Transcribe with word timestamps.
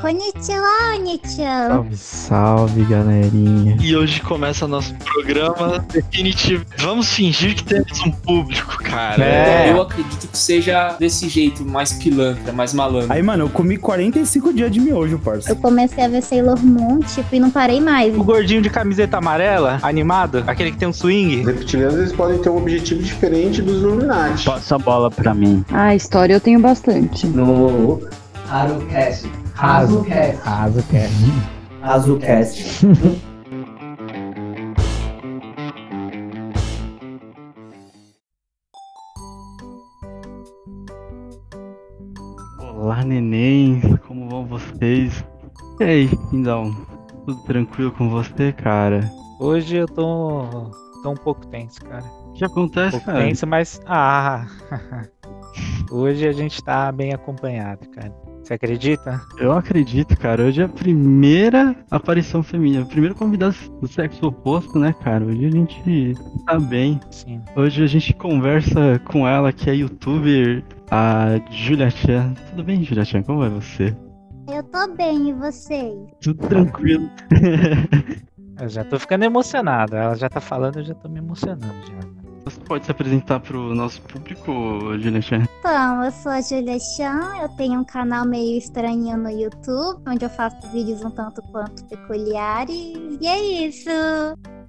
Konnichiwa, 0.00 0.96
Nichan. 1.02 1.68
Salve, 1.68 1.96
salve, 1.96 2.84
galerinha. 2.84 3.76
E 3.82 3.94
hoje 3.94 4.20
começa 4.22 4.66
nosso 4.66 4.94
programa 4.94 5.84
definitivo. 5.92 6.64
Vamos 6.78 7.12
fingir 7.12 7.54
que 7.54 7.62
temos 7.64 8.00
um 8.00 8.10
público, 8.10 8.78
cara. 8.82 9.22
É. 9.22 9.70
Eu 9.70 9.82
acredito 9.82 10.26
que 10.26 10.38
seja 10.38 10.96
desse 10.98 11.28
jeito, 11.28 11.64
mais 11.64 11.92
pilantra, 11.92 12.50
mais 12.50 12.72
malandro. 12.72 13.12
Aí, 13.12 13.22
mano, 13.22 13.44
eu 13.44 13.48
comi 13.50 13.76
45 13.76 14.54
dias 14.54 14.70
de 14.70 14.80
miojo, 14.80 15.18
parça. 15.18 15.50
Eu 15.50 15.56
comecei 15.56 16.02
a 16.02 16.08
ver 16.08 16.22
Sailor 16.22 16.58
Moon, 16.64 17.00
tipo, 17.00 17.34
e 17.34 17.38
não 17.38 17.50
parei 17.50 17.78
mais. 17.78 18.16
O 18.16 18.24
gordinho 18.24 18.62
de 18.62 18.70
camiseta 18.70 19.18
amarela, 19.18 19.78
animado, 19.82 20.42
aquele 20.46 20.72
que 20.72 20.78
tem 20.78 20.88
um 20.88 20.92
swing. 20.94 21.40
Os 21.40 21.46
reptilianos 21.46 21.98
eles 21.98 22.12
podem 22.12 22.38
ter 22.38 22.48
um 22.48 22.56
objetivo 22.56 23.02
diferente 23.02 23.60
dos 23.60 23.82
Illuminati. 23.82 24.46
Passa 24.46 24.76
a 24.76 24.78
bola 24.78 25.10
pra 25.10 25.34
mim. 25.34 25.62
Ah, 25.70 25.94
história 25.94 26.32
eu 26.32 26.40
tenho 26.40 26.58
bastante. 26.58 27.26
no 27.26 28.00
Harucast. 28.48 29.28
Hazucast. 29.62 30.36
Raso 30.42 30.82
quer. 30.84 31.10
Hazucast. 31.82 32.86
Olá, 42.58 43.04
neném. 43.04 43.82
Como 44.08 44.30
vão 44.30 44.46
vocês? 44.46 45.22
E 45.78 45.84
aí, 45.84 46.08
então, 46.32 46.74
tudo 47.26 47.42
tranquilo 47.42 47.92
com 47.92 48.08
você, 48.08 48.54
cara? 48.54 49.12
Hoje 49.38 49.76
eu 49.76 49.86
tô, 49.86 50.70
tô 51.02 51.10
um 51.10 51.16
pouco 51.16 51.46
tenso, 51.48 51.84
cara. 51.84 52.02
O 52.02 52.32
que 52.32 52.44
Um 52.44 52.46
acontece, 52.46 52.92
pouco 52.92 53.04
cara? 53.04 53.18
tenso, 53.18 53.46
mas. 53.46 53.78
Ah! 53.84 54.46
Hoje 55.92 56.26
a 56.26 56.32
gente 56.32 56.64
tá 56.64 56.90
bem 56.90 57.12
acompanhado, 57.12 57.86
cara. 57.90 58.29
Você 58.50 58.54
acredita? 58.54 59.22
Eu 59.38 59.52
acredito, 59.52 60.18
cara. 60.18 60.42
Hoje 60.42 60.60
é 60.60 60.64
a 60.64 60.68
primeira 60.68 61.76
aparição 61.88 62.42
feminina, 62.42 62.82
o 62.82 62.86
primeiro 62.88 63.14
convidado 63.14 63.54
do 63.80 63.86
sexo 63.86 64.26
oposto, 64.26 64.76
né, 64.76 64.92
cara? 65.04 65.24
Hoje 65.24 65.46
a 65.46 65.50
gente 65.50 66.14
tá 66.44 66.58
bem. 66.58 66.98
Sim. 67.12 67.40
Hoje 67.54 67.84
a 67.84 67.86
gente 67.86 68.12
conversa 68.12 69.00
com 69.04 69.28
ela, 69.28 69.52
que 69.52 69.70
é 69.70 69.76
youtuber, 69.76 70.64
a 70.90 71.40
Julia 71.48 71.90
Chan. 71.90 72.34
Tudo 72.50 72.64
bem, 72.64 72.82
Julia 72.82 73.04
Chan? 73.04 73.22
Como 73.22 73.38
vai 73.38 73.50
você? 73.50 73.96
Eu 74.52 74.64
tô 74.64 74.96
bem, 74.96 75.28
e 75.28 75.32
vocês? 75.32 75.94
Tudo 76.20 76.48
tranquilo. 76.48 77.08
Eu 78.60 78.68
já 78.68 78.84
tô 78.84 78.98
ficando 78.98 79.24
emocionado. 79.24 79.94
Ela 79.94 80.16
já 80.16 80.28
tá 80.28 80.40
falando, 80.40 80.80
eu 80.80 80.84
já 80.84 80.94
tô 80.94 81.08
me 81.08 81.18
emocionando 81.18 81.86
já. 81.86 82.19
Você 82.44 82.60
pode 82.60 82.84
se 82.84 82.90
apresentar 82.90 83.40
pro 83.40 83.74
nosso 83.74 84.00
público, 84.02 84.52
Julia 84.98 85.20
Chan? 85.20 85.46
Então, 85.58 86.04
eu 86.04 86.10
sou 86.10 86.32
a 86.32 86.40
Julia 86.40 86.78
Chan, 86.78 87.42
eu 87.42 87.48
tenho 87.50 87.80
um 87.80 87.84
canal 87.84 88.26
meio 88.26 88.58
estranho 88.58 89.16
no 89.16 89.30
YouTube, 89.30 90.02
onde 90.06 90.24
eu 90.24 90.30
faço 90.30 90.66
vídeos 90.72 91.04
um 91.04 91.10
tanto 91.10 91.42
quanto 91.50 91.84
peculiares. 91.86 93.18
E 93.20 93.26
é 93.26 93.66
isso! 93.66 93.90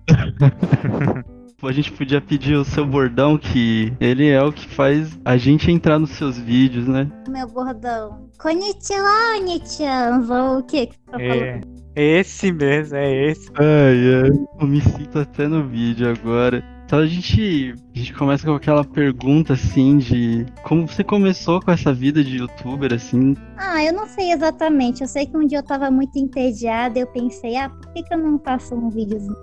A 1.63 1.71
gente 1.71 1.91
podia 1.91 2.19
pedir 2.19 2.55
o 2.55 2.65
seu 2.65 2.85
bordão, 2.85 3.37
que 3.37 3.93
ele 3.99 4.27
é 4.27 4.41
o 4.41 4.51
que 4.51 4.67
faz 4.67 5.17
a 5.23 5.37
gente 5.37 5.69
entrar 5.69 5.99
nos 5.99 6.09
seus 6.11 6.37
vídeos, 6.37 6.87
né? 6.87 7.07
Meu 7.29 7.47
bordão. 7.47 8.27
Konnichiwa, 8.39 9.39
Nichan. 9.43 10.25
Ou 10.27 10.57
o 10.59 10.63
que 10.63 10.87
que 10.87 10.95
você 10.95 11.11
tá 11.11 11.19
falando? 11.19 11.81
É, 11.95 12.19
esse 12.19 12.51
mesmo, 12.51 12.97
é 12.97 13.27
esse. 13.27 13.47
Ai, 13.59 14.23
ai, 14.23 14.47
eu 14.59 14.67
me 14.67 14.81
sinto 14.81 15.19
até 15.19 15.47
no 15.47 15.67
vídeo 15.67 16.09
agora. 16.09 16.63
Então 16.91 16.99
a 16.99 17.05
gente, 17.07 17.73
a 17.95 17.97
gente 17.97 18.13
começa 18.13 18.45
com 18.45 18.53
aquela 18.53 18.83
pergunta 18.83 19.53
assim 19.53 19.97
de 19.97 20.45
como 20.61 20.85
você 20.85 21.05
começou 21.05 21.61
com 21.61 21.71
essa 21.71 21.93
vida 21.93 22.21
de 22.21 22.35
youtuber 22.35 22.91
assim? 22.93 23.33
Ah, 23.55 23.81
eu 23.81 23.93
não 23.93 24.05
sei 24.05 24.33
exatamente. 24.33 25.01
Eu 25.01 25.07
sei 25.07 25.25
que 25.25 25.37
um 25.37 25.47
dia 25.47 25.59
eu 25.59 25.63
tava 25.63 25.89
muito 25.89 26.19
entediada 26.19 26.99
e 26.99 27.03
eu 27.03 27.07
pensei, 27.07 27.55
ah, 27.55 27.69
por 27.69 27.93
que, 27.93 28.03
que 28.03 28.13
eu 28.13 28.17
não 28.17 28.37
faço 28.39 28.75
um 28.75 28.89
videozinho? 28.89 29.33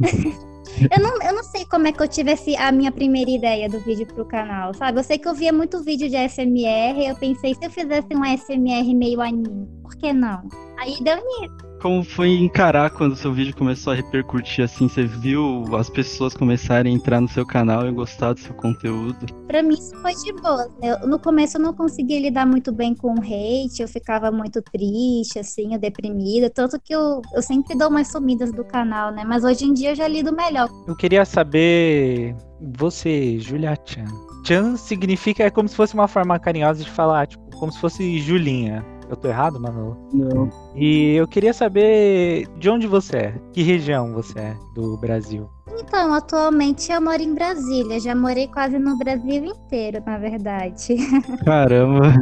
eu, 0.90 1.02
não, 1.02 1.20
eu 1.20 1.34
não 1.34 1.42
sei 1.44 1.66
como 1.66 1.86
é 1.86 1.92
que 1.92 2.02
eu 2.02 2.08
tive 2.08 2.32
esse- 2.32 2.56
a 2.56 2.72
minha 2.72 2.90
primeira 2.90 3.30
ideia 3.30 3.68
do 3.68 3.78
vídeo 3.80 4.06
pro 4.06 4.24
canal, 4.24 4.72
sabe? 4.72 4.98
Eu 4.98 5.04
sei 5.04 5.18
que 5.18 5.28
eu 5.28 5.34
via 5.34 5.52
muito 5.52 5.84
vídeo 5.84 6.08
de 6.08 6.16
SMR 6.16 6.98
e 6.98 7.08
eu 7.08 7.16
pensei, 7.16 7.54
se 7.54 7.62
eu 7.62 7.70
fizesse 7.70 8.08
um 8.14 8.24
SMR 8.24 8.94
meio 8.94 9.20
anime, 9.20 9.68
por 9.82 9.94
que 9.96 10.14
não? 10.14 10.48
Aí 10.78 10.96
deu 11.04 11.16
nisso. 11.16 11.65
Como 11.80 12.02
foi 12.02 12.30
encarar 12.30 12.90
quando 12.90 13.12
o 13.12 13.16
seu 13.16 13.32
vídeo 13.32 13.54
começou 13.54 13.92
a 13.92 13.96
repercutir 13.96 14.64
assim? 14.64 14.88
Você 14.88 15.04
viu 15.04 15.64
as 15.76 15.90
pessoas 15.90 16.34
começarem 16.34 16.92
a 16.92 16.96
entrar 16.96 17.20
no 17.20 17.28
seu 17.28 17.46
canal 17.46 17.86
e 17.86 17.92
gostar 17.92 18.32
do 18.32 18.40
seu 18.40 18.54
conteúdo? 18.54 19.26
Pra 19.46 19.62
mim 19.62 19.74
isso 19.74 19.94
foi 20.00 20.14
de 20.14 20.32
boa. 20.40 20.68
Eu- 20.82 21.06
no 21.06 21.18
começo 21.18 21.58
eu 21.58 21.60
não 21.60 21.74
conseguia 21.74 22.18
lidar 22.18 22.46
muito 22.46 22.72
bem 22.72 22.94
com 22.94 23.14
o 23.14 23.20
hate, 23.20 23.82
eu 23.82 23.88
ficava 23.88 24.30
muito 24.32 24.62
triste, 24.62 25.38
assim, 25.38 25.74
eu 25.74 25.78
deprimida. 25.78 26.48
Tanto 26.50 26.80
que 26.80 26.94
eu, 26.94 27.20
eu 27.34 27.42
sempre 27.42 27.76
dou 27.76 27.88
umas 27.88 28.08
sumidas 28.08 28.50
do 28.52 28.64
canal, 28.64 29.12
né? 29.12 29.22
Mas 29.26 29.44
hoje 29.44 29.64
em 29.66 29.74
dia 29.74 29.90
eu 29.90 29.94
já 29.96 30.08
lido 30.08 30.34
melhor. 30.34 30.68
Eu 30.88 30.96
queria 30.96 31.24
saber. 31.24 32.34
Você, 32.78 33.38
Julia 33.38 33.76
Chan. 33.84 34.06
Chan 34.46 34.76
significa. 34.76 35.44
É 35.44 35.50
como 35.50 35.68
se 35.68 35.76
fosse 35.76 35.92
uma 35.94 36.08
forma 36.08 36.38
carinhosa 36.38 36.82
de 36.82 36.90
falar, 36.90 37.26
tipo, 37.26 37.44
como 37.58 37.70
se 37.70 37.78
fosse 37.78 38.18
Julinha. 38.18 38.84
Eu 39.08 39.14
tô 39.16 39.28
errado, 39.28 39.60
Manolo? 39.60 39.96
Não. 40.12 40.50
E 40.76 41.14
eu 41.14 41.26
queria 41.26 41.52
saber 41.52 42.46
de 42.58 42.68
onde 42.68 42.86
você 42.86 43.16
é. 43.16 43.34
Que 43.52 43.62
região 43.62 44.12
você 44.12 44.38
é 44.38 44.56
do 44.74 44.96
Brasil? 44.98 45.48
Então, 45.78 46.14
atualmente 46.14 46.90
eu 46.90 47.00
moro 47.00 47.22
em 47.22 47.34
Brasília. 47.34 48.00
Já 48.00 48.14
morei 48.14 48.48
quase 48.48 48.78
no 48.78 48.96
Brasil 48.96 49.44
inteiro, 49.44 50.02
na 50.06 50.18
verdade. 50.18 50.96
Caramba. 51.44 52.12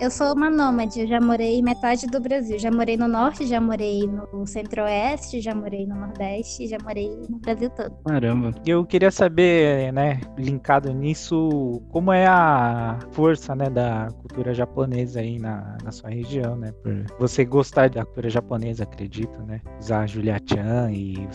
Eu 0.00 0.10
sou 0.10 0.34
uma 0.34 0.50
nômade, 0.50 1.00
eu 1.00 1.06
já 1.06 1.20
morei 1.20 1.62
metade 1.62 2.06
do 2.06 2.18
Brasil. 2.20 2.58
Já 2.58 2.70
morei 2.70 2.96
no 2.96 3.06
norte, 3.06 3.46
já 3.46 3.60
morei 3.60 4.00
no 4.32 4.46
centro-oeste, 4.46 5.40
já 5.40 5.54
morei 5.54 5.86
no 5.86 5.94
nordeste, 5.94 6.66
já 6.66 6.76
morei 6.82 7.08
no 7.28 7.38
Brasil 7.38 7.70
todo. 7.70 7.94
Caramba. 8.06 8.52
E 8.66 8.70
eu 8.70 8.84
queria 8.84 9.10
saber, 9.10 9.92
né, 9.92 10.20
linkado 10.36 10.92
nisso, 10.92 11.80
como 11.90 12.12
é 12.12 12.26
a 12.26 12.98
força, 13.12 13.54
né, 13.54 13.70
da 13.70 14.08
cultura 14.20 14.52
japonesa 14.52 15.20
aí 15.20 15.38
na, 15.38 15.76
na 15.84 15.92
sua 15.92 16.10
região, 16.10 16.56
né? 16.56 16.72
Por 17.16 17.21
você 17.22 17.44
gostar 17.44 17.88
da 17.88 18.04
cultura 18.04 18.28
japonesa, 18.28 18.82
acredito, 18.82 19.40
né? 19.42 19.60
Usar 19.80 20.08
Julia 20.08 20.38
Chan 20.44 20.90
e 20.90 21.28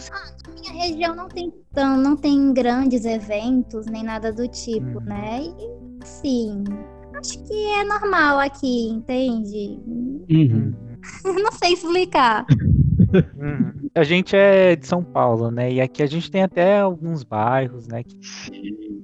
Minha 0.61 0.83
região 0.83 1.15
não 1.15 1.29
tem 1.29 1.53
tão, 1.73 1.97
não 1.97 2.15
tem 2.17 2.53
grandes 2.53 3.05
eventos 3.05 3.85
nem 3.85 4.03
nada 4.03 4.33
do 4.33 4.47
tipo, 4.49 4.99
Hum. 4.99 5.05
né? 5.05 5.43
E 5.43 6.05
sim, 6.05 6.63
acho 7.15 7.41
que 7.45 7.53
é 7.53 7.83
normal 7.85 8.39
aqui, 8.39 8.89
entende? 8.89 9.79
Uhum. 10.29 10.73
não 11.23 11.51
sei 11.53 11.73
explicar. 11.73 12.45
Uhum. 13.37 13.89
A 13.95 14.03
gente 14.03 14.35
é 14.35 14.75
de 14.75 14.85
São 14.85 15.01
Paulo, 15.01 15.49
né? 15.49 15.71
E 15.71 15.79
aqui 15.79 16.03
a 16.03 16.07
gente 16.07 16.29
tem 16.29 16.43
até 16.43 16.79
alguns 16.79 17.23
bairros, 17.23 17.87
né? 17.87 18.03
Que, 18.03 18.19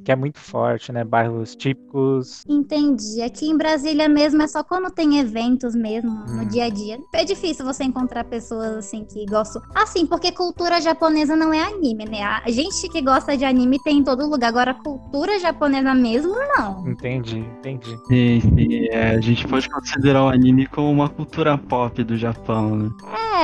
que 0.03 0.11
é 0.11 0.15
muito 0.15 0.39
forte, 0.39 0.91
né? 0.91 1.03
Bairros 1.03 1.55
típicos. 1.55 2.43
Entendi. 2.47 3.21
Aqui 3.21 3.47
em 3.49 3.57
Brasília 3.57 4.07
mesmo 4.09 4.41
é 4.41 4.47
só 4.47 4.63
quando 4.63 4.91
tem 4.91 5.19
eventos 5.19 5.75
mesmo, 5.75 6.09
no 6.11 6.41
Hum. 6.43 6.47
dia 6.47 6.65
a 6.65 6.69
dia. 6.69 6.99
É 7.13 7.23
difícil 7.23 7.65
você 7.65 7.83
encontrar 7.83 8.23
pessoas 8.25 8.71
assim 8.77 9.05
que 9.05 9.25
gostam. 9.25 9.61
Assim, 9.75 10.05
porque 10.05 10.31
cultura 10.31 10.81
japonesa 10.81 11.35
não 11.35 11.53
é 11.53 11.63
anime, 11.63 12.05
né? 12.05 12.21
A 12.23 12.49
gente 12.49 12.87
que 12.89 13.01
gosta 13.01 13.37
de 13.37 13.45
anime 13.45 13.79
tem 13.83 13.99
em 13.99 14.03
todo 14.03 14.27
lugar. 14.27 14.49
Agora, 14.49 14.73
cultura 14.73 15.39
japonesa 15.39 15.93
mesmo, 15.93 16.33
não. 16.57 16.87
Entendi, 16.87 17.39
entendi. 17.39 17.97
Sim, 18.07 18.41
sim. 18.41 18.85
É, 18.91 19.11
a 19.15 19.21
gente 19.21 19.47
pode 19.47 19.69
considerar 19.69 20.25
o 20.25 20.27
anime 20.29 20.67
como 20.67 20.91
uma 20.91 21.09
cultura 21.09 21.57
pop 21.57 22.03
do 22.03 22.17
Japão, 22.17 22.75
né? 22.75 22.89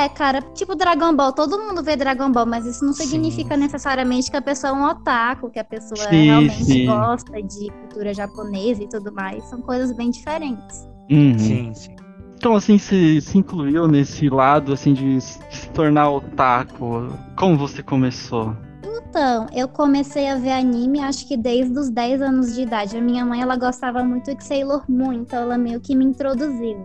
É, 0.04 0.10
cara, 0.10 0.42
tipo 0.54 0.76
Dragon 0.76 1.14
Ball, 1.16 1.34
todo 1.34 1.58
mundo 1.58 1.82
vê 1.82 1.96
Dragon 1.96 2.32
Ball, 2.32 2.46
mas 2.46 2.66
isso 2.66 2.86
não 2.86 2.94
Sim. 2.94 3.06
significa 3.06 3.58
necessariamente 3.58 4.30
que 4.30 4.38
a 4.38 4.42
pessoa 4.42 4.72
é 4.72 4.76
um 4.76 4.84
otaku, 4.86 5.50
que 5.50 5.60
a 5.60 5.64
pessoa 5.64 5.98
Sim, 6.10 6.26
realmente 6.26 6.49
sim. 6.50 6.86
gosta 6.86 7.42
de 7.42 7.72
cultura 7.72 8.14
japonesa 8.14 8.84
e 8.84 8.88
tudo 8.90 9.12
mais. 9.14 9.44
São 9.50 9.62
coisas 9.62 9.96
bem 9.96 10.10
diferentes. 10.10 10.88
Uhum. 11.10 11.38
Sim, 11.38 11.74
sim. 11.74 11.96
Então, 12.36 12.56
assim, 12.56 12.78
você 12.78 13.20
se 13.20 13.38
incluiu 13.38 13.88
nesse 13.88 14.30
lado, 14.30 14.74
assim, 14.74 14.94
de 14.94 15.20
se 15.20 15.70
tornar 15.74 16.10
otaku. 16.10 17.08
Como 17.36 17.58
você 17.58 17.84
começou? 17.84 18.56
Então, 18.84 19.48
eu 19.54 19.68
comecei 19.68 20.28
a 20.30 20.36
ver 20.36 20.52
anime 20.52 21.00
acho 21.02 21.28
que 21.28 21.36
desde 21.36 21.78
os 21.78 21.90
10 21.90 22.22
anos 22.22 22.54
de 22.54 22.62
idade. 22.62 22.96
A 22.98 23.02
minha 23.02 23.26
mãe, 23.26 23.42
ela 23.42 23.58
gostava 23.58 24.04
muito 24.04 24.34
de 24.36 24.44
Sailor 24.44 24.84
Moon, 24.90 25.14
então 25.14 25.42
ela 25.42 25.58
meio 25.58 25.82
que 25.82 25.96
me 25.96 26.06
introduziu. 26.06 26.78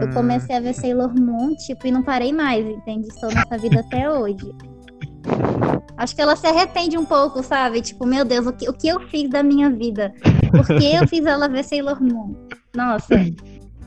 Eu 0.00 0.08
Hum, 0.08 0.12
comecei 0.12 0.56
a 0.56 0.60
ver 0.60 0.74
Sailor 0.74 1.14
Moon, 1.14 1.54
tipo, 1.54 1.86
e 1.86 1.90
não 1.90 2.02
parei 2.02 2.32
mais, 2.32 2.66
entende? 2.66 3.08
Estou 3.08 3.32
nessa 3.32 3.56
vida 3.56 3.80
até 3.80 4.10
hoje. 4.10 4.52
Acho 5.96 6.14
que 6.14 6.22
ela 6.22 6.36
se 6.36 6.46
arrepende 6.46 6.96
um 6.96 7.04
pouco, 7.04 7.42
sabe? 7.42 7.80
Tipo, 7.80 8.06
meu 8.06 8.24
Deus, 8.24 8.46
o 8.46 8.52
que, 8.52 8.68
o 8.68 8.72
que 8.72 8.88
eu 8.88 9.00
fiz 9.08 9.28
da 9.28 9.42
minha 9.42 9.68
vida? 9.68 10.14
Por 10.50 10.66
que 10.66 10.94
eu 10.94 11.06
fiz 11.08 11.26
ela 11.26 11.48
ver 11.48 11.64
Sailor 11.64 12.00
Moon? 12.00 12.34
Nossa, 12.74 13.14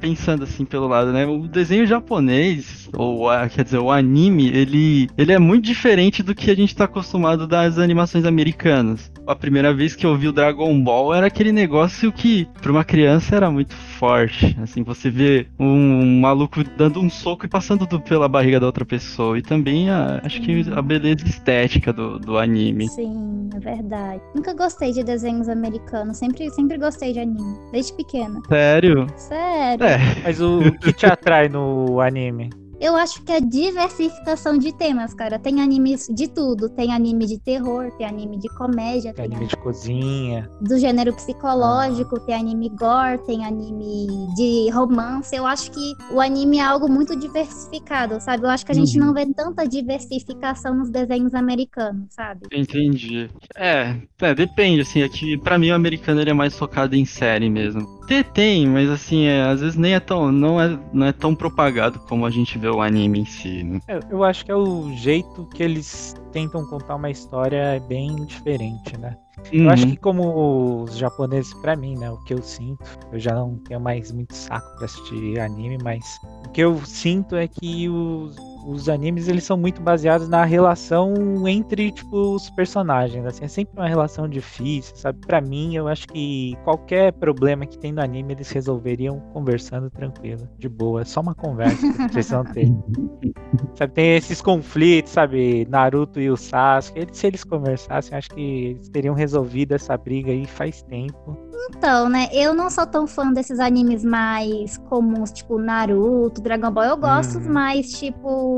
pensando 0.02 0.44
assim 0.44 0.66
pelo 0.66 0.88
lado, 0.88 1.14
né? 1.14 1.26
O 1.26 1.48
desenho 1.48 1.86
japonês, 1.86 2.90
ou 2.94 3.30
a- 3.30 3.48
quer 3.48 3.64
dizer, 3.64 3.78
o 3.78 3.92
anime, 3.92 4.48
ele, 4.50 5.08
ele 5.18 5.32
é 5.32 5.40
muito 5.40 5.64
diferente 5.66 6.24
do 6.24 6.34
que 6.36 6.50
a 6.50 6.56
gente 6.56 6.76
tá 6.76 6.86
acostumado 6.86 7.48
das 7.48 7.78
animações 7.78 8.26
americanas. 8.26 9.12
a 9.28 9.36
primeira 9.36 9.72
vez 9.74 9.96
que 9.96 10.06
eu 10.06 10.18
vi 10.18 10.28
o 10.28 10.32
Dragon 10.34 10.78
Ball 10.84 11.14
era 11.14 11.28
aquele 11.28 11.52
negócio 11.52 12.12
que, 12.12 12.48
pra 12.62 12.72
uma 12.72 12.84
criança, 12.84 13.36
era 13.36 13.50
muito 13.52 13.74
forte. 13.74 14.58
Assim, 14.62 14.84
você 14.84 15.10
vê 15.10 15.48
um, 15.60 16.20
maluco 16.20 16.62
dando 16.76 17.00
um 17.00 17.10
soco 17.10 17.46
e 17.46 17.50
passando 17.50 17.86
do- 17.86 18.02
pela 18.02 18.28
barriga 18.28 18.60
da 18.60 18.66
outra 18.66 18.84
pessoa. 18.84 19.38
E 19.38 19.42
também, 19.42 19.90
a- 19.90 20.20
acho 20.26 20.42
que 20.42 20.66
a 20.76 20.82
beleza 20.82 21.26
estética 21.26 21.94
do, 21.94 22.18
do 22.20 22.38
anime. 22.38 22.90
Sim, 22.90 23.50
é 23.56 23.60
verdade. 23.60 24.22
Nunca 24.36 24.54
gostei 24.56 24.92
de 24.92 25.04
desenhos 25.04 25.48
americanos. 25.48 26.18
Sempre, 26.18 26.50
sempre 26.50 26.78
gostei 26.78 27.14
de 27.14 27.20
anime. 27.20 27.58
Desde 27.72 27.94
pequena. 27.94 28.42
Sério? 28.50 29.08
Sério. 29.16 29.84
É, 29.86 29.91
Mas 30.24 30.40
o, 30.42 30.60
o 30.60 30.78
que 30.80 30.94
te 30.94 31.06
atrai 31.06 31.50
no 31.50 32.00
anime? 32.00 32.50
Eu 32.80 32.96
acho 32.96 33.22
que 33.22 33.32
é 33.32 33.40
diversificação 33.40 34.58
de 34.58 34.76
temas, 34.76 35.14
cara. 35.14 35.38
Tem 35.38 35.62
animes 35.62 36.08
de 36.10 36.28
tudo. 36.28 36.68
Tem 36.68 36.92
anime 36.92 37.28
de 37.28 37.38
terror, 37.40 37.92
tem 37.96 38.08
anime 38.08 38.40
de 38.40 38.48
comédia, 38.56 39.14
Tem 39.14 39.26
tem 39.30 39.36
anime 39.38 39.46
de 39.48 39.56
cozinha. 39.58 40.50
do 40.60 40.80
gênero 40.80 41.14
psicológico, 41.14 42.20
tem 42.22 42.34
anime 42.34 42.70
gore, 42.70 43.20
tem 43.28 43.46
anime 43.46 44.08
de 44.36 44.72
romance. 44.72 45.36
Eu 45.36 45.46
acho 45.46 45.70
que 45.72 45.94
o 46.12 46.20
anime 46.20 46.58
é 46.58 46.64
algo 46.64 46.90
muito 46.90 47.16
diversificado, 47.16 48.20
sabe? 48.20 48.46
Eu 48.46 48.50
acho 48.50 48.66
que 48.66 48.72
a 48.72 48.76
gente 48.76 49.00
Uhum. 49.00 49.06
não 49.08 49.14
vê 49.14 49.28
tanta 49.32 49.68
diversificação 49.68 50.74
nos 50.76 50.90
desenhos 50.90 51.36
americanos, 51.36 52.08
sabe? 52.10 52.48
entendi. 52.52 53.30
É, 53.56 53.96
é, 54.20 54.34
depende, 54.34 54.82
assim, 54.82 55.04
aqui 55.04 55.38
pra 55.38 55.60
mim 55.60 55.70
o 55.70 55.76
americano 55.76 56.20
ele 56.20 56.32
é 56.32 56.34
mais 56.34 56.58
focado 56.58 56.96
em 56.96 57.06
série 57.06 57.48
mesmo. 57.50 58.01
Tem, 58.12 58.24
tem, 58.24 58.68
mas 58.68 58.90
assim, 58.90 59.24
é, 59.24 59.42
às 59.44 59.62
vezes 59.62 59.78
nem 59.78 59.94
é 59.94 60.00
tão, 60.02 60.34
não 60.34 60.60
é, 60.60 60.78
não 60.92 61.08
é 61.08 61.14
tão 61.14 61.34
propagado 61.34 61.98
como 62.10 62.26
a 62.26 62.30
gente 62.30 62.58
vê 62.58 62.68
o 62.68 62.82
anime 62.82 63.22
em 63.22 63.26
si, 63.26 63.64
né? 63.64 63.80
Eu, 63.88 64.02
eu 64.10 64.24
acho 64.26 64.44
que 64.44 64.52
é 64.52 64.56
o 64.56 64.92
jeito 64.92 65.48
que 65.54 65.64
eles 65.64 66.14
tentam 66.34 66.66
contar 66.66 66.96
uma 66.96 67.10
história 67.10 67.56
é 67.56 67.80
bem 67.80 68.14
diferente, 68.26 68.98
né? 68.98 69.16
Eu 69.54 69.70
acho 69.70 69.86
Uhum. 69.86 69.92
que 69.92 69.98
como 69.98 70.84
os 70.84 70.98
japoneses, 70.98 71.54
pra 71.54 71.74
mim, 71.74 71.98
né, 71.98 72.12
o 72.12 72.18
que 72.26 72.34
eu 72.34 72.44
sinto, 72.44 72.84
eu 73.14 73.20
já 73.20 73.34
não 73.34 73.56
tenho 73.56 73.80
mais 73.80 74.12
muito 74.12 74.36
saco 74.36 74.68
pra 74.76 74.86
assistir 74.86 75.40
anime, 75.40 75.78
mas 75.82 76.20
o 76.46 76.50
que 76.50 76.60
eu 76.62 76.78
sinto 76.86 77.38
é 77.38 77.48
que 77.48 77.88
os, 77.88 78.36
os 78.66 78.90
animes 78.90 79.28
eles 79.28 79.44
são 79.44 79.58
muito 79.58 79.82
baseados 79.82 80.28
na 80.28 80.44
relação 80.44 81.14
entre 81.48 81.92
tipo 81.92 82.36
os 82.36 82.50
personagens, 82.50 83.26
assim, 83.26 83.46
é 83.46 83.48
sempre 83.48 83.78
uma 83.78 83.88
relação 83.88 84.28
difícil, 84.28 84.96
sabe? 84.96 85.20
Pra 85.26 85.42
mim, 85.42 85.76
eu 85.76 85.88
acho 85.88 86.08
que 86.08 86.56
qualquer 86.64 87.14
problema 87.14 87.66
que 87.66 87.78
tem 87.78 87.92
no 87.92 88.02
anime 88.02 88.34
eles 88.34 88.50
resolveriam 88.52 89.20
conversando 89.34 89.90
tranquilo, 89.90 90.48
de 90.58 90.70
boa, 90.70 91.02
é 91.02 91.06
só 91.06 91.22
uma 91.22 91.36
conversa 91.36 91.78
que 91.78 92.14
vocês 92.14 92.30
vão 92.30 92.44
ter. 92.46 92.68
Sabe, 93.76 93.94
tem 93.94 94.16
esses 94.16 94.42
conflitos, 94.42 95.12
sabe? 95.12 95.68
Naruto 95.70 96.22
e 96.22 96.30
o 96.30 96.38
Sasuke. 96.38 97.00
Eles, 97.00 97.18
se 97.18 97.28
eles 97.28 97.44
conversassem, 97.44 98.18
acho 98.18 98.30
que 98.30 98.42
eles 98.42 98.90
teriam 98.90 99.14
resolvido 99.14 99.74
essa 99.74 99.98
briga 99.98 100.32
aí 100.32 100.46
faz 100.46 100.82
tempo. 100.84 101.51
Então, 101.70 102.10
né, 102.10 102.28
eu 102.34 102.54
não 102.54 102.70
sou 102.70 102.86
tão 102.86 103.06
fã 103.08 103.32
desses 103.32 103.60
animes 103.60 104.04
mais 104.04 104.78
comuns, 104.90 105.32
tipo 105.32 105.58
Naruto, 105.60 106.42
Dragon 106.42 106.72
Ball. 106.72 106.84
Eu 106.86 106.98
gosto, 106.98 107.38
Uhum. 107.40 107.54
mas, 107.54 107.88
tipo. 107.92 108.58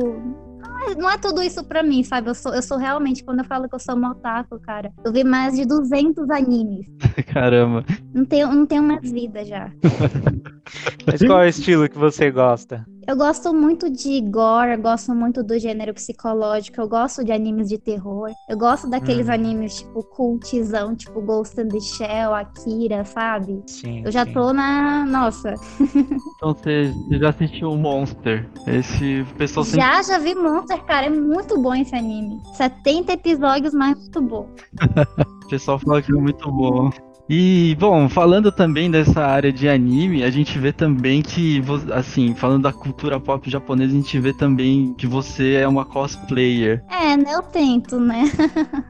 não 0.98 1.10
é- 1.10 1.18
tudo 1.18 1.42
isso 1.42 1.64
pra 1.64 1.82
mim, 1.84 2.04
sabe? 2.04 2.30
Eu 2.30 2.36
sou, 2.36 2.54
eu 2.54 2.62
sou 2.62 2.78
realmente, 2.78 3.24
quando 3.24 3.40
eu 3.40 3.46
falo 3.46 3.70
que 3.70 3.76
eu 3.76 3.80
sou 3.80 3.96
um 3.96 4.06
otaku, 4.06 4.60
cara, 4.60 4.92
eu 5.06 5.14
vi 5.14 5.24
mais 5.24 5.56
de 5.56 5.66
200 5.66 6.30
animes. 6.30 6.86
Caramba. 7.34 7.86
Não 8.14 8.26
tenho, 8.26 8.48
não 8.54 8.66
tenho 8.66 8.84
mais 8.84 9.10
vida 9.12 9.46
já. 9.46 9.72
Mas 11.08 11.22
qual 11.22 11.42
é 11.42 11.46
o 11.46 11.50
estilo 11.50 11.88
que 11.90 11.98
você 11.98 12.32
gosta? 12.32 12.86
Eu 13.06 13.18
gosto 13.18 13.54
muito 13.54 13.90
de 13.90 14.22
gore, 14.22 14.72
eu 14.72 14.82
gosto 14.82 15.14
muito 15.14 15.44
do 15.44 15.58
gênero 15.60 15.94
psicológico, 15.94 16.80
eu 16.80 16.88
gosto 16.88 17.24
de 17.24 17.32
animes 17.32 17.68
de 17.68 17.78
terror. 17.78 18.30
Eu 18.50 18.58
gosto 18.58 18.90
daqueles 18.90 19.28
Hum. 19.28 19.34
animes, 19.34 19.80
tipo, 19.80 20.04
cultizão, 20.04 20.96
tipo 20.96 21.22
Ghost 21.22 21.60
in 21.60 21.68
the 21.68 21.80
Shell, 21.80 22.34
Akira, 22.34 23.04
sabe? 23.04 23.62
Sim. 23.68 24.04
Eu 24.06 24.12
já 24.12 24.26
sim. 24.26 24.34
tô 24.34 24.54
na. 24.54 25.06
Nossa. 25.06 25.54
Então 26.44 26.54
você, 26.54 26.94
já 27.12 27.30
assistiu 27.30 27.72
o 27.72 27.78
Monster. 27.78 28.50
Esse 28.68 29.26
pessoal 29.38 29.64
sempre. 29.64 29.80
Já, 29.80 30.02
já 30.02 30.18
vi 30.20 30.36
Monster, 30.36 30.84
cara. 30.84 31.06
É 31.06 31.10
muito 31.10 31.58
bom 31.62 31.74
esse 31.74 31.96
anime. 31.96 32.42
70 32.56 33.14
episódios, 33.14 33.74
mas 33.74 33.98
muito 33.98 34.22
bom. 34.22 34.50
O 35.46 35.48
pessoal 35.54 35.78
fala 35.78 36.02
que 36.02 36.12
é 36.12 36.16
muito 36.16 36.52
bom. 36.52 36.90
E, 37.30 37.76
bom, 37.80 38.10
falando 38.10 38.52
também 38.52 38.92
dessa 38.92 39.22
área 39.22 39.52
de 39.52 39.70
anime, 39.70 40.24
a 40.24 40.30
gente 40.30 40.60
vê 40.60 40.74
também 40.74 41.22
que, 41.22 41.62
assim, 41.94 42.36
falando 42.36 42.64
da 42.64 42.74
cultura 42.74 43.20
pop 43.20 43.50
japonesa, 43.50 43.94
a 43.94 43.96
gente 43.96 44.20
vê 44.20 44.34
também 44.34 44.94
que 44.96 45.08
você 45.08 45.54
é 45.54 45.68
uma 45.68 45.86
cosplayer. 45.86 46.84
É, 46.90 47.16
né? 47.16 47.34
Eu 47.34 47.42
tento, 47.42 48.00
né? 48.00 48.24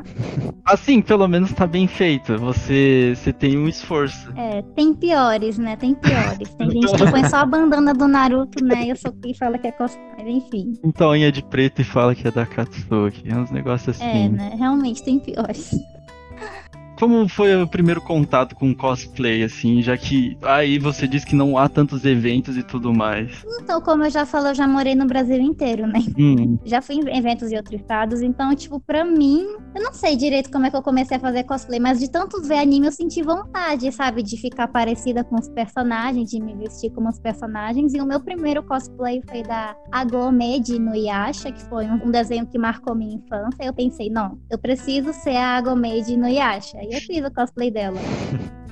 Assim, 0.66 1.02
pelo 1.02 1.28
menos 1.28 1.52
tá 1.52 1.68
bem 1.68 1.88
feito. 1.88 2.38
Você, 2.38 3.14
você 3.16 3.34
tem 3.34 3.58
um 3.58 3.68
esforço. 3.68 4.32
É, 4.36 4.62
tem 4.76 4.94
piores, 4.94 5.58
né? 5.58 5.76
Tem 5.76 5.94
piores. 5.94 6.50
Tem 6.56 6.72
gente 6.72 6.96
que 6.96 7.12
põe 7.12 7.26
só 7.26 7.38
a 7.38 7.46
bandana 7.46 7.94
do 7.94 8.08
Naruto, 8.08 8.64
né? 8.64 8.88
Eu 8.88 8.96
sou 8.96 9.14
e 9.26 9.38
fala 9.38 9.58
que 9.58 9.68
é 9.68 9.72
cosplay, 9.72 10.08
mas 10.18 10.28
enfim. 10.28 10.74
Então, 10.84 11.12
unha 11.12 11.32
de 11.32 11.44
preto 11.44 11.82
e 11.82 11.84
fala 11.84 12.16
que 12.16 12.28
é 12.28 12.32
da 12.32 12.46
Katsuki. 12.46 13.30
É 13.30 13.36
uns 13.36 13.52
negócios 13.52 13.96
assim. 13.96 14.26
É, 14.26 14.30
né? 14.30 14.56
Realmente 14.58 15.04
tem 15.04 15.20
piores. 15.20 15.76
Como 16.98 17.28
foi 17.28 17.56
o 17.62 17.68
primeiro 17.68 18.02
contato 18.02 18.56
com 18.56 18.74
cosplay, 18.74 19.44
assim, 19.44 19.82
já 19.82 19.98
que 19.98 20.38
aí 20.44 20.78
você 20.78 21.08
diz 21.08 21.26
que 21.26 21.36
não 21.36 21.58
há 21.58 21.68
tantos 21.68 22.06
eventos 22.06 22.56
e 22.58 22.64
tudo 22.64 22.94
mais? 22.94 23.44
Então, 23.62 23.82
como 23.82 24.04
eu 24.04 24.10
já 24.10 24.26
falei, 24.26 24.52
eu 24.52 24.56
já 24.56 24.68
morei 24.68 24.96
no 24.96 25.06
Brasil 25.06 25.38
inteiro, 25.38 25.88
né? 25.88 26.00
Hum, 26.18 26.58
Já 26.64 26.82
fui 26.82 26.96
em 26.96 27.18
eventos 27.18 27.52
em 27.52 27.58
outros 27.58 27.80
estados, 27.82 28.22
então, 28.22 28.56
tipo, 28.56 28.80
pra 28.80 29.04
mim, 29.04 29.46
eu 29.76 29.82
não 29.82 29.94
sei 29.94 30.16
direito 30.16 30.52
como 30.52 30.66
é 30.66 30.70
que 30.70 30.76
eu 30.76 30.82
comecei 30.84 31.18
a 31.18 31.20
fazer 31.20 31.44
cosplay, 31.44 31.80
mas 31.80 32.00
de 32.00 32.10
tanto 32.10 32.42
ver 32.44 32.60
anime 32.60 32.88
eu 32.88 32.92
senti 32.92 33.22
vontade, 33.24 33.92
sabe? 33.92 34.22
De 34.22 34.38
ficar 34.38 34.68
parecida 34.68 35.24
com 35.24 35.36
os 35.36 35.50
personagens, 35.50 36.30
de 36.30 36.40
me 36.42 36.56
vestir 36.56 36.92
como 36.92 37.10
os 37.10 37.20
personagens. 37.20 37.94
E 37.94 38.02
o 38.02 38.06
meu 38.06 38.20
primeiro 38.20 38.64
cosplay 38.64 39.22
foi 39.30 39.42
da 39.44 39.76
Agome 39.92 40.60
de 40.60 40.76
Inuyasha, 40.76 41.52
que 41.52 41.64
foi 41.64 41.86
um 41.88 42.04
um 42.04 42.12
desenho 42.12 42.46
que 42.46 42.58
marcou 42.58 42.94
minha 42.94 43.16
infância. 43.16 43.64
Eu 43.64 43.74
pensei, 43.74 44.10
não, 44.10 44.38
eu 44.50 44.58
preciso 44.58 45.14
ser 45.14 45.38
a 45.38 45.56
Agome 45.58 46.02
de 46.04 46.14
Inuyasha. 46.14 46.83
E 46.84 46.96
eu 46.96 47.02
fiz 47.02 47.26
o 47.26 47.32
cosplay 47.32 47.72
dela. 47.72 48.00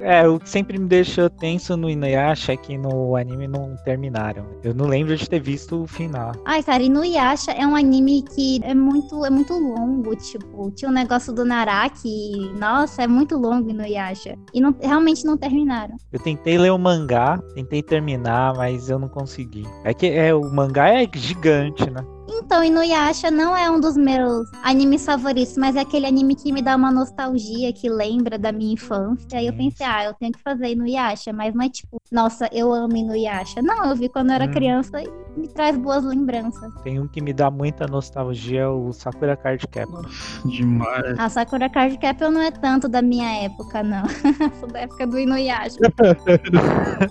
É, 0.00 0.26
o 0.28 0.38
que 0.38 0.48
sempre 0.48 0.78
me 0.78 0.86
deixou 0.86 1.30
tenso 1.30 1.76
no 1.76 1.88
Inuyasha 1.88 2.52
é 2.52 2.56
que 2.56 2.76
no 2.76 3.16
anime 3.16 3.48
não 3.48 3.76
terminaram. 3.84 4.46
Eu 4.62 4.74
não 4.74 4.86
lembro 4.86 5.16
de 5.16 5.28
ter 5.28 5.40
visto 5.40 5.82
o 5.82 5.86
final. 5.86 6.32
Ai, 6.44 6.62
cara, 6.62 6.82
Inuyasha 6.82 7.52
é 7.52 7.66
um 7.66 7.76
anime 7.76 8.22
que 8.22 8.60
é 8.62 8.74
muito, 8.74 9.24
é 9.24 9.30
muito 9.30 9.54
longo, 9.54 10.14
tipo, 10.16 10.70
tinha 10.72 10.90
um 10.90 10.94
negócio 10.94 11.32
do 11.32 11.44
Naraki, 11.44 12.50
nossa, 12.58 13.02
é 13.02 13.06
muito 13.06 13.36
longo 13.36 13.70
Inuyasha. 13.70 14.36
E 14.52 14.60
não, 14.60 14.74
realmente 14.80 15.24
não 15.24 15.36
terminaram. 15.36 15.96
Eu 16.12 16.20
tentei 16.20 16.58
ler 16.58 16.70
o 16.70 16.78
mangá, 16.78 17.38
tentei 17.54 17.82
terminar, 17.82 18.54
mas 18.56 18.90
eu 18.90 18.98
não 18.98 19.08
consegui. 19.08 19.64
É 19.84 19.94
que 19.94 20.06
é, 20.08 20.34
o 20.34 20.42
mangá 20.52 20.88
é 20.88 21.08
gigante, 21.14 21.88
né? 21.90 22.04
Então, 22.28 22.62
Inuyasha 22.64 23.30
não 23.30 23.56
é 23.56 23.70
um 23.70 23.80
dos 23.80 23.96
meus 23.96 24.48
animes 24.62 25.04
favoritos, 25.04 25.56
mas 25.56 25.76
é 25.76 25.80
aquele 25.80 26.06
anime 26.06 26.34
que 26.34 26.52
me 26.52 26.62
dá 26.62 26.76
uma 26.76 26.90
nostalgia, 26.90 27.72
que 27.72 27.88
lembra 27.88 28.38
da 28.38 28.52
minha 28.52 28.74
infância. 28.74 29.38
Aí 29.38 29.46
eu 29.46 29.52
pensei, 29.52 29.84
ah, 29.86 30.04
eu 30.04 30.14
tenho 30.14 30.32
que 30.32 30.40
fazer 30.40 30.68
Inuyasha, 30.68 31.32
mas 31.32 31.54
não 31.54 31.64
é 31.64 31.68
tipo, 31.68 32.00
nossa, 32.10 32.48
eu 32.52 32.72
amo 32.72 32.96
Inuyasha. 32.96 33.60
Não, 33.62 33.86
eu 33.86 33.96
vi 33.96 34.08
quando 34.08 34.30
eu 34.30 34.34
era 34.36 34.44
Hum. 34.46 34.50
criança 34.50 35.02
e 35.02 35.08
me 35.38 35.48
traz 35.48 35.76
boas 35.76 36.04
lembranças. 36.04 36.72
Tem 36.82 37.00
um 37.00 37.08
que 37.08 37.20
me 37.22 37.32
dá 37.32 37.50
muita 37.50 37.86
nostalgia, 37.86 38.70
o 38.70 38.92
Sakura 38.92 39.36
Card 39.36 39.66
Captor. 39.68 40.06
demais. 40.44 41.18
A 41.18 41.28
Sakura 41.28 41.68
Card 41.70 41.96
Captor 41.98 42.30
não 42.30 42.42
é 42.42 42.50
tanto 42.50 42.88
da 42.88 43.00
minha 43.02 43.44
época, 43.44 43.82
não. 43.82 44.02
Sou 44.60 44.68
da 44.68 44.80
época 44.80 45.06
do 45.06 45.18
Inuyasha. 45.18 45.78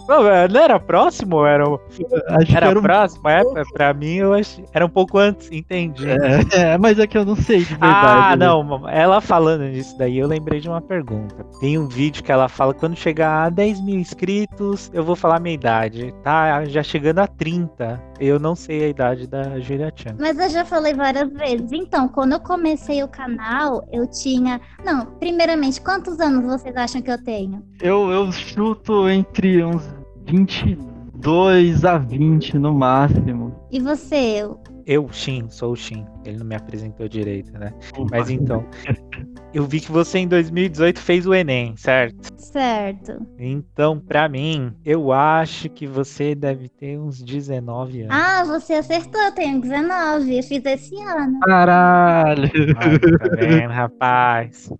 Não, 0.08 0.28
é, 0.28 0.48
não 0.48 0.62
era 0.62 0.80
próximo? 0.80 1.46
Era, 1.46 1.66
Acho 1.66 2.56
era 2.58 2.68
era 2.68 2.80
um... 2.80 2.82
próximo? 2.82 3.28
É, 3.30 3.42
pra 3.74 3.94
mim, 3.94 4.16
eu 4.16 4.34
achei, 4.34 4.64
era 4.74 4.86
um 4.86 4.90
pouco 4.90 5.11
antes, 5.18 5.50
entendi. 5.52 6.06
É, 6.10 6.16
é, 6.74 6.78
mas 6.78 7.00
é 7.00 7.08
que 7.08 7.18
eu 7.18 7.26
não 7.26 7.36
sei 7.36 7.60
de 7.60 7.76
verdade. 7.76 8.34
Ah, 8.34 8.36
né? 8.36 8.46
não, 8.46 8.88
ela 8.90 9.22
falando 9.22 9.64
nisso 9.64 9.98
daí, 9.98 10.18
eu 10.18 10.28
lembrei 10.28 10.60
de 10.60 10.70
uma 10.70 10.82
pergunta. 10.82 11.44
Tem 11.60 11.78
um 11.78 11.88
vídeo 11.88 12.24
que 12.24 12.32
ela 12.32 12.48
fala, 12.50 12.74
quando 12.74 12.96
chegar 12.96 13.46
a 13.46 13.50
10 13.50 13.82
mil 13.82 14.00
inscritos, 14.00 14.90
eu 14.94 15.04
vou 15.04 15.16
falar 15.16 15.38
a 15.38 15.40
minha 15.40 15.56
idade. 15.56 16.14
Tá 16.24 16.66
já 16.66 16.84
chegando 16.84 17.20
a 17.20 17.28
30. 17.28 18.02
Eu 18.20 18.40
não 18.40 18.56
sei 18.56 18.86
a 18.86 18.88
idade 18.88 19.28
da 19.28 19.60
Julia 19.60 19.92
Chan. 19.96 20.16
Mas 20.20 20.38
eu 20.38 20.50
já 20.50 20.66
falei 20.66 20.94
várias 20.94 21.32
vezes. 21.32 21.72
Então, 21.72 22.08
quando 22.08 22.34
eu 22.34 22.40
comecei 22.40 23.04
o 23.04 23.08
canal, 23.08 23.88
eu 23.92 24.08
tinha. 24.08 24.62
Não, 24.86 25.06
primeiramente, 25.06 25.82
quantos 25.82 26.20
anos 26.20 26.46
vocês 26.46 26.76
acham 26.76 27.02
que 27.02 27.12
eu 27.12 27.24
tenho? 27.24 27.64
Eu, 27.82 28.10
eu 28.12 28.32
chuto 28.32 29.10
entre 29.10 29.64
uns 29.64 29.84
22 30.26 31.86
a 31.86 31.98
20 31.98 32.58
no 32.58 32.74
máximo. 32.74 33.56
E 33.72 33.80
você? 33.80 34.48
Eu, 34.86 35.08
Shin, 35.12 35.50
sou 35.50 35.74
o 35.74 35.76
Shin. 35.76 36.06
Ele 36.26 36.38
não 36.38 36.46
me 36.46 36.56
apresentou 36.56 37.08
direito, 37.08 37.52
né? 37.54 37.74
Mas 38.10 38.30
então. 38.30 38.66
Eu 39.54 39.66
vi 39.66 39.82
que 39.82 39.92
você 39.92 40.20
em 40.20 40.28
2018 40.28 41.00
fez 41.00 41.28
o 41.28 41.34
Enem, 41.34 41.76
certo? 41.76 42.31
Certo. 42.42 43.26
Então, 43.38 44.00
pra 44.00 44.28
mim, 44.28 44.74
eu 44.84 45.12
acho 45.12 45.70
que 45.70 45.86
você 45.86 46.34
deve 46.34 46.68
ter 46.68 47.00
uns 47.00 47.22
19 47.22 48.02
anos. 48.02 48.16
Ah, 48.16 48.44
você 48.44 48.74
acertou, 48.74 49.22
eu 49.22 49.32
tenho 49.32 49.62
19. 49.62 50.38
Eu 50.38 50.44
fiz 50.44 50.66
esse 50.66 50.96
ano. 51.04 51.40
Caralho! 51.42 52.50
Ai, 52.78 53.00
tá 53.00 53.36
vendo, 53.40 53.72
rapaz? 53.72 54.72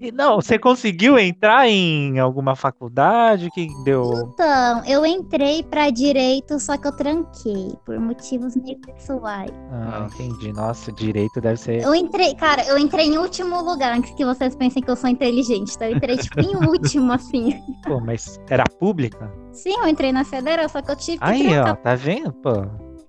E 0.00 0.10
não, 0.10 0.36
você 0.36 0.58
conseguiu 0.58 1.18
entrar 1.18 1.68
em 1.68 2.18
alguma 2.18 2.56
faculdade? 2.56 3.46
O 3.46 3.50
que 3.50 3.68
deu? 3.84 4.30
Então, 4.32 4.84
eu 4.86 5.04
entrei 5.04 5.62
pra 5.62 5.90
direito, 5.90 6.58
só 6.58 6.76
que 6.76 6.88
eu 6.88 6.92
tranquei 6.92 7.74
por 7.84 7.98
motivos 8.00 8.56
meio 8.56 8.78
pessoais. 8.80 9.52
Ah, 9.70 10.08
entendi. 10.12 10.52
Nossa, 10.52 10.90
direito 10.92 11.40
deve 11.40 11.58
ser. 11.58 11.82
Eu 11.82 11.94
entrei, 11.94 12.34
cara, 12.34 12.64
eu 12.66 12.78
entrei 12.78 13.06
em 13.06 13.18
último 13.18 13.60
lugar, 13.62 13.96
antes 13.96 14.10
que 14.12 14.24
vocês 14.24 14.56
pensem 14.56 14.82
que 14.82 14.90
eu 14.90 14.96
sou 14.96 15.10
inteligente, 15.10 15.74
então 15.74 15.88
eu 15.88 15.96
entrei, 15.96 16.16
tipo, 16.16 16.40
em 16.40 16.56
último, 16.66 17.09
assim. 17.12 17.60
Pô, 17.84 18.00
mas 18.00 18.38
era 18.48 18.64
pública? 18.64 19.32
Sim, 19.52 19.74
eu 19.82 19.88
entrei 19.88 20.12
na 20.12 20.24
federal, 20.24 20.68
só 20.68 20.80
que 20.82 20.90
eu 20.90 20.96
tive 20.96 21.18
que 21.18 21.24
Aí, 21.24 21.58
ó, 21.58 21.74
tá 21.74 21.94
vendo, 21.94 22.32
pô? 22.32 22.50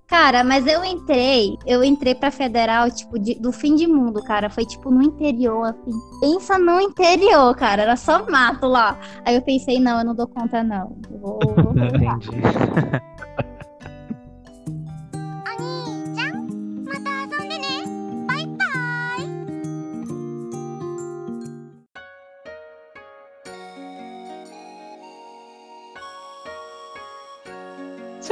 Cara, 0.06 0.44
mas 0.44 0.66
eu 0.66 0.84
entrei, 0.84 1.56
eu 1.66 1.82
entrei 1.82 2.14
pra 2.14 2.30
federal, 2.30 2.90
tipo, 2.90 3.18
de- 3.18 3.36
do 3.40 3.50
fim 3.50 3.74
de 3.74 3.86
mundo, 3.86 4.22
cara. 4.22 4.50
Foi 4.50 4.66
tipo 4.66 4.90
no 4.90 5.02
interior, 5.02 5.64
assim. 5.64 5.98
Pensa 6.20 6.58
no 6.58 6.78
interior, 6.82 7.54
cara. 7.56 7.80
Era 7.82 7.96
só 7.96 8.28
mato 8.28 8.66
lá. 8.66 8.98
Aí 9.24 9.34
eu 9.36 9.40
pensei, 9.42 9.80
não, 9.80 10.00
eu 10.00 10.04
não 10.04 10.14
dou 10.14 10.26
conta, 10.28 10.62
não. 10.62 10.98
Eu 11.10 11.18
Vou, 11.18 11.38
vou. 11.56 11.72
Entendi. 11.72 12.28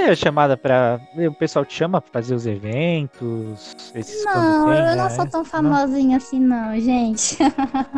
Você 0.05 0.11
é 0.11 0.17
chamada 0.17 0.57
pra. 0.57 1.01
O 1.17 1.33
pessoal 1.35 1.65
te 1.65 1.75
chama 1.75 2.01
pra 2.01 2.11
fazer 2.13 2.35
os 2.35 2.47
eventos? 2.47 3.75
Esses 3.95 4.25
Não, 4.25 4.65
tem, 4.65 4.75
eu 4.87 4.97
não 4.97 5.05
né? 5.05 5.11
sou 5.11 5.27
tão 5.27 5.45
famosinha 5.45 6.17
assim, 6.17 6.41
não, 6.41 6.79
gente. 6.81 7.37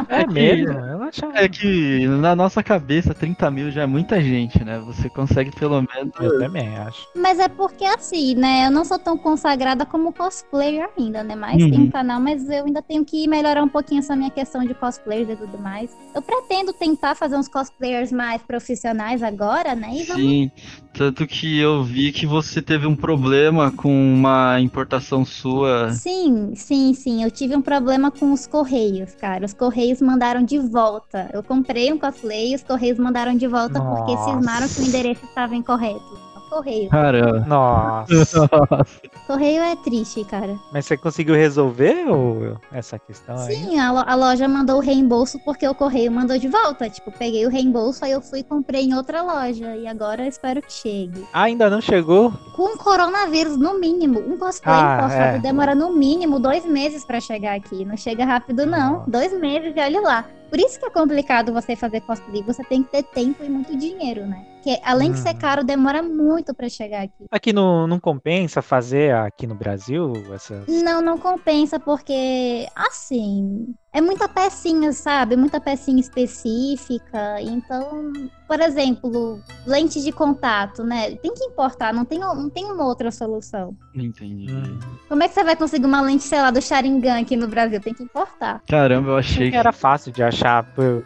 É 0.09 0.21
É 0.23 0.27
que- 0.27 0.33
mesmo? 0.33 0.73
Eu 0.73 1.03
achava. 1.03 1.39
É 1.39 1.49
que 1.49 2.07
na 2.07 2.35
nossa 2.35 2.63
cabeça 2.63 3.15
30 3.15 3.51
mil 3.51 3.71
já 3.71 3.83
é 3.83 3.87
muita 3.87 4.21
gente, 4.21 4.63
né? 4.65 4.79
Você 4.87 5.09
consegue 5.09 5.51
pelo 5.53 5.77
menos. 5.83 6.13
Eu 6.21 6.39
também 6.39 6.77
acho. 6.79 7.07
Mas 7.17 7.39
é 7.39 7.49
porque 7.49 7.85
assim, 7.85 8.35
né? 8.35 8.67
Eu 8.67 8.71
não 8.71 8.85
sou 8.85 8.99
tão 8.99 9.17
consagrada 9.17 9.85
como 9.87 10.13
cosplayer 10.13 10.89
ainda, 10.99 11.23
né? 11.23 11.35
Mas 11.35 11.63
Uhum. 11.63 11.71
tem 11.71 11.81
um 11.81 11.91
canal, 11.91 12.21
mas 12.21 12.49
eu 12.49 12.65
ainda 12.65 12.83
tenho 12.83 13.05
que 13.05 13.27
melhorar 13.29 13.63
um 13.63 13.69
pouquinho 13.69 14.01
essa 14.01 14.17
minha 14.17 14.31
questão 14.31 14.65
de 14.65 14.75
cosplayers 14.75 15.29
e 15.31 15.37
tudo 15.37 15.59
mais. 15.59 15.91
Eu 16.15 16.23
pretendo 16.23 16.73
tentar 16.73 17.15
fazer 17.15 17.37
uns 17.37 17.49
cosplayers 17.49 18.11
mais 18.13 18.43
profissionais 18.43 19.23
agora, 19.23 19.75
né? 19.75 19.89
E 19.93 20.03
vamos 20.05 20.23
Sim, 20.23 20.51
tanto 20.93 21.27
que 21.27 21.59
eu 21.59 21.83
vi 21.93 22.11
que 22.11 22.25
você 22.25 22.63
teve 22.63 22.87
um 22.87 22.97
problema 22.97 23.71
com 23.71 23.93
uma 23.93 24.59
importação 24.59 25.27
sua. 25.27 25.91
Sim, 25.93 26.55
sim, 26.55 26.95
sim. 26.95 27.23
Eu 27.23 27.31
tive 27.31 27.55
um 27.55 27.61
problema 27.61 28.11
com 28.11 28.33
os 28.33 28.47
correios, 28.47 29.15
cara. 29.15 29.45
Os 29.45 29.53
correios 29.53 30.01
mandaram 30.01 30.43
de 30.43 30.59
volta. 30.59 31.29
Eu 31.35 31.43
comprei 31.43 31.93
um 31.93 31.99
cosplay 31.99 32.53
e 32.53 32.55
os 32.55 32.63
correios 32.63 32.99
mandaram 32.99 33.37
de 33.37 33.47
volta 33.47 33.81
porque 33.81 34.15
Nossa. 34.15 34.33
cismaram 34.33 34.69
que 34.69 34.81
o 34.81 34.85
endereço 34.85 35.25
estava 35.27 35.55
incorreto. 35.55 36.23
Correio. 36.49 36.91
Caramba. 36.91 37.47
Nossa. 37.47 38.49
Correio 39.27 39.63
é 39.63 39.77
triste, 39.77 40.25
cara. 40.25 40.59
Mas 40.73 40.85
você 40.87 40.97
conseguiu 40.97 41.35
resolver 41.35 42.07
ou 42.09 42.59
essa 42.73 42.99
questão 42.99 43.37
aí? 43.39 43.55
Sim, 43.55 43.79
a, 43.79 43.93
lo- 43.93 44.05
a 44.07 44.15
loja 44.15 44.49
mandou 44.49 44.77
o 44.79 44.81
reembolso 44.81 45.39
porque 45.45 45.67
o 45.67 45.75
correio 45.75 46.11
mandou 46.11 46.37
de 46.39 46.49
volta. 46.49 46.91
Tipo, 46.91 47.11
peguei 47.13 47.47
o 47.47 47.49
reembolso, 47.49 48.05
aí 48.05 48.11
eu 48.13 48.21
fui 48.21 48.41
e 48.41 48.45
comprei 48.45 48.83
em 48.83 48.95
outra 48.95 49.23
loja. 49.23 49.77
E 49.77 49.87
agora 49.87 50.25
eu 50.25 50.29
espero 50.29 50.61
que 50.61 50.73
chegue. 50.73 51.25
Ah, 51.33 51.43
ainda 51.45 51.71
não 51.71 51.81
chegou? 51.81 52.33
Com 52.55 52.77
coronavírus, 52.77 53.57
no 53.57 53.79
mínimo, 53.79 54.19
um 54.19 54.37
cosplay 54.37 54.75
Ah, 54.77 54.97
importado 54.99 55.37
é. 55.37 55.39
demora 55.41 55.75
no 55.75 55.93
mínimo 55.95 56.39
dois 56.41 56.65
meses 56.67 57.05
pra 57.05 57.21
chegar 57.21 57.57
aqui. 57.57 57.85
Não 57.85 57.97
chega 57.97 58.25
rápido, 58.25 58.67
não. 58.67 58.95
Nossa. 58.99 59.11
Dois 59.11 59.33
meses 59.41 59.73
e 59.77 59.81
olha 59.81 60.01
lá. 60.01 60.25
Por 60.51 60.59
isso 60.59 60.79
que 60.79 60.85
é 60.85 60.91
complicado 60.91 61.53
você 61.53 61.75
fazer 61.75 62.01
cosplay. 62.03 62.43
Você 62.43 62.63
tem 62.65 62.83
que 62.83 62.91
ter 62.91 63.03
tempo 63.05 63.43
e 63.43 63.49
muito 63.49 63.75
dinheiro, 63.77 64.27
né? 64.27 64.45
Porque 64.63 64.81
além 64.85 65.11
de 65.11 65.19
ser 65.19 65.31
Uhum. 65.31 65.39
caro, 65.39 65.65
demora 65.65 66.05
muito 66.05 66.55
pra 66.55 66.69
chegar 66.69 67.03
aqui. 67.03 67.25
Aqui 67.33 67.53
não, 67.53 67.85
não 67.89 67.99
compensa 67.99 68.63
fazer 68.63 69.13
aqui 69.13 69.45
no 69.45 69.57
Brasil 69.57 70.13
essas. 70.33 70.65
Não, 70.69 71.03
não 71.03 71.19
compensa, 71.19 71.81
porque, 71.81 72.69
assim, 72.77 73.75
é 73.93 74.01
muita 74.01 74.29
pecinha, 74.29 74.93
sabe? 74.93 75.37
Muita 75.37 75.61
pecinha 75.61 75.99
específica. 76.01 77.41
Então, 77.41 78.13
por 78.47 78.61
exemplo, 78.61 79.41
lente 79.67 80.01
de 80.01 80.13
contato, 80.13 80.85
né? 80.85 81.17
Tem 81.17 81.35
que 81.35 81.43
importar, 81.45 81.93
não 81.93 82.05
tem, 82.05 82.21
não 82.21 82.49
tem 82.49 82.65
uma 82.67 82.87
outra 82.87 83.11
solução. 83.11 83.77
Entendi. 83.95 84.47
Hum. 84.53 84.79
Como 85.09 85.23
é 85.25 85.29
que 85.29 85.35
você 85.35 85.43
vai 85.43 85.57
conseguir 85.57 85.87
uma 85.87 86.01
lente, 86.01 86.23
sei 86.23 86.41
lá, 86.41 86.51
do 86.53 86.63
Sharingan 86.63 87.21
aqui 87.21 87.35
no 87.37 87.49
Brasil? 87.49 87.81
Tem 87.81 87.93
que 87.95 88.03
importar. 88.05 88.63
Caramba, 88.69 89.11
eu 89.11 89.17
Achei 89.17 89.47
que 89.47 89.51
que. 89.53 89.57
era 89.57 89.73
fácil 89.73 90.13
de 90.13 90.23
achar 90.23 90.65
pela 90.75 91.03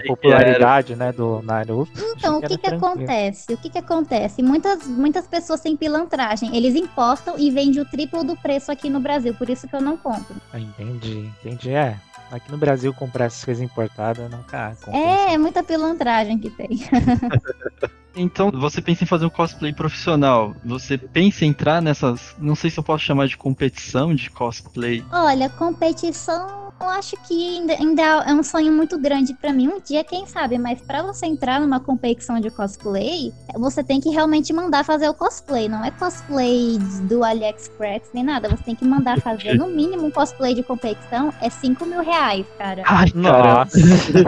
que 0.00 0.06
popularidade 0.06 0.94
né, 0.94 1.12
do 1.12 1.42
Naruto. 1.42 1.92
Então, 2.16 2.38
o 2.38 2.51
que 2.58 2.68
que 2.68 2.74
acontece? 2.74 3.52
O 3.52 3.56
que 3.56 3.70
que 3.70 3.78
acontece? 3.78 4.42
Muitas, 4.42 4.86
muitas 4.86 5.26
pessoas 5.26 5.60
têm 5.60 5.76
pilantragem. 5.76 6.56
Eles 6.56 6.74
importam 6.74 7.38
e 7.38 7.50
vendem 7.50 7.80
o 7.80 7.84
triplo 7.84 8.24
do 8.24 8.36
preço 8.36 8.70
aqui 8.70 8.88
no 8.88 9.00
Brasil. 9.00 9.34
Por 9.34 9.48
isso 9.48 9.68
que 9.68 9.74
eu 9.74 9.80
não 9.80 9.96
compro. 9.96 10.36
Ah, 10.52 10.58
entendi, 10.58 11.30
entendi. 11.40 11.70
É. 11.70 11.98
Aqui 12.30 12.50
no 12.50 12.56
Brasil 12.56 12.94
comprar 12.94 13.26
essas 13.26 13.44
coisas 13.44 13.62
importadas 13.62 14.30
não 14.30 14.42
cara. 14.42 14.74
É, 14.88 15.34
é 15.34 15.38
muita 15.38 15.62
pilantragem 15.62 16.38
que 16.38 16.48
tem. 16.48 16.68
Então, 18.14 18.50
você 18.50 18.82
pensa 18.82 19.04
em 19.04 19.06
fazer 19.06 19.24
um 19.24 19.30
cosplay 19.30 19.72
profissional. 19.72 20.54
Você 20.64 20.98
pensa 20.98 21.44
em 21.44 21.48
entrar 21.48 21.80
nessas. 21.80 22.34
Não 22.38 22.54
sei 22.54 22.70
se 22.70 22.78
eu 22.78 22.84
posso 22.84 23.04
chamar 23.04 23.26
de 23.26 23.36
competição 23.36 24.14
de 24.14 24.30
cosplay. 24.30 25.04
Olha, 25.10 25.48
competição, 25.48 26.71
eu 26.82 26.90
acho 26.90 27.16
que 27.26 27.58
ainda, 27.58 27.72
ainda 27.74 28.02
é 28.02 28.34
um 28.34 28.42
sonho 28.42 28.72
muito 28.72 28.98
grande 28.98 29.34
pra 29.34 29.52
mim. 29.52 29.68
Um 29.68 29.80
dia, 29.80 30.02
quem 30.04 30.26
sabe, 30.26 30.58
mas 30.58 30.80
pra 30.80 31.02
você 31.02 31.26
entrar 31.26 31.60
numa 31.60 31.80
competição 31.80 32.40
de 32.40 32.50
cosplay, 32.50 33.32
você 33.54 33.82
tem 33.82 34.00
que 34.00 34.10
realmente 34.10 34.52
mandar 34.52 34.84
fazer 34.84 35.08
o 35.08 35.14
cosplay. 35.14 35.68
Não 35.68 35.84
é 35.84 35.90
cosplay 35.90 36.78
do 37.08 37.24
AliExpress 37.24 38.10
nem 38.12 38.24
nada. 38.24 38.48
Você 38.48 38.62
tem 38.64 38.74
que 38.74 38.84
mandar 38.84 39.20
fazer. 39.22 39.54
No 39.54 39.68
mínimo, 39.68 40.06
um 40.06 40.10
cosplay 40.10 40.54
de 40.54 40.62
competição 40.62 41.32
é 41.40 41.48
5 41.48 41.84
mil 41.86 42.02
reais, 42.02 42.46
cara. 42.58 42.82
Ai. 42.86 43.12
Nossa. 43.14 43.78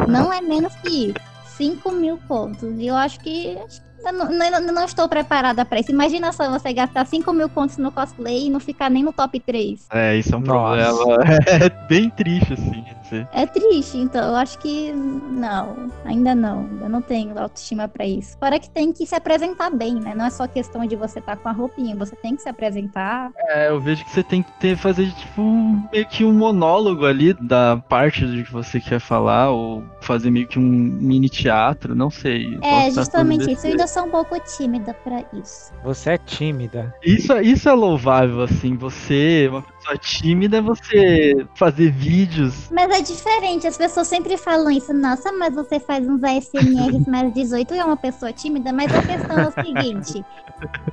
Não 0.08 0.32
é 0.32 0.40
menos 0.40 0.74
que 0.76 1.08
isso. 1.08 1.34
5 1.56 1.90
mil 1.92 2.18
contos. 2.28 2.78
E 2.78 2.86
eu 2.86 2.96
acho 2.96 3.20
que. 3.20 3.56
acho 3.58 3.80
que 3.80 3.93
eu 4.06 4.12
não, 4.12 4.50
não- 4.60 4.72
não 4.74 4.84
estou 4.84 5.08
preparada 5.08 5.64
pra 5.64 5.80
isso. 5.80 5.90
Imagina 5.90 6.32
só 6.32 6.50
você 6.50 6.72
gastar 6.72 7.06
5 7.06 7.32
mil 7.32 7.48
contos 7.48 7.76
no 7.78 7.90
cosplay 7.92 8.46
e 8.46 8.50
não 8.50 8.60
ficar 8.60 8.90
nem 8.90 9.02
no 9.02 9.12
top 9.12 9.38
3. 9.40 9.86
É, 9.92 10.16
isso 10.16 10.34
é 10.34 10.38
um 10.38 10.40
Nossa. 10.40 10.94
problema. 10.94 11.24
É 11.46 11.68
bem 11.88 12.10
triste, 12.10 12.52
assim. 12.54 12.84
É 13.32 13.46
triste, 13.46 13.98
então 13.98 14.26
eu 14.28 14.36
acho 14.36 14.58
que 14.58 14.92
não, 14.92 15.90
ainda 16.04 16.34
não, 16.34 16.60
ainda 16.60 16.88
não 16.88 17.02
tenho 17.02 17.38
autoestima 17.38 17.88
pra 17.88 18.06
isso. 18.06 18.36
Fora 18.38 18.58
que 18.58 18.70
tem 18.70 18.92
que 18.92 19.06
se 19.06 19.14
apresentar 19.14 19.70
bem, 19.70 19.94
né? 19.94 20.14
Não 20.14 20.24
é 20.26 20.30
só 20.30 20.46
questão 20.46 20.84
de 20.86 20.96
você 20.96 21.18
estar 21.18 21.36
com 21.36 21.48
a 21.48 21.52
roupinha, 21.52 21.96
você 21.96 22.16
tem 22.16 22.34
que 22.36 22.42
se 22.42 22.48
apresentar. 22.48 23.30
É, 23.48 23.68
eu 23.68 23.80
vejo 23.80 24.04
que 24.04 24.10
você 24.10 24.22
tem 24.22 24.42
que 24.42 24.52
ter, 24.52 24.76
fazer, 24.76 25.10
tipo, 25.12 25.42
um- 25.42 25.82
meio 25.92 26.06
que 26.06 26.24
um 26.24 26.32
monólogo 26.32 27.04
ali 27.06 27.32
da 27.34 27.76
parte 27.88 28.24
do 28.24 28.42
que 28.44 28.52
você 28.52 28.80
quer 28.80 29.00
falar, 29.00 29.50
ou 29.50 29.82
fazer 30.00 30.30
meio 30.30 30.46
que 30.46 30.58
um 30.58 30.62
mini 30.62 31.28
teatro, 31.28 31.94
não 31.94 32.10
sei. 32.10 32.58
É 32.62 32.90
justamente 32.90 33.50
isso. 33.52 33.66
Eu 33.66 33.70
ainda 33.72 33.86
sou 33.86 34.04
um 34.04 34.10
pouco 34.10 34.38
tímida 34.56 34.94
pra 34.94 35.22
isso. 35.32 35.72
Você 35.82 36.10
é 36.10 36.18
tímida. 36.18 36.94
Isso, 37.04 37.32
é- 37.32 37.42
isso 37.42 37.68
é 37.68 37.72
louvável, 37.72 38.42
assim. 38.42 38.76
Você, 38.76 39.48
uma 39.50 39.62
pessoa 39.84 39.98
tímida, 39.98 40.62
você 40.62 41.46
fazer 41.54 41.90
vídeos. 41.92 42.70
Mas 42.70 42.90
é 42.90 43.02
diferente, 43.02 43.66
as 43.66 43.76
pessoas 43.76 44.08
sempre 44.08 44.36
falam 44.36 44.70
isso. 44.70 44.92
Nossa, 44.92 45.30
mas 45.32 45.54
você 45.54 45.78
faz 45.78 46.06
uns 46.08 46.22
ASMRs 46.22 47.06
mais 47.06 47.32
18 47.34 47.74
e 47.74 47.78
é 47.78 47.84
uma 47.84 47.96
pessoa 47.96 48.32
tímida. 48.32 48.72
Mas 48.72 48.92
a 48.92 49.02
questão 49.02 49.38
é 49.38 49.48
o 49.48 49.52
seguinte: 49.52 50.24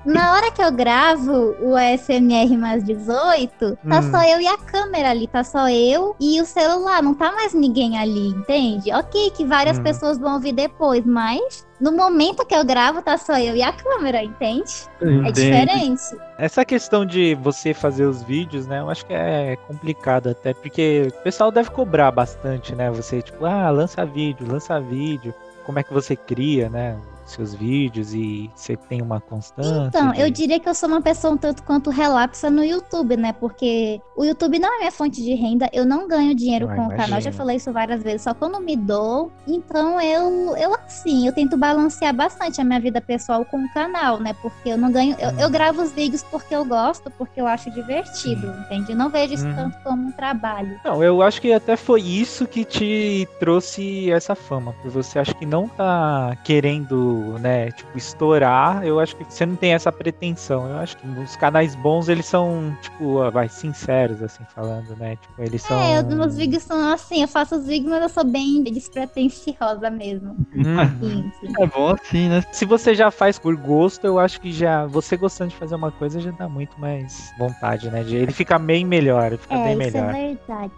na 0.06 0.34
hora 0.34 0.52
que 0.52 0.62
eu 0.62 0.72
gravo 0.72 1.56
o 1.62 1.76
ASMR 1.76 2.58
mais 2.58 2.84
18, 2.84 3.78
tá 3.88 4.00
Hum. 4.00 4.12
só 4.12 4.24
eu 4.24 4.42
e 4.42 4.48
a 4.48 4.58
câmera 4.58 5.12
ali, 5.12 5.28
tá 5.28 5.44
só 5.44 5.70
eu 5.70 6.16
e 6.20 6.42
o 6.42 6.46
celular, 6.46 7.02
não 7.02 7.14
tá 7.14 7.32
mais 7.32 7.54
ninguém 7.54 7.98
ali, 7.98 8.28
entende? 8.30 8.92
Ok, 8.94 9.32
que 9.32 9.46
várias 9.46 9.80
Hum. 9.80 9.84
pessoas 9.84 10.18
vão 10.18 10.34
ouvir 10.36 10.52
depois, 10.54 11.06
mas 11.06 11.66
no 11.82 11.92
momento 11.92 12.46
que 12.46 12.54
eu 12.54 12.64
gravo, 12.64 13.02
tá 13.02 13.18
só 13.18 13.40
eu 13.40 13.56
e 13.56 13.64
a 13.64 13.74
câmera, 13.74 14.24
entende? 14.24 14.72
É 15.02 15.32
diferente. 15.32 16.16
Essa 16.38 16.64
questão 16.64 17.04
de 17.04 17.34
você 17.36 17.74
fazer 17.74 18.06
os 18.06 18.22
vídeos, 18.22 18.68
né? 18.68 18.80
Eu 18.80 18.90
acho 18.90 19.04
que 19.06 19.14
é 19.14 19.58
complicado 19.68 20.30
até, 20.30 20.54
porque 20.54 21.08
o 21.10 21.24
pessoal 21.24 21.52
deve 21.52 21.72
cobrar 21.72 22.12
bastante, 22.12 22.76
né? 22.76 22.92
Você, 22.92 23.22
tipo, 23.24 23.46
ah, 23.46 23.70
lança 23.72 24.06
vídeo, 24.06 24.48
lança 24.48 24.80
vídeo. 24.80 25.34
Como 25.66 25.80
é 25.80 25.84
que 25.84 25.94
você 25.94 26.16
cria, 26.16 26.70
né? 26.70 26.98
Seus 27.32 27.54
vídeos 27.54 28.14
e 28.14 28.50
você 28.56 28.76
tem 28.76 29.02
uma 29.02 29.20
constância? 29.20 29.88
Então, 29.88 30.12
de- 30.12 30.22
eu 30.22 30.30
diria 30.30 30.60
que 30.60 30.68
eu 30.70 30.74
sou 30.76 30.90
uma 30.90 31.02
pessoa 31.02 31.34
um 31.34 31.38
tanto 31.38 31.64
quanto 31.64 31.90
relapsa 31.90 32.50
no 32.50 32.64
YouTube, 32.64 33.16
né? 33.18 33.34
Porque 33.34 34.00
o 34.16 34.24
YouTube 34.24 34.60
não 34.60 34.74
é 34.76 34.80
minha 34.80 34.92
fonte 34.92 35.22
de 35.22 35.34
renda, 35.34 35.70
eu 35.74 35.86
não 35.86 36.08
ganho 36.08 36.36
dinheiro 36.36 36.68
Ah, 36.70 36.76
com 36.76 36.88
o 36.88 36.96
canal, 36.96 37.22
já 37.22 37.32
falei 37.32 37.58
isso 37.58 37.72
várias 37.72 38.04
vezes, 38.04 38.22
só 38.24 38.34
quando 38.34 38.60
me 38.60 38.76
dou. 38.76 39.32
Então 39.48 40.00
eu, 40.02 40.56
eu 40.58 40.74
assim, 40.76 41.26
eu 41.28 41.34
tento 41.34 41.58
balancear 41.58 42.14
bastante 42.14 42.60
a 42.60 42.64
minha 42.64 42.80
vida 42.80 43.02
pessoal 43.02 43.44
com 43.46 43.58
o 43.64 43.70
canal, 43.70 44.20
né? 44.20 44.34
Porque 44.42 44.70
eu 44.70 44.78
não 44.78 44.92
ganho. 44.92 45.16
Eu, 45.20 45.30
eu 45.40 45.48
Hum. 45.48 45.52
gravo 45.52 45.82
os 45.82 45.92
vídeos 45.92 46.24
porque 46.24 46.56
eu 46.56 46.66
gosto, 46.66 47.10
porque 47.18 47.40
eu 47.42 47.48
acho 47.48 47.70
divertido, 47.72 48.48
entende? 48.66 48.92
Eu 48.92 48.98
não 48.98 49.10
vejo 49.10 49.34
isso 49.34 49.46
Uhum. 49.48 49.56
tanto 49.56 49.78
como 49.84 50.08
um 50.08 50.12
trabalho. 50.12 50.80
Não, 50.84 51.04
eu 51.04 51.22
acho 51.22 51.42
que 51.42 51.52
até 51.54 51.76
foi 51.76 52.02
isso 52.02 52.48
que 52.48 52.64
te 52.66 53.28
trouxe 53.40 54.10
essa 54.12 54.36
fama. 54.36 54.74
Por 54.82 54.92
você 54.92 55.20
acho 55.20 55.36
que 55.36 55.46
não 55.46 55.68
tá 55.68 56.36
querendo, 56.44 57.21
né, 57.40 57.72
tipo, 57.72 57.98
estourar. 57.98 58.84
Eu 58.86 59.00
acho 59.00 59.16
que 59.16 59.24
você 59.24 59.46
não 59.46 59.56
tem 59.56 59.74
essa 59.74 59.92
pretensão. 59.92 60.68
Eu 60.70 60.78
acho 60.78 60.98
que 60.98 61.08
os 61.08 61.36
canais 61.36 61.76
bons, 61.76 62.10
eles 62.10 62.26
são, 62.26 62.76
tipo, 62.82 63.30
vai, 63.32 63.48
sinceros, 63.50 64.22
assim, 64.22 64.44
falando, 64.56 64.96
né? 64.98 65.16
Tipo, 65.16 65.42
eles 65.42 65.62
são. 65.62 65.80
É, 65.80 66.00
os 66.02 66.14
meus 66.14 66.36
vídeos 66.36 66.64
são 66.64 66.92
assim, 66.92 67.22
eu 67.22 67.28
faço 67.28 67.56
os 67.56 67.66
vídeos, 67.68 67.90
mas 67.92 68.02
eu 68.04 68.10
sou 68.10 68.24
bem 68.26 68.64
despretensiosa 68.64 69.90
mesmo. 69.90 70.36
Hum. 70.56 71.32
É 71.60 71.66
bom 71.68 71.94
assim, 72.02 72.30
né? 72.30 72.44
Se 72.52 72.66
você 72.66 72.94
já 72.96 73.12
faz 73.12 73.38
por 73.40 73.56
gosto, 73.56 74.06
eu 74.06 74.20
acho 74.20 74.40
que 74.42 74.52
já. 74.52 74.86
Você 74.88 75.18
gostando 75.18 75.50
de 75.52 75.56
fazer 75.56 75.76
uma 75.76 75.92
coisa 75.92 76.20
já 76.20 76.32
dá 76.32 76.48
muito 76.48 76.80
mais 76.80 77.32
vontade, 77.38 77.90
né? 77.90 78.04
De, 78.04 78.16
ele 78.16 78.32
fica 78.32 78.58
bem 78.60 78.86
melhor, 78.86 79.28
ele 79.28 79.38
fica 79.38 79.56
É, 79.56 79.64
bem 79.64 79.72
isso 79.88 79.98
melhor. 79.98 80.16
é 80.16 80.28
verdade. 80.28 80.72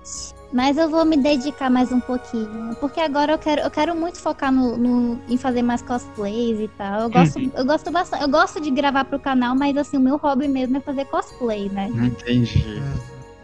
Mas 0.54 0.78
eu 0.78 0.88
vou 0.88 1.04
me 1.04 1.18
dedicar 1.18 1.70
mais 1.70 1.92
um 1.92 2.00
pouquinho. 2.00 2.76
Porque 2.80 3.00
agora 3.00 3.32
eu 3.34 3.40
quero, 3.40 3.62
eu 3.62 3.72
quero 3.72 3.96
muito 3.96 4.20
focar 4.20 4.52
no, 4.52 4.78
no- 4.78 5.20
em 5.28 5.36
fazer 5.36 5.64
mais 5.64 5.82
cosplays 5.82 6.60
e 6.60 6.68
tal. 6.78 7.02
Eu 7.02 7.10
gosto, 7.10 7.40
eu 7.56 7.66
gosto 7.66 7.92
bastante. 7.92 8.22
Eu 8.24 8.30
gosto 8.30 8.62
de 8.62 8.70
gravar 8.70 9.04
pro 9.06 9.20
canal, 9.20 9.56
mas 9.56 9.76
assim, 9.76 9.98
o 9.98 10.00
meu 10.02 10.18
hobby 10.18 10.48
mesmo 10.48 10.78
é 10.78 10.80
fazer 10.80 11.06
cosplay, 11.06 11.70
né? 11.70 11.90
Entendi. 11.92 12.82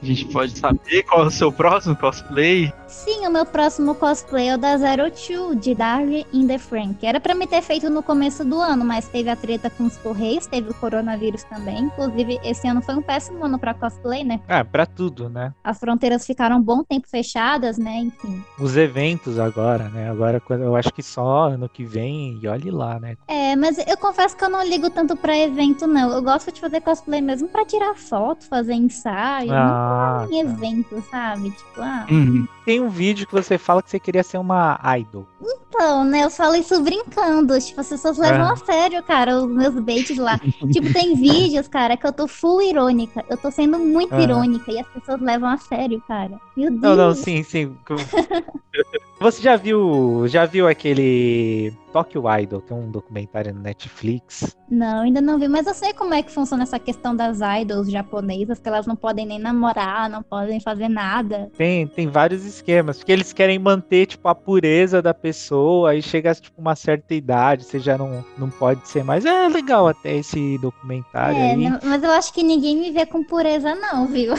A 0.01 0.06
gente 0.06 0.25
pode 0.25 0.58
saber 0.58 1.03
qual 1.03 1.24
é 1.24 1.27
o 1.27 1.32
seu 1.32 1.51
próximo 1.51 1.96
cosplay? 1.96 2.72
Sim, 2.88 3.27
o 3.27 3.32
meu 3.32 3.46
próximo 3.46 3.94
cosplay 3.96 4.48
é 4.50 4.56
o 4.56 4.58
da 4.58 4.75
Zero 4.77 5.12
Two, 5.12 5.56
de 5.56 5.75
Darling 5.75 6.25
in 6.34 6.48
the 6.48 6.58
Frank. 6.58 7.06
Era 7.06 7.20
pra 7.20 7.36
me 7.36 7.46
ter 7.46 7.62
feito 7.62 7.89
no 7.89 8.01
começo 8.01 8.44
do 8.46 8.60
ano, 8.60 8.84
mas 8.86 9.08
teve 9.08 9.29
a 9.29 9.36
treta 9.36 9.70
com 9.70 9.84
os 9.86 9.98
Correios, 9.98 10.48
teve 10.48 10.70
o 10.72 10.74
coronavírus 10.74 11.44
também. 11.44 11.79
Inclusive, 11.84 12.39
esse 12.44 12.68
ano 12.68 12.82
foi 12.82 12.96
um 12.96 13.01
péssimo 13.01 13.44
ano 13.46 13.60
pra 13.60 13.74
cosplay, 13.74 14.24
né? 14.24 14.39
Ah, 14.48 14.63
pra 14.63 14.86
tudo, 14.86 15.29
né? 15.29 15.53
As 15.63 15.77
fronteiras 15.79 16.25
ficaram 16.25 16.58
um 16.58 16.62
bom 16.62 16.84
tempo 16.84 17.08
fechadas, 17.10 17.77
né? 17.77 17.98
Enfim. 18.00 18.44
Os 18.60 18.75
eventos 18.77 19.38
agora, 19.38 19.89
né? 19.89 20.10
Agora 20.10 20.39
quando- 20.39 20.63
eu 20.63 20.75
acho 20.75 20.91
que 20.94 21.03
só 21.03 21.50
ano 21.50 21.68
que 21.70 21.84
vem, 21.84 22.39
e 22.41 22.48
olhe 22.48 22.72
lá, 22.72 23.00
né? 23.00 23.15
É, 23.27 23.56
mas 23.56 23.77
eu 23.77 23.98
confesso 23.98 24.36
que 24.36 24.44
eu 24.44 24.50
não 24.50 24.63
ligo 24.65 24.89
tanto 24.89 25.15
pra 25.15 25.38
evento, 25.38 25.86
não. 25.86 26.10
Eu 26.12 26.22
gosto 26.24 26.51
de 26.51 26.60
fazer 26.62 26.82
cosplay 26.82 27.22
mesmo 27.22 27.48
pra 27.50 27.65
tirar 27.65 27.94
foto, 27.96 28.46
fazer 28.48 28.74
ensaio. 28.74 29.51
Ah, 29.51 29.88
não 29.88 29.88
em 30.29 30.43
tá. 30.46 30.51
evento, 30.51 31.03
sabe? 31.10 31.50
Tipo, 31.51 31.81
ah. 31.81 32.05
Uhum. 32.10 32.48
Tem 32.65 32.79
um 32.79 32.89
vídeo 32.89 33.25
que 33.25 33.34
você 33.34 33.58
fala 33.58 33.81
que 33.81 33.89
você 33.89 34.00
queria 34.00 34.24
ser 34.24 34.38
uma 34.38 34.79
idol. 35.00 35.25
Então, 35.41 36.03
né? 36.03 36.24
Eu 36.24 36.29
falo 36.29 36.55
isso 36.55 36.79
brincando. 36.81 37.60
Tipo, 37.60 37.81
as 37.81 37.89
pessoas 37.89 38.17
levam 38.17 38.48
É. 38.48 38.51
a 38.51 38.55
sério, 38.55 39.03
cara, 39.03 39.38
os 39.38 39.50
meus 39.50 39.74
baits 39.75 40.17
lá. 40.17 40.38
tipo, 40.72 40.91
tem 40.93 41.15
vídeos, 41.15 41.67
cara, 41.67 41.96
que 41.98 42.05
eu 42.05 42.13
tô 42.13 42.27
full 42.27 42.62
irônica. 42.62 43.24
Eu 43.29 43.38
tô 43.38 43.50
sendo 43.51 43.79
muito 43.79 44.13
Ah. 44.13 44.22
irônica 44.22 44.72
e 44.72 44.79
as 44.79 44.88
pessoas 44.88 45.22
levam 45.22 45.50
a 45.50 45.58
sério, 45.58 46.01
cara. 46.08 46.39
Meu 46.55 46.69
Deus. 46.69 46.81
Não, 46.81 46.96
não, 46.96 47.15
sim, 47.15 47.43
sim. 47.43 47.75
Você 49.19 49.41
já 49.41 49.57
viu, 49.57 50.25
já 50.29 50.45
viu 50.45 50.65
aquele 50.65 51.73
Tokyo 51.91 52.23
Idol, 52.39 52.61
que 52.61 52.71
é 52.71 52.75
um 52.75 52.89
documentário 52.89 53.53
no 53.53 53.59
Netflix? 53.59 54.55
Não, 54.71 55.01
ainda 55.01 55.19
não 55.19 55.38
vi, 55.38 55.49
mas 55.49 55.67
eu 55.67 55.73
sei 55.73 55.91
como 55.91 56.13
é 56.13 56.23
que 56.23 56.31
funciona 56.31 56.63
essa 56.63 56.79
questão 56.79 57.13
das 57.13 57.39
idols 57.61 57.91
japonesas, 57.91 58.59
que 58.59 58.69
elas 58.69 58.88
não 58.88 58.95
podem 58.95 59.25
nem 59.25 59.38
namorar, 59.38 60.09
não 60.09 60.23
podem 60.23 60.61
fazer 60.61 60.88
nada. 60.88 61.51
Tem, 61.57 61.85
tem 61.85 62.07
vários 62.07 62.45
esquemas, 62.45 62.99
porque 62.99 63.11
eles 63.11 63.33
querem 63.33 63.59
manter, 63.59 64.05
tipo, 64.05 64.25
a 64.29 64.33
pureza 64.33 65.01
da 65.01 65.13
pessoa, 65.13 65.91
aí 65.91 66.01
chega, 66.01 66.33
tipo, 66.33 66.61
uma 66.61 66.75
certa 66.77 67.13
idade, 67.13 67.65
você 67.65 67.77
já 67.77 67.97
não, 67.97 68.23
não 68.38 68.49
pode 68.49 68.88
ser 68.88 69.03
mais. 69.03 69.25
É 69.25 69.49
legal 69.49 69.85
até 69.89 70.15
esse 70.15 70.57
documentário 70.59 71.38
É, 71.38 71.51
aí. 71.51 71.57
né, 71.69 71.77
mas 71.83 72.01
eu 72.01 72.11
acho 72.11 72.33
que 72.33 72.41
ninguém 72.41 72.77
me 72.77 72.89
vê 72.91 73.05
com 73.05 73.21
pureza, 73.21 73.75
não, 73.75 74.07
viu? 74.07 74.33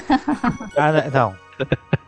Ah, 0.74 0.90
né, 0.90 1.10
não. 1.12 1.34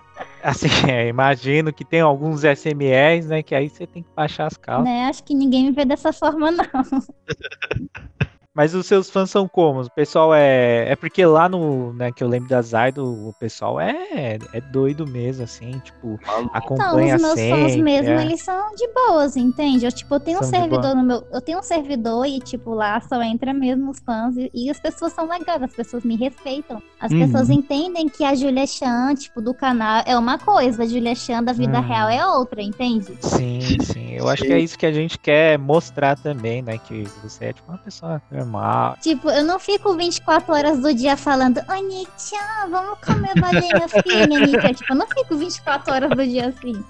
Assim, 0.42 0.68
é, 0.90 1.08
imagino 1.08 1.72
que 1.72 1.84
tem 1.84 2.00
alguns 2.00 2.42
SMRs, 2.44 3.26
né, 3.26 3.42
que 3.42 3.54
aí 3.54 3.68
você 3.68 3.86
tem 3.86 4.02
que 4.02 4.10
baixar 4.14 4.46
as 4.46 4.56
calças. 4.56 4.84
né? 4.84 5.06
Acho 5.06 5.22
que 5.22 5.34
ninguém 5.34 5.64
me 5.64 5.72
vê 5.72 5.84
dessa 5.84 6.12
forma, 6.12 6.50
não. 6.50 6.64
Mas 8.54 8.74
os 8.74 8.84
seus 8.86 9.08
fãs 9.08 9.30
são 9.30 9.48
como? 9.48 9.80
O 9.80 9.90
pessoal 9.90 10.34
é. 10.34 10.90
É 10.90 10.94
porque 10.96 11.24
lá 11.24 11.48
no. 11.48 11.92
Né, 11.94 12.12
que 12.12 12.22
eu 12.22 12.28
lembro 12.28 12.48
das 12.50 12.72
idol, 12.72 13.28
o 13.28 13.32
pessoal 13.32 13.80
é, 13.80 14.36
é 14.52 14.60
doido 14.60 15.06
mesmo, 15.06 15.44
assim, 15.44 15.78
tipo, 15.82 16.18
Então, 16.22 16.50
acompanha 16.52 17.16
os 17.16 17.22
meus 17.22 17.34
sempre. 17.34 17.62
fãs 17.62 17.76
mesmo, 17.76 18.10
é. 18.10 18.22
eles 18.22 18.42
são 18.42 18.74
de 18.74 18.86
boas, 18.92 19.36
entende? 19.36 19.86
Eu, 19.86 19.92
tipo, 19.92 20.14
eu 20.14 20.20
tenho 20.20 20.38
um 20.38 20.42
São 20.42 20.50
de 20.50 20.56
servidor 20.58 20.94
no 20.94 21.02
meu. 21.02 21.24
Eu 21.32 21.40
tenho 21.40 21.58
um 21.60 21.62
servidor 21.62 22.26
e, 22.26 22.40
tipo, 22.40 22.74
lá 22.74 23.00
só 23.00 23.22
entra 23.22 23.54
mesmo 23.54 23.90
os 23.90 23.98
fãs. 24.00 24.36
E, 24.36 24.50
e 24.52 24.70
as 24.70 24.78
pessoas 24.78 25.12
são 25.14 25.26
legais, 25.26 25.62
as 25.62 25.74
pessoas 25.74 26.04
me 26.04 26.16
respeitam. 26.16 26.82
As 27.00 27.10
Uhum. 27.10 27.20
pessoas 27.20 27.48
entendem 27.48 28.06
que 28.08 28.22
a 28.22 28.34
Julia 28.34 28.66
Chan, 28.66 29.14
tipo, 29.14 29.40
do 29.40 29.54
canal 29.54 30.02
é 30.06 30.16
uma 30.16 30.38
coisa, 30.38 30.82
a 30.82 30.86
Julia 30.86 31.14
Chan 31.14 31.42
da 31.42 31.52
vida 31.54 31.78
Uhum. 31.80 31.86
real 31.88 32.08
é 32.10 32.26
outra, 32.26 32.60
entende? 32.62 33.16
Sim, 33.22 33.78
sim. 33.82 34.12
Eu 34.12 34.28
acho 34.28 34.42
que 34.42 34.52
é 34.52 34.58
isso 34.58 34.78
que 34.78 34.84
a 34.86 34.92
gente 34.92 35.18
quer 35.18 35.58
mostrar 35.58 36.16
também, 36.18 36.60
né? 36.60 36.76
Que 36.78 37.04
você 37.22 37.46
é 37.46 37.52
tipo 37.54 37.70
uma 37.70 37.78
pessoa 37.78 38.20
normal. 38.42 38.96
Tipo, 39.00 39.30
eu 39.30 39.44
não 39.44 39.58
fico 39.58 39.94
24 39.96 40.52
horas 40.52 40.78
do 40.80 40.94
dia 40.94 41.16
falando, 41.16 41.60
Nichan, 41.88 42.70
vamos 42.70 42.98
comer 43.00 43.34
balinha 43.40 43.88
fina, 43.88 44.38
Nichan. 44.40 44.72
Tipo, 44.74 44.92
eu 44.92 44.96
não 44.96 45.06
fico 45.06 45.36
24 45.36 45.92
horas 45.94 46.10
do 46.10 46.26
dia 46.26 46.48
assim. 46.48 46.84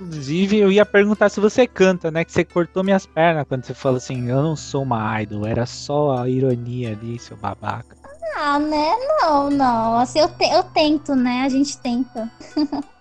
Inclusive, 0.00 0.58
eu 0.58 0.70
ia 0.72 0.84
perguntar 0.84 1.28
se 1.28 1.40
você 1.40 1.66
canta, 1.66 2.10
né? 2.10 2.24
Que 2.24 2.32
você 2.32 2.44
cortou 2.44 2.82
minhas 2.84 3.06
pernas 3.06 3.44
quando 3.48 3.64
você 3.64 3.74
falou 3.74 3.96
assim, 3.98 4.28
eu 4.28 4.42
não 4.42 4.56
sou 4.56 4.82
uma 4.82 5.20
idol, 5.22 5.46
era 5.46 5.66
só 5.66 6.18
a 6.18 6.28
ironia 6.28 6.92
ali, 6.92 7.18
seu 7.18 7.36
babaca. 7.36 7.96
Ah, 8.38 8.58
né? 8.58 8.92
Não, 9.22 9.50
não. 9.50 9.98
Assim, 9.98 10.18
eu, 10.18 10.28
te- 10.28 10.50
eu 10.52 10.62
tento, 10.62 11.14
né? 11.14 11.42
A 11.44 11.48
gente 11.48 11.78
tenta. 11.78 12.30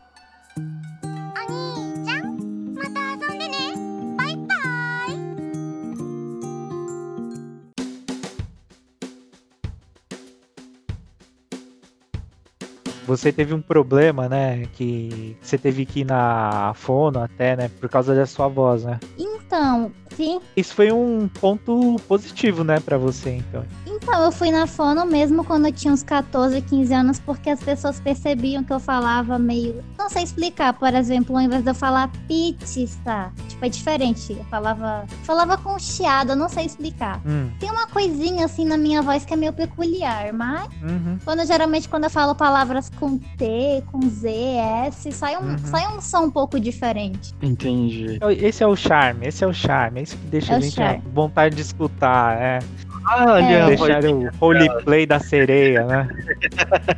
Você 13.08 13.32
teve 13.32 13.54
um 13.54 13.62
problema, 13.62 14.28
né? 14.28 14.65
Que 14.74 15.38
você 15.41 15.58
teve 15.58 15.86
que 15.86 16.02
ir 16.02 16.06
na 16.06 16.74
fono 16.76 17.20
até, 17.20 17.56
né? 17.56 17.70
Por 17.80 17.89
causa 17.89 18.15
da 18.15 18.26
sua 18.26 18.48
voz, 18.48 18.84
né? 18.84 19.00
Então, 19.18 19.91
sim. 20.15 20.39
Isso 20.58 20.74
foi 20.74 20.91
um 20.91 21.28
ponto 21.28 21.98
positivo, 22.08 22.63
né, 22.63 22.80
pra 22.80 22.98
você, 22.98 23.32
então. 23.32 23.63
Então, 24.08 24.24
eu 24.24 24.32
fui 24.32 24.52
na 24.52 24.68
fono 24.68 25.04
mesmo 25.06 25.44
quando 25.44 25.65
eu 25.65 25.72
tinha 25.74 25.91
uns 25.91 26.04
14, 26.04 26.62
15 26.62 26.94
anos, 26.94 27.20
porque 27.20 27.50
as 27.50 27.60
pessoas 27.60 28.00
percebiam 28.00 28.63
que 28.63 28.72
eu 28.72 28.80
falava 28.80 29.39
meio. 29.39 29.84
Não 29.98 30.10
sei 30.10 30.22
explicar, 30.24 30.74
por 30.74 30.94
exemplo, 30.94 31.36
ao 31.36 31.41
invés 31.41 31.63
de 31.63 31.72
eu 31.72 31.76
falar 31.76 32.12
pizza, 32.28 33.32
tipo, 33.48 33.65
é 33.65 33.70
diferente. 33.70 34.34
Eu 34.34 34.44
falava. 34.46 35.06
Falava 35.24 35.58
com 35.58 35.78
chiado, 35.80 36.32
eu 36.32 36.36
não 36.36 36.48
sei 36.48 36.65
explicar. 36.65 37.20
Hum, 37.26 37.50
Tem 37.60 37.70
uma 37.72 37.88
coisinha 37.88 38.46
assim 38.46 38.63
na 38.63 38.78
minha 38.78 39.02
voz 39.02 39.26
que 39.26 39.34
é 39.34 39.38
meio 39.38 39.52
peculiar, 39.54 40.32
mas 40.34 40.68
uhum. 40.84 41.18
quando 41.26 41.46
geralmente 41.46 41.89
quando 41.89 42.04
eu 42.04 42.10
falo 42.10 42.36
palavras 42.36 42.89
com 43.00 43.18
T, 43.18 43.84
com 43.91 44.02
Z, 44.08 44.30
S, 44.30 45.12
sai 45.12 45.36
um, 45.38 45.46
Uhum. 45.46 45.58
sai 45.58 45.98
um 45.98 46.02
som 46.02 46.26
um 46.26 46.32
pouco 46.32 46.60
diferente. 46.60 47.34
Entendi. 47.41 48.20
Esse 48.39 48.63
é 48.63 48.68
o 48.68 48.76
charme, 48.76 49.28
esse 49.28 49.44
é 49.44 49.48
o 49.48 49.54
charme, 49.54 50.00
é 50.00 50.04
isso 50.04 50.15
que 50.18 50.28
deixa 50.28 50.54
É 50.54 50.56
a 50.58 50.60
gente 50.60 50.76
com 50.76 51.10
vontade 51.12 51.56
de 51.56 51.62
escutar, 51.62 52.39
é. 52.39 52.60
Ah, 53.08 53.34
ali 53.36 53.54
É. 53.54 53.62
a 53.62 53.65
voz 53.68 53.80
Deixar 53.80 54.06
o 54.06 54.30
roleplay 54.39 55.06
da 55.06 55.20
sereia, 55.20 55.86
né? 55.86 56.08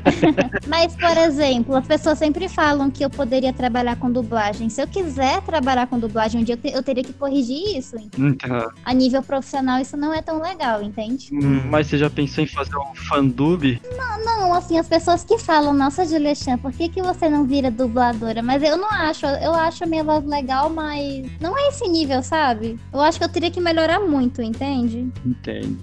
Mas, 0.68 0.96
por 0.96 1.18
exemplo, 1.18 1.76
as 1.76 1.86
pessoas 1.88 2.18
sempre 2.18 2.48
falam 2.48 2.90
que 2.90 3.04
eu 3.04 3.10
poderia 3.10 3.52
trabalhar 3.54 3.96
com 3.98 4.10
dublagem. 4.12 4.70
Se 4.70 4.82
eu 4.82 4.88
quiser 4.88 5.42
trabalhar 5.42 5.88
com 5.88 6.00
dublagem 6.00 6.42
um 6.42 6.44
dia, 6.44 6.54
eu, 6.56 6.58
te- 6.58 6.76
eu 6.76 6.84
teria 6.84 7.04
que 7.04 7.14
corrigir 7.14 7.78
isso. 7.78 7.96
Então, 8.18 8.72
A 8.86 8.94
nível 8.94 9.22
profissional, 9.22 9.80
isso 9.82 9.98
não 9.98 10.14
é 10.14 10.22
tão 10.22 10.42
legal, 10.42 10.82
entende? 10.82 11.30
hum, 11.32 11.62
mas 11.70 11.88
você 11.88 11.98
já 11.98 12.10
pensou 12.10 12.44
em 12.44 12.48
fazer 12.48 12.76
um 12.78 12.96
fandub? 13.10 13.80
Não, 14.26 14.54
assim, 14.54 14.78
as 14.78 14.88
pessoas 14.88 15.24
que 15.24 15.38
falam, 15.38 15.74
nossa, 15.74 16.06
Julia 16.06 16.36
Chan, 16.36 16.58
por 16.58 16.72
que, 16.72 16.90
que 16.90 17.02
você 17.02 17.30
não 17.30 17.46
vira 17.46 17.70
dubladora? 17.72 18.42
Mas 18.42 18.62
eu 18.64 18.78
não 18.78 18.90
acho, 18.90 19.26
eu 19.26 19.54
acho 19.54 19.84
a 19.84 19.88
minha 19.88 20.04
voz 20.04 20.24
legal, 20.26 20.70
mas 20.70 21.26
não 21.40 21.58
é 21.58 21.68
esse 21.70 21.88
nível, 21.88 22.22
sabe? 22.24 22.80
Eu 22.94 23.02
acho 23.02 23.18
que 23.18 23.24
eu 23.26 23.30
teria 23.30 23.52
que 23.52 23.60
melhorar 23.60 24.00
muito, 24.00 24.42
entende? 24.42 25.08
Entendo. 25.26 25.78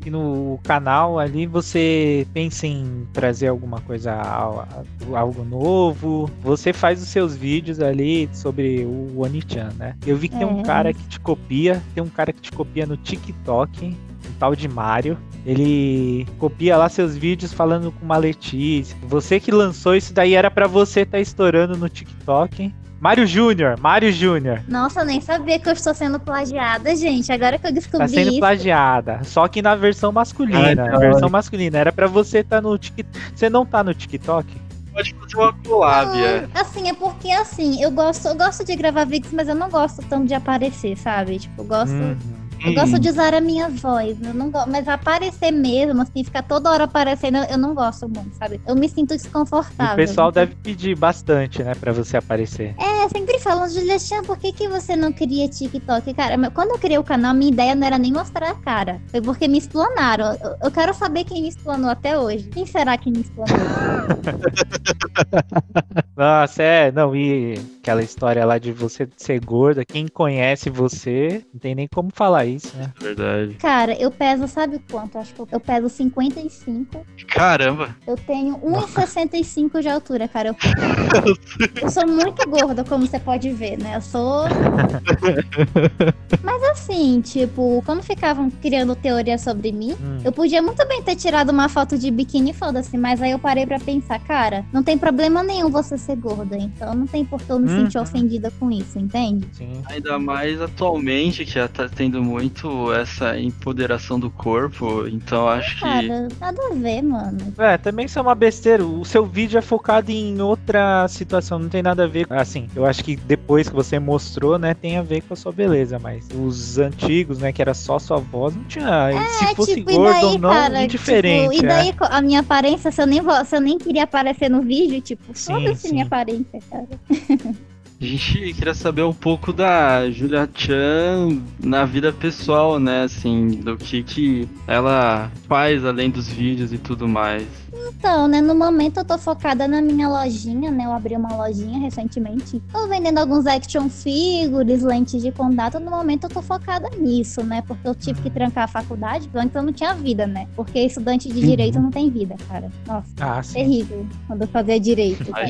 Que 0.00 0.10
no 0.10 0.58
canal 0.62 1.18
ali 1.18 1.46
você 1.46 2.26
pensa 2.32 2.66
em 2.66 3.06
trazer 3.12 3.48
alguma 3.48 3.80
coisa, 3.80 4.12
al- 4.14 4.66
algo 5.14 5.44
novo. 5.44 6.30
Você 6.42 6.72
faz 6.72 7.02
os 7.02 7.08
seus 7.08 7.36
vídeos 7.36 7.80
ali 7.80 8.28
sobre 8.32 8.84
o 8.84 9.20
Oni-chan, 9.20 9.70
né? 9.78 9.94
Eu 10.06 10.16
vi 10.16 10.28
que 10.28 10.36
tem 10.36 10.46
um 10.46 10.60
É. 10.60 10.62
cara 10.62 10.92
que 10.92 11.02
te 11.04 11.18
copia, 11.20 11.82
tem 11.94 12.02
um 12.02 12.08
cara 12.08 12.32
que 12.32 12.40
te 12.40 12.52
copia 12.52 12.86
no 12.86 12.96
TikTok, 12.96 13.86
um 13.86 14.32
tal 14.38 14.54
de 14.54 14.68
Mário. 14.68 15.16
Ele 15.46 16.26
copia 16.38 16.76
lá 16.76 16.88
seus 16.88 17.16
vídeos 17.16 17.52
falando 17.52 17.90
com 17.90 18.04
uma 18.04 18.16
Letícia. 18.18 18.96
Você 19.04 19.40
que 19.40 19.50
lançou 19.50 19.94
isso 19.96 20.12
daí 20.12 20.34
era 20.34 20.50
pra 20.50 20.66
você 20.66 21.00
estar 21.00 21.18
estourando 21.20 21.76
no 21.76 21.88
TikTok. 21.88 22.74
Mário 23.00 23.26
Júnior, 23.26 23.78
Mário 23.80 24.10
Júnior. 24.12 24.60
Nossa, 24.66 25.00
eu 25.00 25.04
nem 25.04 25.20
sabia 25.20 25.58
que 25.58 25.68
eu 25.68 25.72
estou 25.72 25.94
sendo 25.94 26.18
plagiada, 26.18 26.94
gente. 26.96 27.30
Agora 27.30 27.58
que 27.58 27.66
eu 27.66 27.72
descobri 27.72 28.06
Tá 28.06 28.08
sendo 28.08 28.30
isso. 28.30 28.40
plagiada. 28.40 29.20
Só 29.22 29.46
que 29.46 29.62
na 29.62 29.74
versão 29.76 30.10
masculina. 30.10 30.58
Ai, 30.60 30.74
na 30.74 30.88
da 30.88 30.98
versão 30.98 31.28
masculina. 31.28 31.78
Era 31.78 31.92
pra 31.92 32.08
você 32.08 32.38
estar 32.40 32.60
no 32.60 32.76
TikTok. 32.76 33.18
Você 33.34 33.48
não 33.48 33.64
tá 33.64 33.84
no 33.84 33.94
TikTok? 33.94 34.48
Pode 34.92 35.14
fazer 35.14 35.36
uma 35.36 35.52
collab, 35.64 36.18
é. 36.20 36.48
Assim, 36.54 36.88
é 36.88 36.92
porque 36.92 37.30
assim, 37.30 37.80
eu 37.80 37.90
gosto, 37.92 38.26
eu 38.26 38.34
gosto 38.34 38.64
de 38.64 38.74
gravar 38.74 39.04
vídeos, 39.04 39.32
mas 39.32 39.46
eu 39.46 39.54
não 39.54 39.68
gosto 39.70 40.02
tanto 40.08 40.26
de 40.26 40.34
aparecer, 40.34 40.96
sabe? 40.96 41.38
Tipo, 41.38 41.62
eu 41.62 41.66
gosto. 41.66 41.92
Uhum. 41.94 42.16
Eu 42.64 42.74
gosto 42.74 42.98
de 42.98 43.08
usar 43.08 43.34
a 43.34 43.40
minha 43.40 43.68
voz, 43.68 44.16
eu 44.22 44.34
não 44.34 44.50
gosto, 44.50 44.70
mas 44.70 44.88
aparecer 44.88 45.50
mesmo, 45.50 46.02
assim, 46.02 46.24
ficar 46.24 46.42
toda 46.42 46.70
hora 46.70 46.84
aparecendo, 46.84 47.38
eu 47.50 47.58
não 47.58 47.74
gosto 47.74 48.08
muito, 48.08 48.34
sabe? 48.36 48.60
Eu 48.66 48.74
me 48.74 48.88
sinto 48.88 49.14
E 49.14 49.16
desconfortável. 49.16 49.94
o 49.94 49.96
pessoal 49.96 50.32
deve 50.32 50.54
pedir 50.56 50.96
bastante, 50.96 51.62
né, 51.62 51.74
pra 51.74 51.92
você 51.92 52.16
aparecer. 52.16 52.74
É, 52.78 53.08
sempre 53.08 53.38
falam, 53.38 53.68
Juliana, 53.68 54.22
por 54.26 54.38
que, 54.38 54.52
que 54.52 54.68
você 54.68 54.96
não 54.96 55.12
cria 55.12 55.48
TikTok? 55.48 56.12
Cara, 56.14 56.50
quando 56.50 56.70
eu 56.70 56.78
criei 56.78 56.98
o 56.98 57.04
canal, 57.04 57.34
minha 57.34 57.50
ideia 57.50 57.74
não 57.74 57.86
era 57.86 57.98
nem 57.98 58.12
mostrar 58.12 58.50
a 58.50 58.54
cara. 58.54 59.00
Foi 59.08 59.20
porque 59.20 59.48
me 59.48 59.58
explanaram. 59.58 60.36
Eu, 60.42 60.56
eu 60.64 60.70
quero 60.70 60.92
saber 60.94 61.24
quem 61.24 61.42
me 61.42 61.48
explanou 61.48 61.90
até 61.90 62.18
hoje. 62.18 62.44
Quem 62.48 62.66
será 62.66 62.96
que 62.98 63.10
me 63.10 63.20
explanou? 63.20 63.56
Nossa, 66.16 66.62
é, 66.62 66.92
não, 66.92 67.14
e 67.14 67.58
aquela 67.88 68.02
história 68.02 68.44
lá 68.44 68.58
de 68.58 68.70
você 68.70 69.08
ser 69.16 69.42
gorda, 69.42 69.82
quem 69.82 70.06
conhece 70.06 70.68
você, 70.68 71.42
não 71.54 71.58
tem 71.58 71.74
nem 71.74 71.88
como 71.88 72.10
falar 72.12 72.44
isso, 72.44 72.76
né? 72.76 72.92
Verdade. 73.00 73.54
Cara, 73.54 73.94
eu 73.94 74.10
peso, 74.10 74.46
sabe 74.46 74.78
quanto? 74.90 75.16
Acho 75.16 75.32
que 75.32 75.40
eu, 75.54 75.58
peso 75.58 75.88
55. 75.88 77.06
Caramba. 77.28 77.96
Eu 78.06 78.14
tenho 78.16 78.58
1,65 78.58 79.80
de 79.80 79.88
altura, 79.88 80.28
cara. 80.28 80.50
Eu, 80.50 80.56
eu 81.82 81.90
sou 81.90 82.06
muito 82.06 82.46
gorda, 82.48 82.84
como 82.84 83.06
você 83.06 83.18
pode 83.18 83.50
ver, 83.52 83.78
né? 83.78 83.96
Eu 83.96 84.02
sou. 84.02 84.44
Mas 86.44 86.62
assim, 86.64 87.22
tipo, 87.22 87.82
quando 87.86 88.02
ficavam 88.02 88.50
criando 88.50 88.94
teoria 88.94 89.38
sobre 89.38 89.72
mim, 89.72 89.96
Hum. 89.98 90.18
eu 90.24 90.30
podia 90.30 90.60
muito 90.60 90.86
bem 90.86 91.02
ter 91.02 91.16
tirado 91.16 91.48
uma 91.50 91.68
foto 91.70 91.96
de 91.96 92.10
biquíni 92.10 92.50
e 92.50 92.54
foda-se, 92.54 92.96
mas 92.98 93.22
aí 93.22 93.30
eu 93.30 93.38
parei 93.38 93.64
pra 93.66 93.78
pensar, 93.78 94.18
cara, 94.20 94.64
não 94.72 94.82
tem 94.82 94.98
problema 94.98 95.42
nenhum 95.42 95.70
você 95.70 95.96
ser 95.96 96.16
gorda, 96.16 96.56
então 96.56 96.94
não 96.94 97.06
tem 97.06 97.24
por 97.24 97.40
que 97.40 97.50
eu 97.50 97.58
me. 97.58 97.77
Sentir 97.82 97.98
ofendida 97.98 98.52
com 98.58 98.70
isso, 98.70 98.98
entende? 98.98 99.46
Sim. 99.52 99.82
Ainda 99.86 100.18
mais 100.18 100.60
atualmente, 100.60 101.44
que 101.44 101.52
já 101.52 101.68
tá 101.68 101.88
tendo 101.88 102.22
muito 102.22 102.92
essa 102.92 103.38
empoderação 103.38 104.18
do 104.18 104.30
corpo, 104.30 105.06
então 105.06 105.48
acho 105.48 105.74
que. 105.76 105.80
Cara, 105.80 106.28
nada 106.40 106.60
a 106.70 106.74
ver, 106.74 107.02
mano. 107.02 107.38
É, 107.58 107.76
também 107.78 108.06
isso 108.06 108.18
é 108.18 108.22
uma 108.22 108.34
besteira. 108.34 108.84
O 108.84 109.04
seu 109.04 109.24
vídeo 109.24 109.58
é 109.58 109.62
focado 109.62 110.10
em 110.10 110.40
outra 110.40 111.06
situação, 111.08 111.58
não 111.58 111.68
tem 111.68 111.82
nada 111.82 112.04
a 112.04 112.06
ver. 112.06 112.26
Assim, 112.30 112.68
eu 112.74 112.84
acho 112.84 113.02
que 113.04 113.16
depois 113.16 113.68
que 113.68 113.74
você 113.74 113.98
mostrou, 113.98 114.58
né, 114.58 114.74
tem 114.74 114.96
a 114.96 115.02
ver 115.02 115.22
com 115.22 115.34
a 115.34 115.36
sua 115.36 115.52
beleza, 115.52 115.98
mas 115.98 116.28
os 116.34 116.78
antigos, 116.78 117.38
né, 117.38 117.52
que 117.52 117.60
era 117.62 117.74
só 117.74 117.98
sua 117.98 118.18
voz, 118.18 118.54
não 118.54 118.64
tinha. 118.64 119.10
se 119.38 119.54
fosse 119.54 119.74
tipo, 119.76 119.92
gordo 119.92 120.12
daí, 120.12 120.24
ou 120.24 120.38
não, 120.38 120.50
cara, 120.50 120.82
indiferente. 120.84 121.56
tipo, 121.56 121.62
e 121.62 121.66
é. 121.66 121.68
daí 121.68 121.92
co- 121.92 122.04
a 122.08 122.20
minha 122.20 122.40
aparência, 122.40 122.90
se 122.90 123.00
eu 123.00 123.06
nem, 123.06 123.20
se 123.44 123.56
eu 123.56 123.60
nem 123.60 123.78
queria 123.78 124.04
aparecer 124.04 124.48
no 124.48 124.62
vídeo, 124.62 125.00
tipo, 125.00 125.34
foda-se 125.34 125.90
minha 125.90 126.04
aparência, 126.04 126.60
cara. 126.70 126.88
A 128.00 128.04
gente 128.04 128.52
queria 128.54 128.74
saber 128.74 129.02
um 129.02 129.12
pouco 129.12 129.52
da 129.52 130.08
Julia 130.08 130.48
Chan 130.54 131.42
na 131.58 131.84
vida 131.84 132.12
pessoal, 132.12 132.78
né? 132.78 133.02
Assim, 133.02 133.48
do 133.48 133.76
que, 133.76 134.04
que 134.04 134.48
ela 134.68 135.28
faz 135.48 135.84
além 135.84 136.08
dos 136.08 136.28
vídeos 136.28 136.72
e 136.72 136.78
tudo 136.78 137.08
mais. 137.08 137.44
Então, 137.88 138.28
né, 138.28 138.40
no 138.40 138.54
momento 138.54 138.98
eu 138.98 139.04
tô 139.04 139.18
focada 139.18 139.66
na 139.66 139.82
minha 139.82 140.08
lojinha, 140.08 140.70
né? 140.70 140.84
Eu 140.84 140.92
abri 140.92 141.16
uma 141.16 141.34
lojinha 141.34 141.80
recentemente. 141.80 142.62
Tô 142.72 142.86
vendendo 142.86 143.18
alguns 143.18 143.46
action 143.46 143.88
figures, 143.88 144.84
lentes 144.84 145.20
de 145.20 145.32
contato. 145.32 145.80
No 145.80 145.90
momento 145.90 146.24
eu 146.24 146.30
tô 146.30 146.40
focada 146.40 146.88
nisso, 146.96 147.42
né? 147.42 147.62
Porque 147.66 147.88
eu 147.88 147.96
tive 147.96 148.22
que 148.22 148.30
trancar 148.30 148.64
a 148.64 148.68
faculdade, 148.68 149.26
porque 149.26 149.38
antes 149.44 149.56
eu 149.56 149.62
não 149.64 149.72
tinha 149.72 149.92
vida, 149.94 150.24
né? 150.24 150.46
Porque 150.54 150.78
estudante 150.78 151.28
de 151.28 151.40
direito 151.40 151.80
não 151.80 151.90
tem 151.90 152.08
vida, 152.10 152.36
cara. 152.48 152.70
Nossa, 152.86 153.08
Ah, 153.20 153.40
terrível 153.42 154.06
quando 154.28 154.42
eu 154.42 154.48
fazia 154.48 154.78
direito. 154.78 155.32
cara. 155.32 155.48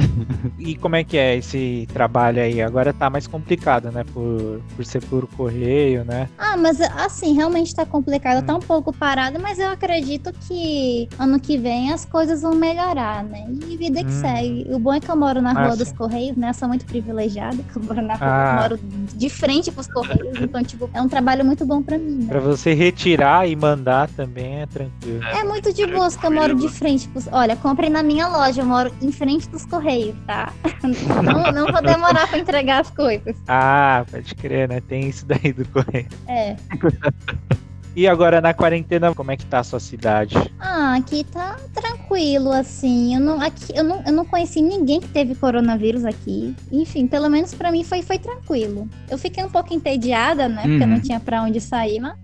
E 0.58 0.74
como 0.76 0.94
é 0.96 1.02
que 1.04 1.16
é 1.16 1.36
esse 1.36 1.88
trabalho 1.92 2.40
aí? 2.42 2.60
Agora 2.60 2.92
tá 2.92 3.08
mais 3.08 3.26
complicado, 3.26 3.90
né? 3.90 4.04
Por, 4.12 4.60
por 4.76 4.84
ser 4.84 5.02
por 5.06 5.26
correio, 5.28 6.04
né? 6.04 6.28
Ah, 6.38 6.56
mas 6.56 6.80
assim, 6.80 7.32
realmente 7.34 7.74
tá 7.74 7.86
complicado, 7.86 8.44
tá 8.44 8.54
um 8.54 8.60
pouco 8.60 8.92
parado, 8.92 9.38
mas 9.40 9.58
eu 9.58 9.70
acredito 9.70 10.32
que 10.46 11.08
ano 11.18 11.40
que 11.40 11.56
vem 11.56 11.92
as 11.92 12.04
coisas 12.04 12.42
vão 12.42 12.54
melhorar, 12.54 13.24
né? 13.24 13.46
E 13.70 13.76
vida 13.76 14.04
que 14.04 14.10
Hum. 14.10 14.20
segue. 14.20 14.66
O 14.70 14.78
bom 14.78 14.92
é 14.94 15.00
que 15.00 15.10
eu 15.10 15.16
moro 15.16 15.40
na 15.40 15.50
Ah, 15.52 15.62
Rua 15.64 15.72
sim. 15.72 15.78
dos 15.78 15.92
Correios, 15.92 16.36
né? 16.36 16.50
Eu 16.50 16.54
sou 16.54 16.68
muito 16.68 16.84
privilegiada, 16.84 17.56
que 17.62 17.76
eu 17.76 17.82
moro 17.82 18.02
na 18.02 18.14
rua, 18.14 18.26
Ah. 18.28 18.50
eu 18.56 18.62
moro 18.62 18.80
de 19.14 19.28
frente 19.30 19.70
pros 19.72 19.86
Correios, 19.86 20.38
então, 20.40 20.62
tipo, 20.62 20.88
é 20.92 21.00
um 21.00 21.08
trabalho 21.08 21.44
muito 21.44 21.64
bom 21.64 21.82
pra 21.82 21.96
mim, 21.98 22.24
né? 22.24 22.26
Pra 22.28 22.40
você 22.40 22.74
retirar 22.74 23.48
e 23.48 23.56
mandar 23.56 24.08
também 24.10 24.60
é 24.62 24.66
tranquilo. 24.66 25.22
É 25.24 25.42
muito 25.44 25.72
de 25.72 25.86
boa, 25.86 26.10
que 26.10 26.26
eu 26.26 26.30
moro 26.30 26.54
de 26.56 26.68
frente 26.68 27.08
pros... 27.08 27.26
Olha, 27.32 27.56
comprem 27.56 27.88
na 27.90 28.02
minha 28.02 28.28
loja, 28.28 28.60
eu 28.62 28.66
moro 28.66 28.92
em 29.00 29.10
frente 29.12 29.48
dos 29.48 29.64
Correios, 29.64 29.89
tá? 30.26 30.52
não, 31.22 31.52
não 31.52 31.72
vou 31.72 31.82
demorar 31.82 32.28
pra 32.28 32.38
entregar 32.38 32.80
as 32.80 32.90
coisas. 32.90 33.36
Ah, 33.48 34.04
pode 34.10 34.34
crer, 34.34 34.68
né? 34.68 34.80
Tem 34.80 35.08
isso 35.08 35.26
daí 35.26 35.52
do 35.52 35.66
correio. 35.68 36.08
É. 36.28 36.56
E 37.96 38.06
agora 38.06 38.40
na 38.40 38.54
quarentena, 38.54 39.12
como 39.14 39.32
é 39.32 39.36
que 39.36 39.44
tá 39.44 39.58
a 39.58 39.64
sua 39.64 39.80
cidade? 39.80 40.34
Ah, 40.60 40.94
aqui 40.94 41.24
tá 41.24 41.56
tranquilo, 41.74 42.52
assim. 42.52 43.14
Eu 43.16 43.20
não, 43.20 43.40
aqui, 43.40 43.72
eu 43.74 43.82
não, 43.82 44.00
eu 44.06 44.12
não 44.12 44.24
conheci 44.24 44.62
ninguém 44.62 45.00
que 45.00 45.08
teve 45.08 45.34
coronavírus 45.34 46.04
aqui. 46.04 46.54
Enfim, 46.70 47.06
pelo 47.08 47.28
menos 47.28 47.52
pra 47.52 47.72
mim 47.72 47.82
foi, 47.82 48.00
foi 48.02 48.18
tranquilo. 48.18 48.88
Eu 49.10 49.18
fiquei 49.18 49.42
um 49.44 49.50
pouco 49.50 49.74
entediada, 49.74 50.48
né? 50.48 50.62
Porque 50.62 50.82
eu 50.82 50.86
não 50.86 50.96
Uhum. 50.96 51.02
tinha 51.02 51.18
pra 51.18 51.42
onde 51.42 51.60
sair, 51.60 51.98
mas 52.00 52.14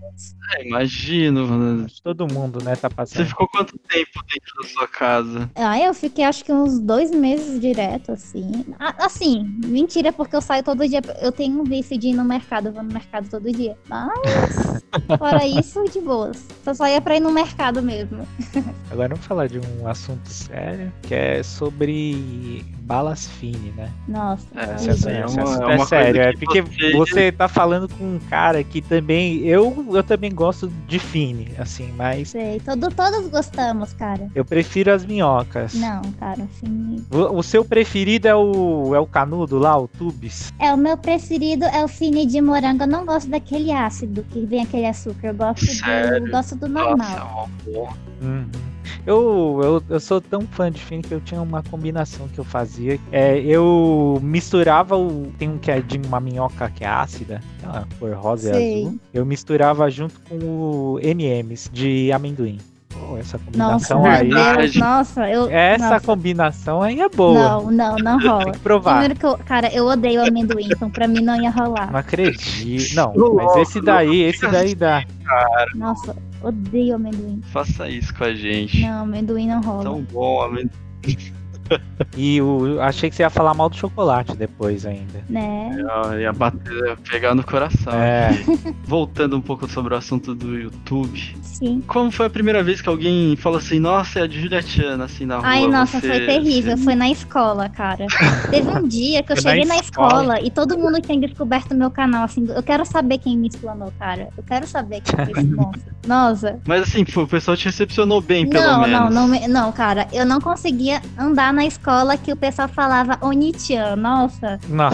É, 0.55 0.65
imagino. 0.65 1.45
mano. 1.45 1.85
Todo 2.01 2.25
mundo, 2.33 2.63
né, 2.63 2.75
tá 2.77 2.87
Você 2.87 2.95
passando. 2.95 3.25
ficou 3.27 3.47
quanto 3.49 3.77
tempo 3.77 4.19
dentro 4.33 4.55
da 4.63 4.69
sua 4.69 4.87
casa? 4.87 5.51
ah, 5.55 5.77
eu 5.79 5.93
fiquei 5.93 6.23
acho 6.23 6.45
que 6.45 6.51
uns 6.53 6.79
dois 6.79 7.11
meses 7.11 7.59
direto, 7.59 8.13
assim. 8.13 8.63
Ah, 8.79 8.95
assim, 9.05 9.43
mentira, 9.65 10.13
porque 10.13 10.35
eu 10.35 10.41
saio 10.41 10.63
todo 10.63 10.87
dia. 10.87 11.01
Eu 11.21 11.31
tenho 11.33 11.59
um 11.59 11.63
vício 11.65 11.97
de 11.97 12.07
ir 12.09 12.13
no 12.13 12.23
mercado, 12.23 12.67
eu 12.69 12.71
vou 12.73 12.81
no 12.83 12.93
mercado 12.93 13.29
todo 13.29 13.51
dia. 13.51 13.77
Mas, 13.89 14.85
fora 15.19 15.45
isso, 15.45 15.56
de 15.91 16.01
boas. 16.01 16.37
Só 16.63 16.73
saía 16.73 16.99
pra 17.01 17.15
ir 17.15 17.19
no 17.19 17.31
mercado 17.31 17.81
mesmo. 17.81 18.27
Agora 18.91 19.09
vamos 19.09 19.25
falar 19.25 19.47
de 19.47 19.59
um 19.59 19.87
assunto 19.87 20.27
sério, 20.29 20.91
que 21.03 21.13
é 21.13 21.43
sobre 21.43 22.65
balas 22.81 23.27
fine, 23.27 23.71
né? 23.75 23.89
Nossa, 24.07 24.45
É, 24.55 24.75
Esse 24.75 24.89
horrível. 24.89 24.95
assunto- 24.95 25.09
é 25.09 25.25
esse 25.25 25.39
uma- 25.39 25.71
é 25.71 25.75
uma 25.75 25.83
é 25.83 25.85
sério, 25.87 26.21
é 26.21 26.33
que 26.33 26.45
porque 26.45 26.61
você- 26.61 26.91
você 26.93 27.31
tá 27.31 27.47
falando 27.47 27.89
com 27.89 28.03
um 28.03 28.19
cara 28.29 28.63
que 28.63 28.81
também. 28.81 29.39
Eu, 29.45 29.85
eu 29.93 30.03
também 30.03 30.33
gosto 30.33 30.71
de 30.87 30.97
fine, 30.99 31.49
assim, 31.57 31.91
mas 31.97 32.29
sei. 32.29 32.59
Todo, 32.61 32.89
todos 32.93 33.27
gostamos, 33.29 33.93
cara. 33.93 34.27
eu 34.35 34.45
prefiro 34.45 34.91
as 34.93 35.05
minhocas. 35.05 35.73
Não, 35.73 36.01
cara, 36.19 36.43
assim, 36.43 37.05
O, 37.11 37.39
o 37.39 37.43
seu 37.43 37.63
preferido 37.65 38.27
é 38.27 38.35
o, 38.35 38.95
é 38.95 38.99
o 38.99 39.05
canudo 39.05 39.57
lá, 39.59 39.77
o 39.77 39.87
tubes? 39.87 40.53
É, 40.59 40.73
o 40.73 40.77
meu 40.77 40.97
preferido 40.97 41.65
é 41.65 41.83
o 41.83 41.87
fine 41.87 42.25
de 42.25 42.39
morango. 42.41 42.83
Eu 42.83 42.87
não 42.87 43.05
gosto 43.05 43.29
daquele 43.29 43.71
ácido 43.71 44.23
que 44.31 44.45
vem 44.45 44.61
aquele 44.63 44.85
açúcar. 44.85 45.27
Eu 45.27 45.33
gosto, 45.35 45.46
Sério? 45.55 46.25
do, 46.25 46.31
gosto 46.31 46.55
do 46.55 46.67
normal. 46.67 47.49
é. 47.67 47.87
Uhum. 48.23 48.49
Eu, 49.05 49.59
eu, 49.63 49.83
eu 49.89 49.99
sou 49.99 50.19
tão 50.19 50.41
fã 50.41 50.71
de 50.71 50.81
fine 50.81 51.01
que 51.01 51.13
eu 51.13 51.21
tinha 51.21 51.41
uma 51.41 51.63
combinação 51.63 52.27
que 52.27 52.39
eu 52.39 52.43
fazia. 52.43 52.99
É, 53.11 53.39
eu 53.39 54.19
misturava 54.21 54.97
o. 54.97 55.31
Tem 55.37 55.49
um 55.49 55.57
que 55.57 55.71
é 55.71 55.79
de 55.81 55.97
uma 55.97 56.19
minhoca 56.19 56.69
que 56.69 56.83
é 56.83 56.87
ácida, 56.87 57.41
aquela 57.57 57.87
cor 57.99 58.13
rosa 58.13 58.53
Sei. 58.53 58.83
e 58.83 58.85
azul. 58.85 58.99
Eu 59.13 59.25
misturava 59.25 59.89
junto 59.89 60.19
com 60.21 60.35
o 60.35 60.99
MMs 61.01 61.69
de 61.71 62.11
amendoim. 62.11 62.57
Pô, 62.99 63.17
essa 63.17 63.39
Nossa, 63.55 63.95
combinação 63.95 64.01
meu 64.01 64.11
aí. 64.11 64.29
Deus, 64.29 64.75
nossa, 64.75 65.29
eu. 65.29 65.49
Essa 65.49 65.89
nossa, 65.89 66.05
combinação 66.05 66.81
aí 66.81 66.99
é 67.01 67.09
boa. 67.09 67.33
Não, 67.33 67.71
não, 67.71 67.95
não 67.97 68.17
Tem 68.19 68.27
rola. 68.27 68.51
que 68.51 68.59
provar. 68.59 68.91
Primeiro 68.99 69.15
que 69.19 69.25
eu, 69.25 69.37
cara, 69.39 69.73
eu 69.73 69.85
odeio 69.85 70.25
amendoim, 70.25 70.67
então 70.71 70.89
pra 70.89 71.07
mim 71.07 71.21
não 71.21 71.41
ia 71.41 71.49
rolar. 71.51 71.91
Não 71.91 71.99
acredito. 71.99 72.95
Não, 72.95 73.33
mas 73.35 73.55
esse 73.57 73.81
daí, 73.81 74.21
esse 74.23 74.47
daí 74.47 74.75
dá. 74.75 75.03
Nossa, 75.75 76.15
odeio 76.41 76.95
amendoim. 76.95 77.41
Faça 77.51 77.87
isso 77.89 78.13
com 78.13 78.23
a 78.23 78.33
gente. 78.33 78.81
Não, 78.81 79.03
amendoim 79.03 79.47
não 79.47 79.61
rola. 79.61 79.83
Tão 79.83 80.01
bom, 80.01 80.41
amendoim. 80.41 80.69
E 82.15 82.41
o, 82.41 82.79
achei 82.81 83.09
que 83.09 83.15
você 83.15 83.23
ia 83.23 83.29
falar 83.29 83.53
mal 83.53 83.69
do 83.69 83.75
chocolate 83.75 84.35
depois 84.35 84.85
ainda. 84.85 85.23
Né? 85.29 85.71
Eu 86.11 86.19
ia 86.19 86.33
bater, 86.33 86.71
ia 86.73 86.97
pegar 87.09 87.35
no 87.35 87.43
coração. 87.43 87.93
É. 87.93 88.29
Voltando 88.85 89.35
um 89.37 89.41
pouco 89.41 89.67
sobre 89.69 89.93
o 89.93 89.97
assunto 89.97 90.33
do 90.33 90.57
YouTube. 90.57 91.35
Sim. 91.41 91.83
Como 91.87 92.11
foi 92.11 92.25
a 92.27 92.29
primeira 92.29 92.63
vez 92.63 92.81
que 92.81 92.89
alguém 92.89 93.35
falou 93.35 93.57
assim, 93.59 93.79
nossa, 93.79 94.19
é 94.19 94.23
a 94.23 94.27
Julietiana, 94.27 95.05
assim, 95.05 95.25
na 95.25 95.37
rua? 95.37 95.47
Ai, 95.47 95.67
nossa, 95.67 95.99
você- 95.99 96.07
foi 96.07 96.25
terrível. 96.25 96.77
Foi 96.77 96.95
na 96.95 97.09
escola, 97.09 97.69
cara. 97.69 98.05
Teve 98.49 98.69
um 98.69 98.87
dia 98.87 99.23
que 99.23 99.33
eu 99.33 99.37
Foi 99.37 99.43
na 99.45 99.51
cheguei 99.51 99.65
na 99.67 99.75
escola. 99.77 100.07
escola 100.35 100.41
e 100.41 100.49
todo 100.51 100.77
mundo 100.77 101.01
tinha 101.01 101.19
descoberto 101.19 101.73
meu 101.75 101.89
canal. 101.91 102.23
Assim, 102.25 102.45
eu 102.49 102.63
quero 102.63 102.85
saber 102.85 103.17
quem 103.17 103.37
me 103.37 103.47
explanou, 103.47 103.91
cara. 103.99 104.29
Eu 104.37 104.43
quero 104.43 104.65
saber 104.67 105.01
quem 105.01 105.25
foi 105.25 105.33
esse 105.33 105.51
monstro. 105.53 105.97
Nossa. 106.07 106.59
Mas 106.65 106.83
assim, 106.83 107.03
o 107.15 107.27
pessoal 107.27 107.57
te 107.57 107.65
recepcionou 107.65 108.21
bem, 108.21 108.47
pelo 108.47 108.63
Não, 108.63 108.81
menos. 108.81 109.13
não, 109.13 109.27
não, 109.27 109.47
não, 109.47 109.71
cara. 109.73 110.07
Eu 110.13 110.25
não 110.25 110.39
conseguia 110.39 111.01
andar 111.19 111.53
na 111.57 111.65
escola 111.65 112.15
que 112.15 112.31
o 112.31 112.35
pessoal 112.37 112.67
falava 112.69 113.17
Onichan. 113.21 113.95
Nossa. 113.95 114.59
Não, 114.69 114.89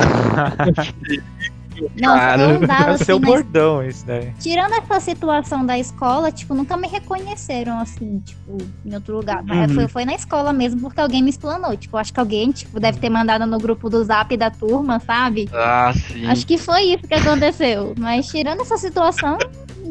Nossa, 1.95 2.19
Cara, 2.19 2.41
eu 2.43 2.49
andava 2.63 2.91
é 2.91 2.93
assim 2.93 3.03
seu 3.03 3.19
bordão 3.19 3.83
isso 3.83 4.05
daí. 4.05 4.31
Tirando 4.39 4.73
essa 4.75 4.99
situação 4.99 5.65
da 5.65 5.77
escola, 5.77 6.31
tipo, 6.31 6.53
nunca 6.53 6.77
me 6.77 6.87
reconheceram, 6.87 7.79
assim, 7.79 8.19
tipo, 8.19 8.57
em 8.85 8.93
outro 8.93 9.17
lugar. 9.17 9.43
Mas 9.43 9.69
Uhum. 9.69 9.75
foi, 9.75 9.87
foi 9.87 10.05
na 10.05 10.13
escola 10.13 10.53
mesmo, 10.53 10.79
porque 10.81 11.01
alguém 11.01 11.21
me 11.23 11.31
explanou. 11.31 11.75
Tipo, 11.75 11.97
acho 11.97 12.13
que 12.13 12.19
alguém, 12.19 12.51
tipo, 12.51 12.79
deve 12.79 12.99
ter 12.99 13.09
mandado 13.09 13.45
no 13.47 13.57
grupo 13.57 13.89
do 13.89 14.03
zap 14.03 14.35
da 14.37 14.51
turma, 14.51 14.99
sabe? 14.99 15.49
Ah, 15.51 15.91
sim. 15.93 16.25
Acho 16.27 16.45
que 16.45 16.57
foi 16.59 16.83
isso 16.93 17.07
que 17.07 17.15
aconteceu. 17.15 17.93
Mas 17.97 18.27
tirando 18.27 18.61
essa 18.61 18.77
situação, 18.77 19.37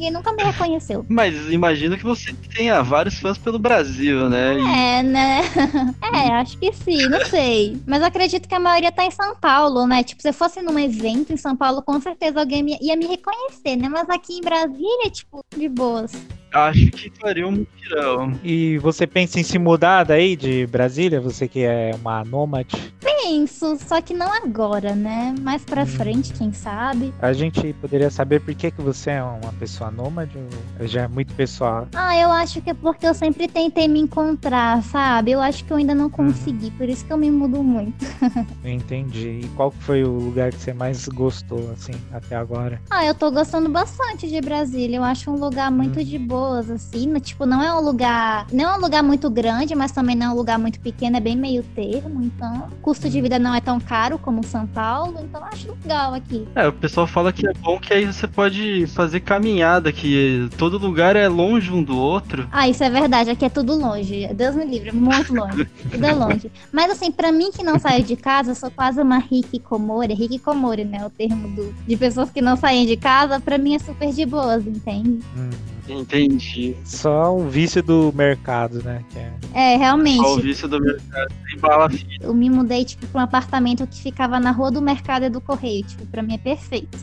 ninguém 0.03 0.11
nunca 0.11 0.33
me 0.33 0.43
reconheceu. 0.43 1.07
Mas 1.09 1.35
imagino 1.51 1.97
que 1.97 2.03
você 2.03 2.33
tenha 2.55 2.83
vários 2.83 3.15
fãs 3.21 3.39
pelo 3.39 3.59
Brasil, 3.59 4.29
né? 4.29 4.55
E- 4.59 4.99
É, 4.99 5.03
né? 5.03 5.41
É, 6.13 6.31
acho 6.33 6.59
que 6.59 6.73
sim, 6.73 7.09
não 7.09 7.25
sei. 7.25 7.81
Mas 7.87 8.03
acredito 8.03 8.49
que 8.49 8.55
a 8.55 8.61
maioria 8.61 8.91
tá 8.93 9.05
em 9.05 9.11
São 9.11 9.35
Paulo, 9.37 9.87
né? 9.87 10.03
Tipo, 10.03 10.21
se 10.21 10.29
eu 10.29 10.35
fosse 10.35 10.61
num 10.61 10.79
evento 10.79 11.33
em 11.33 11.37
São 11.37 11.57
Paulo, 11.57 11.81
com 11.83 12.01
certeza 12.01 12.41
alguém 12.41 12.77
ia 12.83 12.97
me 12.97 13.07
reconhecer, 13.07 13.77
né? 13.77 13.89
Mas 13.89 14.09
aqui 14.11 14.35
em 14.39 14.41
Brasília, 14.41 15.11
tipo, 15.11 15.45
de 15.57 15.69
boas. 15.69 16.13
Acho 16.53 16.91
que 16.91 17.11
faria 17.19 17.47
um 17.47 17.53
mutirão. 17.53 18.39
E 18.45 18.77
você 18.79 19.07
pensa 19.07 19.41
em 19.41 19.43
se 19.43 19.59
mudar 19.59 20.05
daí 20.05 20.37
de 20.37 20.67
Brasília? 20.67 21.19
Você 21.21 21.49
que 21.49 21.61
é 21.61 21.93
uma 21.95 22.23
nômade? 22.25 22.93
Só 23.87 24.01
que 24.03 24.13
não 24.13 24.31
agora, 24.33 24.95
né? 24.95 25.35
Mais 25.41 25.65
pra 25.65 25.83
Hum. 25.83 25.87
frente, 25.87 26.33
quem 26.35 26.53
sabe. 26.53 27.13
A 27.21 27.33
gente 27.33 27.73
poderia 27.81 28.11
saber 28.11 28.41
por 28.41 28.55
que, 28.55 28.71
que 28.71 28.83
você 28.83 29.11
é 29.13 29.23
uma 29.23 29.53
pessoa 29.59 29.91
nômade? 29.91 30.37
Ou 30.79 30.87
já 30.87 31.03
é 31.03 31.09
muito 31.09 31.33
pessoal? 31.35 31.89
Ah, 31.95 32.17
eu 32.17 32.31
acho 32.31 32.61
que 32.61 32.71
é 32.71 32.75
porque 32.75 33.07
eu 33.07 33.15
sempre 33.15 33.49
tentei 33.49 33.89
me 33.89 34.01
encontrar, 34.01 34.83
sabe? 34.83 35.31
Eu 35.33 35.41
acho 35.41 35.65
que 35.65 35.73
eu 35.73 35.77
ainda 35.79 35.95
não 35.95 36.11
consegui, 36.11 36.71
por 36.73 36.89
isso 36.89 37.05
que 37.07 37.13
eu 37.13 37.17
me 37.17 37.31
mudo 37.31 37.63
muito. 37.63 38.05
Entendi. 38.65 39.41
E 39.45 39.49
qual 39.57 39.71
foi 39.71 40.05
o 40.05 40.11
lugar 40.13 40.51
que 40.53 40.59
você 40.61 40.73
mais 40.73 41.09
gostou, 41.09 41.71
assim, 41.73 41.93
até 42.13 42.37
agora? 42.37 42.81
Ah, 42.91 43.05
eu 43.07 43.15
tô 43.15 43.31
gostando 43.31 43.69
bastante 43.69 44.29
de 44.29 44.41
Brasília. 44.41 44.99
Eu 44.99 45.05
acho 45.05 45.31
um 45.31 45.37
lugar 45.37 45.71
muito 45.71 46.01
Hum. 46.01 46.05
de 46.05 46.19
boas, 46.19 46.71
assim. 46.71 47.13
Tipo, 47.21 47.47
não 47.47 47.63
é 47.63 47.73
um 47.75 47.81
lugar. 47.81 48.47
Não 48.53 48.65
é 48.75 48.77
um 48.77 48.81
lugar 48.81 49.03
muito 49.03 49.31
grande, 49.31 49.75
mas 49.75 49.91
também 49.93 50.15
não 50.15 50.27
é 50.27 50.31
um 50.31 50.35
lugar 50.37 50.59
muito 50.59 50.79
pequeno, 50.81 51.17
é 51.17 51.21
bem 51.21 51.37
meio 51.37 51.63
termo. 51.63 52.23
Então, 52.23 52.69
custo 52.83 53.09
de 53.09 53.22
vida 53.23 53.39
não 53.39 53.55
é 53.55 53.61
tão 53.61 53.81
caro 53.81 54.19
como 54.19 54.45
São 54.45 54.67
Paulo. 54.67 55.19
Então, 55.23 55.43
acho 55.45 55.69
legal 55.83 56.15
aqui. 56.15 56.47
É, 56.55 56.69
o 56.69 56.73
pessoal 56.73 57.07
fala 57.07 57.33
que 57.33 57.47
é 57.47 57.53
bom 57.55 57.79
que 57.79 57.95
aí 57.95 58.05
você 58.05 58.27
pode 58.27 58.87
fazer 58.89 59.21
caminhada, 59.21 59.93
que 59.93 60.49
todo 60.59 60.79
lugar 60.79 61.17
é 61.17 61.29
longe 61.29 61.71
um 61.71 61.83
do 61.83 61.97
outro. 61.97 62.49
Ah, 62.51 62.69
isso 62.69 62.83
é 62.83 62.91
verdade. 62.91 63.31
Aqui 63.31 63.45
é 63.45 63.49
tudo 63.49 63.75
longe. 63.75 64.29
Deus 64.35 64.55
me 64.55 64.65
livre, 64.65 64.91
é 64.91 64.93
muito 64.93 65.35
longe. 65.35 65.65
tudo 65.91 66.05
é 66.05 66.13
longe. 66.13 66.51
Mas 66.73 66.91
assim, 66.91 67.11
pra 67.11 67.33
mim 67.33 67.51
que 67.51 67.63
não 67.63 67.79
saio 67.79 68.03
de 68.03 68.17
casa, 68.17 68.51
eu 68.51 68.55
sou 68.55 68.71
quase 68.71 69.01
uma 69.01 69.19
hikikomori. 69.19 70.15
Hikikomori, 70.15 70.85
né? 70.85 71.05
O 71.07 71.11
termo 71.11 71.49
do, 71.49 71.73
de 71.87 71.97
pessoas 71.97 72.31
que 72.31 72.43
não 72.43 72.57
saem 72.57 72.87
de 72.87 72.97
casa, 72.97 73.41
pra 73.41 73.57
mim 73.57 73.75
é 73.75 73.79
super 73.79 74.13
de 74.13 74.27
boas, 74.27 74.67
entende? 74.67 75.21
Hum, 75.37 75.51
Entendi. 75.89 76.77
só 76.85 77.37
o 77.37 77.49
vício 77.49 77.83
do 77.83 78.13
mercado, 78.15 78.83
né? 78.83 79.05
Que 79.11 79.19
é... 79.19 79.33
É, 79.55 79.77
realmente. 79.77 80.19
Qual 80.19 80.37
o 80.37 80.41
vício 80.41 80.69
do 80.69 80.81
mercado 80.81 81.33
sem 81.49 81.59
bala 81.59 81.91
fina. 81.91 82.17
Eu 82.21 82.35
me 82.35 82.49
mudei, 82.49 82.85
tipo, 82.85 83.07
pra 83.07 83.21
um 83.21 83.25
apartamento 83.25 83.87
que 83.87 84.01
ficava 84.01 84.39
na 84.39 84.51
rua 84.51 84.71
do 84.71 84.81
mercado 84.81 85.25
e 85.25 85.29
do 85.29 85.41
correio. 85.41 85.85
Tipo, 85.85 86.07
pra 86.07 86.23
mim 86.23 86.35
é 86.35 86.39
perfeito. 86.39 86.99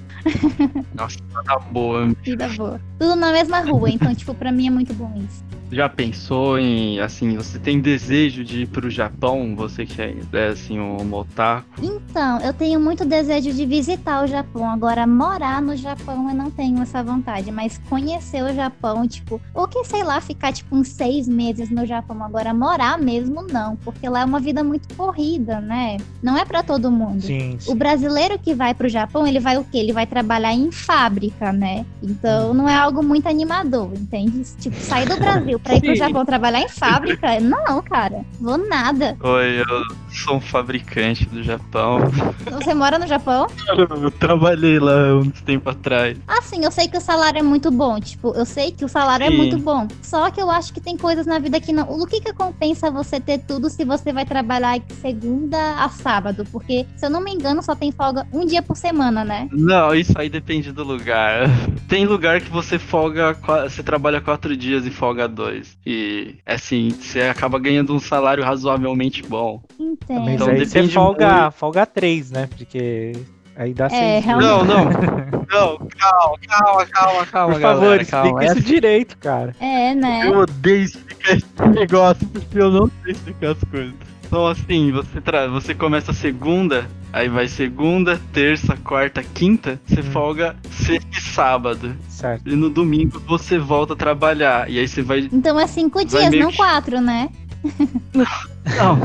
Nossa, 0.96 1.20
tá 1.46 1.60
boa. 1.60 2.08
Vida 2.24 2.48
boa. 2.50 2.82
Tudo 2.98 3.16
na 3.16 3.32
mesma 3.32 3.60
rua, 3.62 3.90
então, 3.90 4.14
tipo, 4.16 4.34
pra 4.34 4.52
mim 4.52 4.68
é 4.68 4.72
muito 4.72 4.94
bom 4.94 5.12
isso. 5.18 5.44
Já 5.72 5.88
pensou 5.88 6.58
em, 6.58 7.00
assim, 7.00 7.36
você 7.36 7.60
tem 7.60 7.80
desejo 7.80 8.44
de 8.44 8.64
ir 8.64 8.68
pro 8.68 8.90
Japão? 8.90 9.56
Você 9.56 9.86
que 9.86 10.02
é, 10.02 10.16
é, 10.34 10.48
assim, 10.48 10.80
um 10.80 11.14
otaku? 11.14 11.68
Então, 11.82 12.40
eu 12.40 12.54
tenho 12.54 12.80
muito 12.80 13.06
desejo 13.06 13.54
de 13.54 13.66
visitar 13.66 14.24
o 14.24 14.28
Japão. 14.28 14.68
Agora, 14.70 15.06
morar 15.06 15.62
no 15.62 15.76
Japão 15.76 16.28
eu 16.30 16.36
não 16.36 16.50
tenho 16.50 16.82
essa 16.82 17.04
vontade. 17.04 17.52
Mas 17.52 17.78
conhecer 17.90 18.44
o 18.44 18.54
Japão, 18.54 19.08
tipo, 19.08 19.40
ou 19.54 19.68
que, 19.68 19.84
sei 19.84 20.04
lá, 20.04 20.20
ficar, 20.20 20.52
tipo, 20.52 20.76
uns 20.76 20.88
seis 20.88 21.28
meses 21.28 21.70
no 21.70 21.86
Japão. 21.86 22.24
Agora, 22.24 22.54
morar 22.54 22.98
mesmo, 22.98 23.44
não. 23.44 23.76
Porque 23.78 24.10
lá 24.10 24.22
é 24.22 24.26
uma 24.26 24.40
vida 24.40 24.64
muito 24.64 24.94
corrida, 24.96 25.62
né? 25.62 25.98
Não 26.22 26.36
é 26.36 26.46
pra 26.46 26.64
todo 26.64 26.92
mundo. 26.92 27.22
Sim, 27.22 27.58
sim. 27.60 27.72
O 27.72 27.76
brasileiro 27.76 28.40
que 28.40 28.56
vai 28.56 28.74
pro 28.74 28.90
Japão, 28.90 29.28
ele 29.28 29.40
vai 29.40 29.58
o 29.58 29.64
quê? 29.64 29.78
Ele 29.78 29.94
vai 29.94 30.08
trabalhar 30.08 30.54
em 30.54 30.72
fábrica, 30.72 31.54
né? 31.54 31.86
Então 32.02 32.54
não 32.56 32.68
é 32.68 32.76
algo 32.76 33.04
muito 33.04 33.28
animador, 33.28 33.92
entende? 33.94 34.44
Tipo, 34.60 34.76
sair 34.78 35.08
do 35.08 35.18
Brasil 35.20 35.59
pra 35.64 35.76
ir 35.76 35.82
pro 35.82 35.90
Sim. 35.90 35.96
Japão 35.96 36.26
trabalhar 36.26 36.62
em 36.62 36.70
fábrica? 36.70 37.40
Não, 37.40 37.82
cara. 37.82 38.26
Vou 38.40 38.58
nada. 38.58 39.18
Oi, 39.22 39.62
eu 39.62 39.84
sou 40.12 40.38
um 40.38 40.42
fabricante 40.42 41.26
do 41.26 41.44
Japão. 41.44 42.00
Você 42.52 42.74
mora 42.74 42.98
no 42.98 43.08
Japão? 43.08 43.48
Eu 43.78 44.12
trabalhei 44.12 44.80
lá 44.80 45.16
uns 45.16 45.42
tempo 45.42 45.70
atrás. 45.70 46.18
Assim, 46.28 46.64
eu 46.64 46.72
sei 46.72 46.88
que 46.88 46.98
o 46.98 47.02
salário 47.02 47.40
é 47.40 47.44
muito 47.44 47.72
bom. 47.72 48.00
Tipo, 48.00 48.34
eu 48.36 48.46
sei 48.46 48.72
que 48.72 48.84
o 48.84 48.90
salário 48.90 49.26
é 49.26 49.30
Sim. 49.30 49.38
muito 49.38 49.58
bom. 49.58 49.88
Só 50.02 50.30
que 50.32 50.42
eu 50.42 50.50
acho 50.50 50.74
que 50.74 50.82
tem 50.82 50.98
coisas 50.98 51.26
na 51.26 51.40
vida 51.40 51.60
que 51.60 51.72
não. 51.72 51.90
O 51.90 52.06
que 52.06 52.20
que 52.20 52.34
compensa 52.34 52.90
você 52.92 53.20
ter 53.20 53.40
tudo 53.40 53.70
se 53.70 53.84
você 53.84 54.12
vai 54.12 54.26
trabalhar 54.26 54.80
de 54.80 54.94
segunda 54.96 55.84
a 55.84 55.90
sábado? 55.90 56.46
Porque, 56.52 56.86
se 56.96 57.06
eu 57.06 57.10
não 57.10 57.22
me 57.22 57.32
engano, 57.32 57.62
só 57.62 57.76
tem 57.76 57.92
folga 57.92 58.28
um 58.34 58.46
dia 58.46 58.62
por 58.62 58.76
semana, 58.76 59.24
né? 59.24 59.48
Não, 59.52 59.94
isso 59.94 60.14
aí 60.18 60.30
depende 60.30 60.72
do 60.72 60.84
lugar. 60.84 61.48
Tem 61.90 62.06
lugar 62.06 62.40
que 62.40 62.52
você 62.52 62.78
folga, 62.78 63.36
você 63.64 63.82
trabalha 63.82 64.22
quatro 64.22 64.56
dias 64.56 64.86
e 64.86 64.92
folga 64.92 65.28
dois. 65.28 65.49
E 65.86 66.36
assim, 66.46 66.90
você 66.90 67.22
acaba 67.22 67.58
ganhando 67.60 67.94
um 67.94 68.00
salário 68.00 68.44
razoavelmente 68.44 69.24
bom. 69.24 69.62
Entendo. 69.80 70.22
Mas 70.22 70.34
Então 70.36 70.48
aí 70.50 70.58
você 70.60 70.66
depende 70.66 70.94
folga, 70.94 71.42
muito. 71.42 71.52
folga 71.54 71.86
três, 71.86 72.32
né? 72.32 72.48
Porque 72.58 73.14
aí 73.56 73.74
dá 73.74 73.86
É, 73.86 73.90
seis 73.90 74.12
dias. 74.12 74.26
realmente. 74.26 74.48
Não, 74.48 74.66
não. 74.66 75.40
Não, 75.50 75.78
calma, 75.80 76.38
calma, 76.48 76.86
calma, 76.86 77.26
calma, 77.26 77.54
Por 77.56 77.60
galera, 77.60 78.06
favor, 78.06 78.06
calma. 78.06 78.30
explica 78.44 78.46
isso 78.60 78.62
direito, 78.68 79.18
cara. 79.18 79.56
É, 79.60 79.96
né? 79.96 80.28
Eu 80.28 80.38
odeio 80.42 80.84
explicar 80.84 81.34
esse 81.36 81.46
negócio, 81.74 82.28
porque 82.28 82.60
eu 82.60 82.70
não 82.70 82.92
sei 83.04 83.14
explicar 83.14 83.52
as 83.54 83.64
coisas. 83.64 83.96
Então 84.30 84.46
assim, 84.46 84.92
você, 84.92 85.20
tra... 85.20 85.48
você 85.48 85.74
começa 85.74 86.14
segunda, 86.14 86.88
aí 87.12 87.28
vai 87.28 87.48
segunda, 87.48 88.22
terça, 88.32 88.78
quarta, 88.78 89.24
quinta, 89.24 89.82
você 89.88 90.02
Hum. 90.02 90.12
folga 90.12 90.56
sexta 90.70 91.10
e 91.18 91.20
sábado. 91.22 91.98
Certo. 92.08 92.48
E 92.48 92.56
no 92.56 92.70
domingo 92.70 93.20
você 93.28 93.58
volta 93.58 93.94
a 93.94 93.96
trabalhar. 93.96 94.70
E 94.70 94.78
aí 94.78 94.88
você 94.88 95.02
vai. 95.02 95.28
Então 95.32 95.60
é 95.60 95.66
cinco 95.66 96.06
dias, 96.06 96.32
não 96.32 96.52
que- 96.52 96.58
quatro, 96.58 97.02
né? 97.02 97.30
Não. 98.14 99.00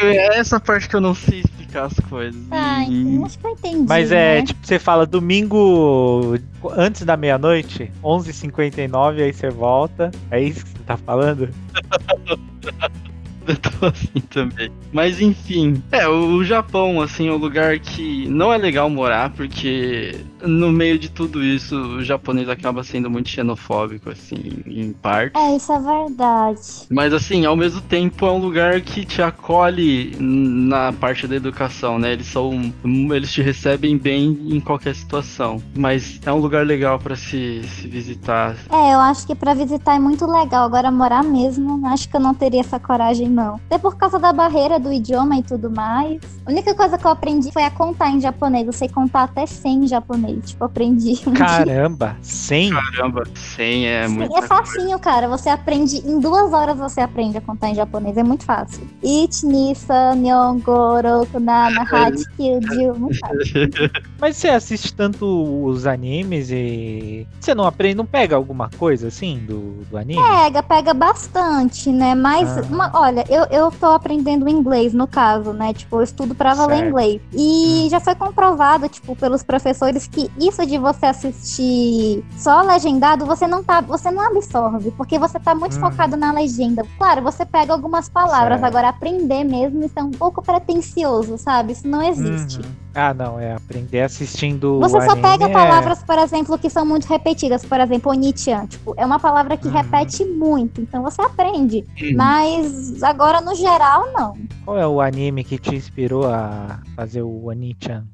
É 0.00 0.38
essa 0.38 0.58
parte 0.60 0.88
que 0.88 0.96
eu 0.96 1.00
não 1.00 1.14
sei 1.14 1.40
explicar 1.40 1.84
as 1.84 1.94
coisas. 2.08 2.40
Tá, 2.48 2.82
E- 2.84 3.02
então 3.02 3.24
acho 3.26 3.38
que 3.38 3.46
eu 3.46 3.50
entendi. 3.52 3.84
Mas 3.88 4.10
é, 4.10 4.40
né? 4.40 4.42
tipo, 4.46 4.66
você 4.66 4.78
fala 4.80 5.06
domingo 5.06 6.36
antes 6.76 7.04
da 7.04 7.16
meia-noite, 7.16 7.90
11h59, 8.02 9.22
aí 9.22 9.32
você 9.32 9.50
volta. 9.50 10.10
É 10.32 10.40
isso 10.42 10.64
que 10.64 10.70
você 10.72 10.78
tá 10.84 10.96
falando? 10.96 11.48
Eu 13.48 13.56
tô 13.56 13.86
assim 13.86 14.20
também. 14.28 14.70
Mas 14.92 15.20
enfim. 15.20 15.82
É, 15.90 16.06
o, 16.06 16.44
Japão, 16.44 17.00
assim, 17.00 17.28
é 17.28 17.32
um 17.32 17.36
lugar 17.36 17.78
que 17.78 18.28
não 18.28 18.52
é 18.52 18.58
legal 18.58 18.90
morar, 18.90 19.30
porque 19.30 20.16
no 20.42 20.70
meio 20.70 20.98
de 20.98 21.10
tudo 21.10 21.42
isso, 21.42 21.76
o 21.76 22.04
japonês 22.04 22.48
acaba 22.48 22.82
sendo 22.82 23.10
muito 23.10 23.28
xenofóbico, 23.28 24.10
assim, 24.10 24.62
em 24.66 24.92
parte. 24.92 25.36
É, 25.36 25.56
isso 25.56 25.72
é 25.72 25.80
verdade. 25.80 26.60
Mas 26.90 27.12
assim, 27.12 27.44
ao 27.44 27.56
mesmo 27.56 27.80
tempo 27.80 28.26
é 28.26 28.30
um 28.30 28.38
lugar 28.38 28.80
que 28.80 29.04
te 29.04 29.22
acolhe 29.22 30.16
na 30.18 30.92
parte 30.92 31.26
da 31.26 31.36
educação, 31.36 31.98
né? 31.98 32.12
Eles 32.12 32.26
são. 32.26 32.72
Eles 32.84 33.32
te 33.32 33.42
recebem 33.42 33.96
bem 33.96 34.38
em 34.48 34.60
qualquer 34.60 34.94
situação. 34.94 35.62
Mas 35.76 36.20
é 36.24 36.32
um 36.32 36.38
lugar 36.38 36.66
legal 36.66 36.98
pra 36.98 37.16
se, 37.16 37.62
se 37.64 37.88
visitar. 37.88 38.56
É, 38.70 38.94
eu 38.94 39.00
acho 39.00 39.26
que 39.26 39.34
pra 39.34 39.54
visitar 39.54 39.96
é 39.96 39.98
muito 39.98 40.26
legal. 40.26 40.64
Agora, 40.64 40.90
morar 40.90 41.22
mesmo, 41.22 41.86
acho 41.86 42.08
que 42.08 42.16
eu 42.16 42.20
não 42.20 42.34
teria 42.34 42.60
essa 42.60 42.78
coragem, 42.78 43.28
não. 43.28 43.56
Até 43.66 43.78
por 43.78 43.96
causa 43.96 44.18
da 44.18 44.32
barreira 44.32 44.78
do 44.78 44.92
idioma 44.92 45.36
e 45.36 45.42
tudo 45.42 45.70
mais. 45.70 46.20
A 46.46 46.50
única 46.50 46.74
coisa 46.74 46.96
que 46.96 47.06
eu 47.06 47.10
aprendi 47.10 47.50
foi 47.52 47.62
a 47.64 47.70
contar 47.70 48.10
em 48.10 48.20
japonês. 48.20 48.66
Eu 48.66 48.72
sei 48.72 48.88
contar 48.88 49.24
até 49.24 49.46
100 49.46 49.84
em 49.84 49.86
japonês. 49.86 50.27
Tipo, 50.36 50.64
aprendi. 50.64 51.20
um. 51.26 51.32
Caramba, 51.34 52.16
100? 52.22 52.70
Caramba, 52.70 53.24
100 53.34 53.86
é 53.86 54.06
Sim, 54.08 54.14
muito. 54.14 54.36
é 54.36 54.42
facinho, 54.42 54.98
cara. 54.98 55.28
Você 55.28 55.48
aprende. 55.48 55.98
Em 55.98 56.18
duas 56.20 56.52
horas 56.52 56.76
você 56.78 57.00
aprende 57.00 57.38
a 57.38 57.40
contar 57.40 57.70
em 57.70 57.74
japonês. 57.74 58.16
É 58.16 58.22
muito 58.22 58.44
fácil. 58.44 58.86
Ichi, 59.02 59.46
Nisa, 59.46 60.14
Nyongo, 60.14 61.00
Roku, 61.00 61.40
Nana, 61.40 61.82
Hachi. 61.82 62.24
Muito 62.98 63.18
fácil. 63.18 63.70
Mas 64.20 64.36
você 64.36 64.48
assiste 64.48 64.92
tanto 64.94 65.26
os 65.64 65.86
animes 65.86 66.50
e. 66.50 67.26
Você 67.40 67.54
não 67.54 67.64
aprende, 67.64 67.96
não 67.96 68.06
pega 68.06 68.34
alguma 68.36 68.68
coisa 68.78 69.08
assim 69.08 69.38
do, 69.46 69.84
do 69.90 69.96
anime? 69.96 70.20
Pega, 70.22 70.62
pega 70.62 70.94
bastante, 70.94 71.90
né? 71.90 72.14
Mas, 72.14 72.48
Ah. 72.58 72.62
uma- 72.70 72.90
olha, 72.94 73.24
eu, 73.28 73.44
eu 73.50 73.70
tô 73.70 73.86
aprendendo 73.86 74.48
inglês, 74.48 74.92
no 74.92 75.06
caso, 75.06 75.52
né? 75.52 75.72
Tipo, 75.72 75.96
eu 75.96 76.02
estudo 76.02 76.34
pra 76.34 76.54
valer 76.54 76.76
Certo. 76.78 76.88
inglês. 76.88 77.20
E 77.32 77.84
Hum. 77.86 77.90
já 77.90 78.00
foi 78.00 78.14
comprovado, 78.14 78.88
tipo, 78.88 79.14
pelos 79.16 79.42
professores 79.42 80.06
que 80.06 80.17
isso 80.38 80.64
de 80.66 80.78
você 80.78 81.06
assistir 81.06 82.24
só 82.36 82.62
legendado, 82.62 83.24
você 83.26 83.46
não 83.46 83.62
tá, 83.62 83.80
você 83.80 84.10
não 84.10 84.22
absorve, 84.26 84.90
porque 84.92 85.18
você 85.18 85.38
tá 85.38 85.54
muito 85.54 85.76
Hum. 85.76 85.80
focado 85.80 86.16
na 86.16 86.32
legenda. 86.32 86.82
Claro, 86.96 87.22
você 87.22 87.44
pega 87.44 87.72
algumas 87.72 88.08
palavras, 88.08 88.60
Certo. 88.60 88.64
agora 88.64 88.88
aprender 88.88 89.44
mesmo, 89.44 89.84
isso 89.84 89.98
é 89.98 90.02
um 90.02 90.10
pouco 90.10 90.42
pretencioso, 90.42 91.38
sabe? 91.38 91.72
Isso 91.72 91.86
não 91.86 92.02
existe. 92.02 92.58
Uhum. 92.60 92.72
Ah, 92.94 93.14
não, 93.14 93.38
é 93.38 93.54
aprender 93.54 94.00
assistindo. 94.02 94.80
Você 94.80 95.00
só 95.02 95.14
pega 95.14 95.44
é- 95.44 95.52
palavras, 95.52 96.02
por 96.02 96.18
exemplo, 96.18 96.58
que 96.58 96.68
são 96.68 96.84
muito 96.84 97.06
repetidas. 97.06 97.64
Por 97.64 97.78
exemplo, 97.78 98.10
Onichan. 98.10 98.66
Tipo, 98.66 98.92
é 98.96 99.06
uma 99.06 99.20
palavra 99.20 99.56
que 99.56 99.68
Uhum. 99.68 99.74
repete 99.74 100.24
muito. 100.24 100.80
Então 100.80 101.02
você 101.02 101.20
aprende. 101.22 101.84
Uhum. 102.00 102.16
Mas 102.16 103.00
agora, 103.02 103.40
no 103.40 103.54
geral, 103.54 104.08
não. 104.12 104.36
Qual 104.64 104.76
é 104.76 104.86
o 104.86 105.00
anime 105.00 105.44
que 105.44 105.58
te 105.58 105.76
inspirou 105.76 106.26
a 106.26 106.80
fazer 106.96 107.22
o 107.22 107.50
Anichan? 107.50 108.04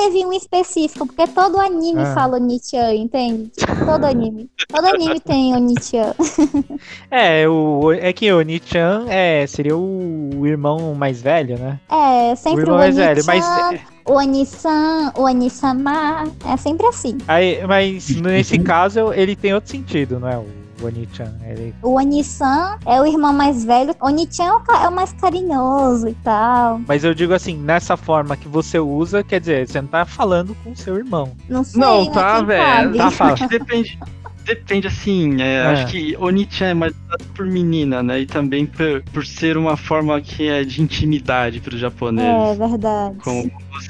Teve 0.00 0.24
um 0.24 0.32
específico, 0.32 1.06
porque 1.06 1.26
todo 1.26 1.60
anime 1.60 2.00
Ah. 2.00 2.14
fala 2.14 2.36
Onichan, 2.36 2.94
entende? 2.94 3.50
Tipo, 3.50 3.84
todo 3.84 4.06
anime. 4.06 4.48
Todo 4.66 4.86
anime 4.86 5.20
tem 5.20 5.54
Onichan. 5.54 6.14
É, 7.10 7.46
o, 7.48 7.92
é 7.92 8.12
que 8.12 8.32
o 8.32 8.38
Onichan 8.38 9.04
é, 9.08 9.46
seria 9.46 9.76
o, 9.76 10.46
irmão 10.46 10.94
mais 10.94 11.20
velho, 11.20 11.58
né? 11.58 11.78
É, 11.90 12.32
O 12.32 12.36
sempre 12.36 12.60
o 12.60 12.62
irmão 12.62 12.78
mais 12.78 12.96
velho, 12.96 13.22
mas. 13.26 13.44
Onichan, 13.44 13.80
o 14.06 14.12
Onisan, 14.12 15.12
o 15.16 15.22
Onisama. 15.22 16.24
É 16.50 16.56
sempre 16.56 16.86
assim. 16.86 17.18
Aí, 17.28 17.60
mas 17.66 18.08
nesse 18.16 18.58
caso 18.58 19.12
ele 19.12 19.36
tem 19.36 19.52
outro 19.52 19.70
sentido, 19.70 20.18
não 20.18 20.28
é? 20.28 20.40
O 20.80 20.86
Onichan. 20.86 21.34
Ele... 21.46 21.74
O 21.82 21.94
Onisan 21.98 22.78
é 22.86 23.00
o 23.00 23.06
irmão 23.06 23.32
mais 23.32 23.64
velho. 23.64 23.94
Onichan 24.00 24.44
é 24.44 24.52
o 24.52 24.62
é 24.84 24.88
o 24.88 24.92
mais 24.92 25.12
carinhoso 25.12 26.08
e 26.08 26.14
tal. 26.24 26.80
Mas 26.86 27.04
eu 27.04 27.14
digo 27.14 27.34
assim, 27.34 27.56
nessa 27.56 27.96
forma 27.96 28.36
que 28.36 28.48
você 28.48 28.78
usa, 28.78 29.22
quer 29.22 29.40
dizer, 29.40 29.68
você 29.68 29.80
não 29.80 29.88
tá 29.88 30.04
falando 30.04 30.56
com 30.64 30.70
o 30.72 30.76
seu 30.76 30.96
irmão. 30.96 31.32
Não 31.48 31.62
sei, 31.64 31.80
Não, 31.80 32.04
né? 32.06 32.10
tá, 32.12 32.40
velho. 32.42 32.62
sabe? 32.64 32.98
Tá 32.98 33.10
fala. 33.12 33.34
Que 33.34 33.46
depende. 33.46 33.98
Depende, 34.42 34.86
assim, 34.88 35.40
é, 35.40 35.56
É. 35.56 35.66
acho 35.66 35.86
que 35.88 36.16
Onichan 36.18 36.64
é 36.66 36.74
mais 36.74 36.92
por 37.36 37.46
menina, 37.46 38.02
né? 38.02 38.20
E 38.20 38.26
também 38.26 38.64
por, 38.66 39.02
por 39.12 39.24
ser 39.24 39.56
uma 39.56 39.76
forma 39.76 40.18
que 40.20 40.48
é 40.48 40.64
de 40.64 40.80
intimidade 40.82 41.60
para 41.60 41.70
os 41.70 41.76
É 41.76 41.78
japoneses. 41.78 42.58
verdade. 42.58 43.16
Como 43.22 43.50
você 43.70 43.88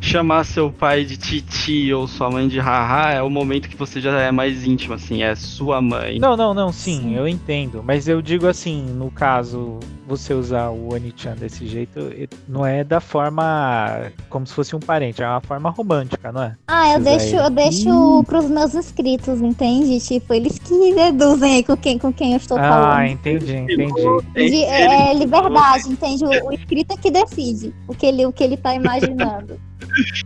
chamar 0.00 0.44
seu 0.44 0.70
pai 0.70 1.04
de 1.04 1.16
titi 1.16 1.92
ou 1.92 2.06
sua 2.06 2.30
mãe 2.30 2.48
de 2.48 2.58
haha 2.58 3.12
é 3.12 3.22
o 3.22 3.30
momento 3.30 3.68
que 3.68 3.76
você 3.76 4.00
já 4.00 4.18
é 4.20 4.30
mais 4.30 4.64
íntimo, 4.66 4.94
assim, 4.94 5.22
é 5.22 5.34
sua 5.34 5.80
mãe. 5.80 6.18
Não, 6.18 6.36
não, 6.36 6.52
não, 6.54 6.72
sim, 6.72 7.00
Sim. 7.02 7.16
eu 7.16 7.26
entendo. 7.26 7.82
Mas 7.84 8.08
eu 8.08 8.20
digo 8.22 8.46
assim, 8.46 8.82
no 8.82 9.10
caso, 9.10 9.78
você 10.06 10.34
usar 10.34 10.70
o 10.70 10.92
Onichan 10.92 11.34
desse 11.36 11.66
jeito, 11.66 11.98
e- 12.00 12.28
não 12.48 12.66
é 12.66 12.84
da 12.84 13.00
forma 13.00 14.10
como 14.28 14.46
se 14.46 14.52
fosse 14.54 14.74
um 14.76 14.80
parente, 14.80 15.22
é 15.22 15.26
uma 15.28 15.40
forma 15.40 15.70
romântica, 15.70 16.30
não 16.32 16.42
é? 16.42 16.56
Ah, 16.68 16.92
eu 16.94 17.00
deixo, 17.00 17.36
daí. 17.36 17.44
eu 17.44 17.50
deixo 17.50 18.24
pros 18.26 18.48
meus 18.48 18.74
inscritos, 18.74 19.40
entende? 19.40 19.98
Tipo, 20.00 20.34
eles 20.34 20.58
que 20.58 20.94
deduzem 20.94 21.56
aí 21.56 21.62
com 21.64 21.76
quem, 21.76 21.98
com 21.98 22.12
quem 22.12 22.32
eu 22.32 22.36
estou 22.38 22.58
Ah, 22.58 22.68
falando. 22.68 23.06
entendi, 23.06 23.54
entendi. 23.56 24.02
De- 24.34 24.64
é, 24.64 25.10
é 25.10 25.14
liberdade, 25.14 25.88
entende? 25.88 26.24
O, 26.24 26.48
o 26.48 26.52
inscrito 26.52 26.94
é 26.94 26.96
que 26.96 27.10
decide 27.10 27.72
o 27.88 27.94
que 27.94 28.06
ele, 28.06 28.26
o 28.26 28.32
que 28.32 28.42
ele 28.44 28.56
tá 28.56 28.74
imaginando. 28.74 29.21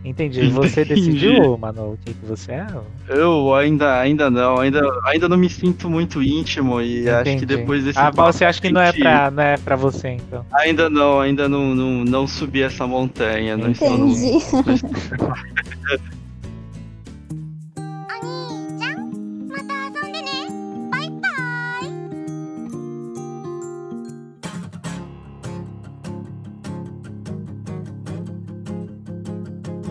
Entendi. 0.05 0.47
Você 0.49 0.85
decidiu, 0.85 1.57
mano, 1.57 1.93
o 1.93 1.97
que, 2.05 2.13
que 2.13 2.25
você 2.25 2.53
é? 2.53 2.67
Eu 3.09 3.53
ainda, 3.53 3.99
ainda 3.99 4.29
não, 4.29 4.59
ainda, 4.59 4.81
ainda 5.05 5.27
não 5.27 5.35
me 5.37 5.49
sinto 5.49 5.89
muito 5.89 6.21
íntimo 6.23 6.79
e 6.81 7.09
acho 7.09 7.23
que 7.23 7.29
Entendi. 7.31 7.45
depois 7.57 7.83
desse 7.83 7.99
Ah, 7.99 8.11
mas 8.15 8.35
você 8.35 8.45
acha 8.45 8.61
que 8.61 8.71
não 8.71 8.79
é 8.81 8.91
pra, 8.93 9.29
não 9.31 9.43
é 9.43 9.57
pra 9.57 9.75
você, 9.75 10.09
então. 10.09 10.45
Ainda 10.53 10.89
não, 10.89 11.19
ainda 11.19 11.49
não, 11.49 11.75
não, 11.75 12.05
não 12.05 12.27
subi 12.27 12.61
essa 12.61 12.87
montanha. 12.87 13.57
Não 13.57 13.71
estou 13.71 13.97
no- 13.97 14.07
Entendi. 14.07 14.37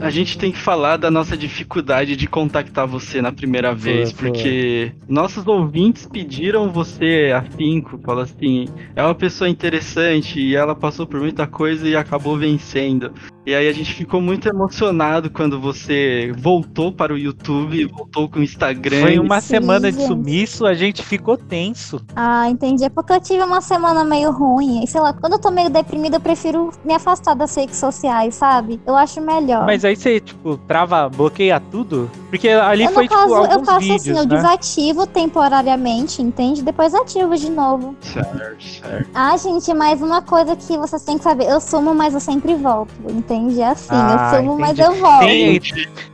A 0.06 0.10
gente 0.10 0.38
tem 0.38 0.52
que 0.52 0.58
falar 0.58 0.98
da 0.98 1.10
nossa 1.10 1.36
dificuldade 1.36 2.14
de 2.14 2.28
contactar 2.28 2.86
você 2.86 3.20
na 3.20 3.32
primeira 3.32 3.74
vez, 3.74 4.12
foi. 4.12 4.28
porque 4.28 4.92
nossos 5.08 5.44
ouvintes 5.48 6.06
pediram 6.06 6.70
você 6.70 7.32
afinco, 7.34 7.98
fala 8.04 8.22
assim, 8.22 8.68
é 8.94 9.02
uma 9.02 9.16
pessoa 9.16 9.50
interessante 9.50 10.38
e 10.38 10.54
ela 10.54 10.76
passou 10.76 11.08
por 11.08 11.18
muita 11.20 11.44
coisa 11.48 11.88
e 11.88 11.96
acabou 11.96 12.38
vencendo. 12.38 13.12
E 13.46 13.54
aí 13.54 13.68
a 13.68 13.72
gente 13.72 13.94
ficou 13.94 14.20
muito 14.20 14.48
emocionado 14.48 15.30
quando 15.30 15.60
você 15.60 16.34
voltou 16.36 16.90
para 16.90 17.14
o 17.14 17.16
YouTube, 17.16 17.86
voltou 17.86 18.28
com 18.28 18.40
o 18.40 18.42
Instagram. 18.42 19.02
Foi 19.02 19.20
uma 19.20 19.40
Sim, 19.40 19.46
semana 19.46 19.92
de 19.92 19.98
gente. 19.98 20.08
sumiço, 20.08 20.66
a 20.66 20.74
gente 20.74 21.00
ficou 21.04 21.36
tenso. 21.36 22.04
Ah, 22.16 22.50
entendi. 22.50 22.82
É 22.82 22.88
porque 22.88 23.12
eu 23.12 23.20
tive 23.20 23.44
uma 23.44 23.60
semana 23.60 24.02
meio 24.02 24.32
ruim. 24.32 24.82
E 24.82 24.88
sei 24.88 25.00
lá, 25.00 25.12
quando 25.12 25.34
eu 25.34 25.38
tô 25.38 25.52
meio 25.52 25.70
deprimida, 25.70 26.16
eu 26.16 26.20
prefiro 26.20 26.72
me 26.84 26.92
afastar 26.92 27.34
das 27.34 27.54
redes 27.54 27.76
sociais, 27.76 28.34
sabe? 28.34 28.80
Eu 28.84 28.96
acho 28.96 29.20
melhor. 29.20 29.64
Mas 29.64 29.84
aí 29.84 29.94
você, 29.94 30.18
tipo, 30.18 30.58
trava, 30.66 31.08
bloqueia 31.08 31.60
tudo? 31.60 32.10
Porque 32.28 32.48
ali 32.48 32.82
eu, 32.82 32.90
foi, 32.90 33.04
no 33.04 33.10
caso, 33.10 33.22
tipo, 33.22 33.32
eu 33.32 33.52
alguns 33.52 33.66
faço 33.66 33.78
vídeos, 33.78 34.00
assim, 34.00 34.10
eu 34.10 34.26
né? 34.26 34.36
desativo 34.36 35.06
temporariamente, 35.06 36.20
entende? 36.20 36.64
Depois 36.64 36.92
ativo 36.92 37.36
de 37.36 37.48
novo. 37.48 37.94
Certo, 38.00 38.64
certo. 38.64 39.08
Ah, 39.14 39.36
gente, 39.36 39.72
mas 39.72 40.02
uma 40.02 40.20
coisa 40.20 40.56
que 40.56 40.76
vocês 40.76 41.04
têm 41.04 41.16
que 41.16 41.22
saber, 41.22 41.48
eu 41.48 41.60
sumo, 41.60 41.94
mas 41.94 42.12
eu 42.12 42.18
sempre 42.18 42.52
volto, 42.56 42.92
entende? 43.08 43.35
É 43.58 43.66
assim, 43.68 43.88
Ah, 43.90 44.30
eu 44.34 44.38
sumo, 44.38 44.58
mas 44.58 44.70
entendi. 44.78 44.88
eu 44.88 45.00
volto. 45.00 45.20
Tem, 45.20 45.60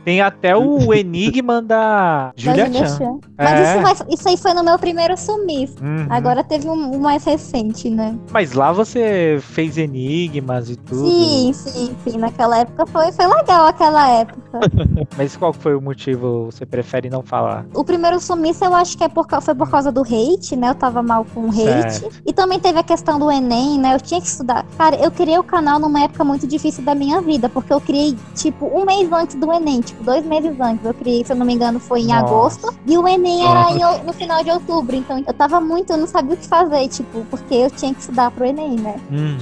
tem 0.05 0.21
até 0.21 0.55
o 0.55 0.93
enigma 0.93 1.61
da 1.61 2.27
Da 2.27 2.33
Julia 2.35 2.71
Chan. 2.71 2.97
Chan. 2.97 3.19
Mas 3.37 3.59
É. 3.59 3.91
isso, 3.93 4.05
isso 4.09 4.29
aí 4.29 4.37
foi 4.37 4.53
no 4.53 4.63
meu 4.63 4.77
primeiro 4.77 5.17
sumiço. 5.17 5.75
Uhum. 5.81 6.07
Agora 6.09 6.43
teve 6.43 6.67
um, 6.69 6.95
um 6.95 6.99
mais 6.99 7.23
recente, 7.23 7.89
né? 7.89 8.15
Mas 8.31 8.53
lá 8.53 8.71
você 8.71 9.37
fez 9.41 9.77
enigmas 9.77 10.69
e 10.69 10.75
tudo. 10.75 11.07
Sim, 11.09 11.51
sim, 11.53 11.95
sim. 12.03 12.17
Naquela 12.17 12.59
época 12.59 12.85
foi, 12.87 13.11
foi 13.11 13.25
legal 13.27 13.67
aquela 13.67 14.09
época. 14.09 14.41
Mas 15.17 15.35
qual 15.35 15.51
foi 15.53 15.75
o 15.75 15.81
motivo? 15.81 16.45
Você 16.45 16.65
prefere 16.65 17.09
não 17.09 17.23
falar? 17.23 17.65
O 17.73 17.83
primeiro 17.83 18.19
sumiço 18.19 18.63
eu 18.63 18.73
acho 18.73 18.97
que 18.97 19.03
é 19.03 19.09
por, 19.09 19.25
foi 19.41 19.55
por 19.55 19.69
causa 19.69 19.91
do 19.91 20.01
hate, 20.01 20.55
né? 20.55 20.69
Eu 20.69 20.75
tava 20.75 21.01
mal 21.01 21.25
com 21.33 21.41
o 21.41 21.49
hate. 21.49 21.93
Certo. 21.93 22.09
E 22.25 22.33
também 22.33 22.59
teve 22.59 22.77
a 22.79 22.83
questão 22.83 23.17
do 23.19 23.31
Enem, 23.31 23.79
né? 23.79 23.95
Eu 23.95 23.99
tinha 24.01 24.19
que 24.21 24.27
estudar. 24.27 24.65
Cara, 24.77 24.95
eu 24.97 25.09
criei 25.11 25.37
o 25.37 25.43
canal 25.43 25.79
numa 25.79 26.01
época 26.03 26.23
muito 26.23 26.45
difícil 26.47 26.83
da 26.83 26.93
minha 26.95 27.12
vida, 27.21 27.49
porque 27.49 27.73
eu 27.73 27.81
criei, 27.81 28.15
tipo, 28.35 28.65
um 28.65 28.85
mês 28.85 29.11
antes 29.11 29.35
do 29.35 29.51
Enem, 29.51 29.81
tipo, 29.81 30.03
dois 30.03 30.25
meses 30.25 30.59
antes. 30.59 30.85
Eu 30.85 30.93
criei, 30.93 31.23
se 31.23 31.31
eu 31.31 31.35
não 31.35 31.45
me 31.45 31.53
engano, 31.53 31.79
foi 31.79 32.01
em 32.01 32.07
Nossa. 32.07 32.25
agosto. 32.25 32.73
E 32.85 32.97
o 32.97 33.07
Enem 33.07 33.45
era 33.45 33.71
em 33.71 34.03
no 34.03 34.13
final 34.13 34.43
de 34.43 34.51
outubro. 34.51 34.95
Então 34.95 35.23
eu 35.25 35.33
tava 35.33 35.59
muito, 35.59 35.91
eu 35.91 35.97
não 35.97 36.07
sabia 36.07 36.33
o 36.33 36.37
que 36.37 36.47
fazer, 36.47 36.87
tipo, 36.87 37.25
porque 37.29 37.55
eu 37.55 37.71
tinha 37.71 37.93
que 37.93 38.01
estudar 38.01 38.31
pro 38.31 38.45
Enem, 38.45 38.75
né? 38.79 38.95
Hum. 39.11 39.37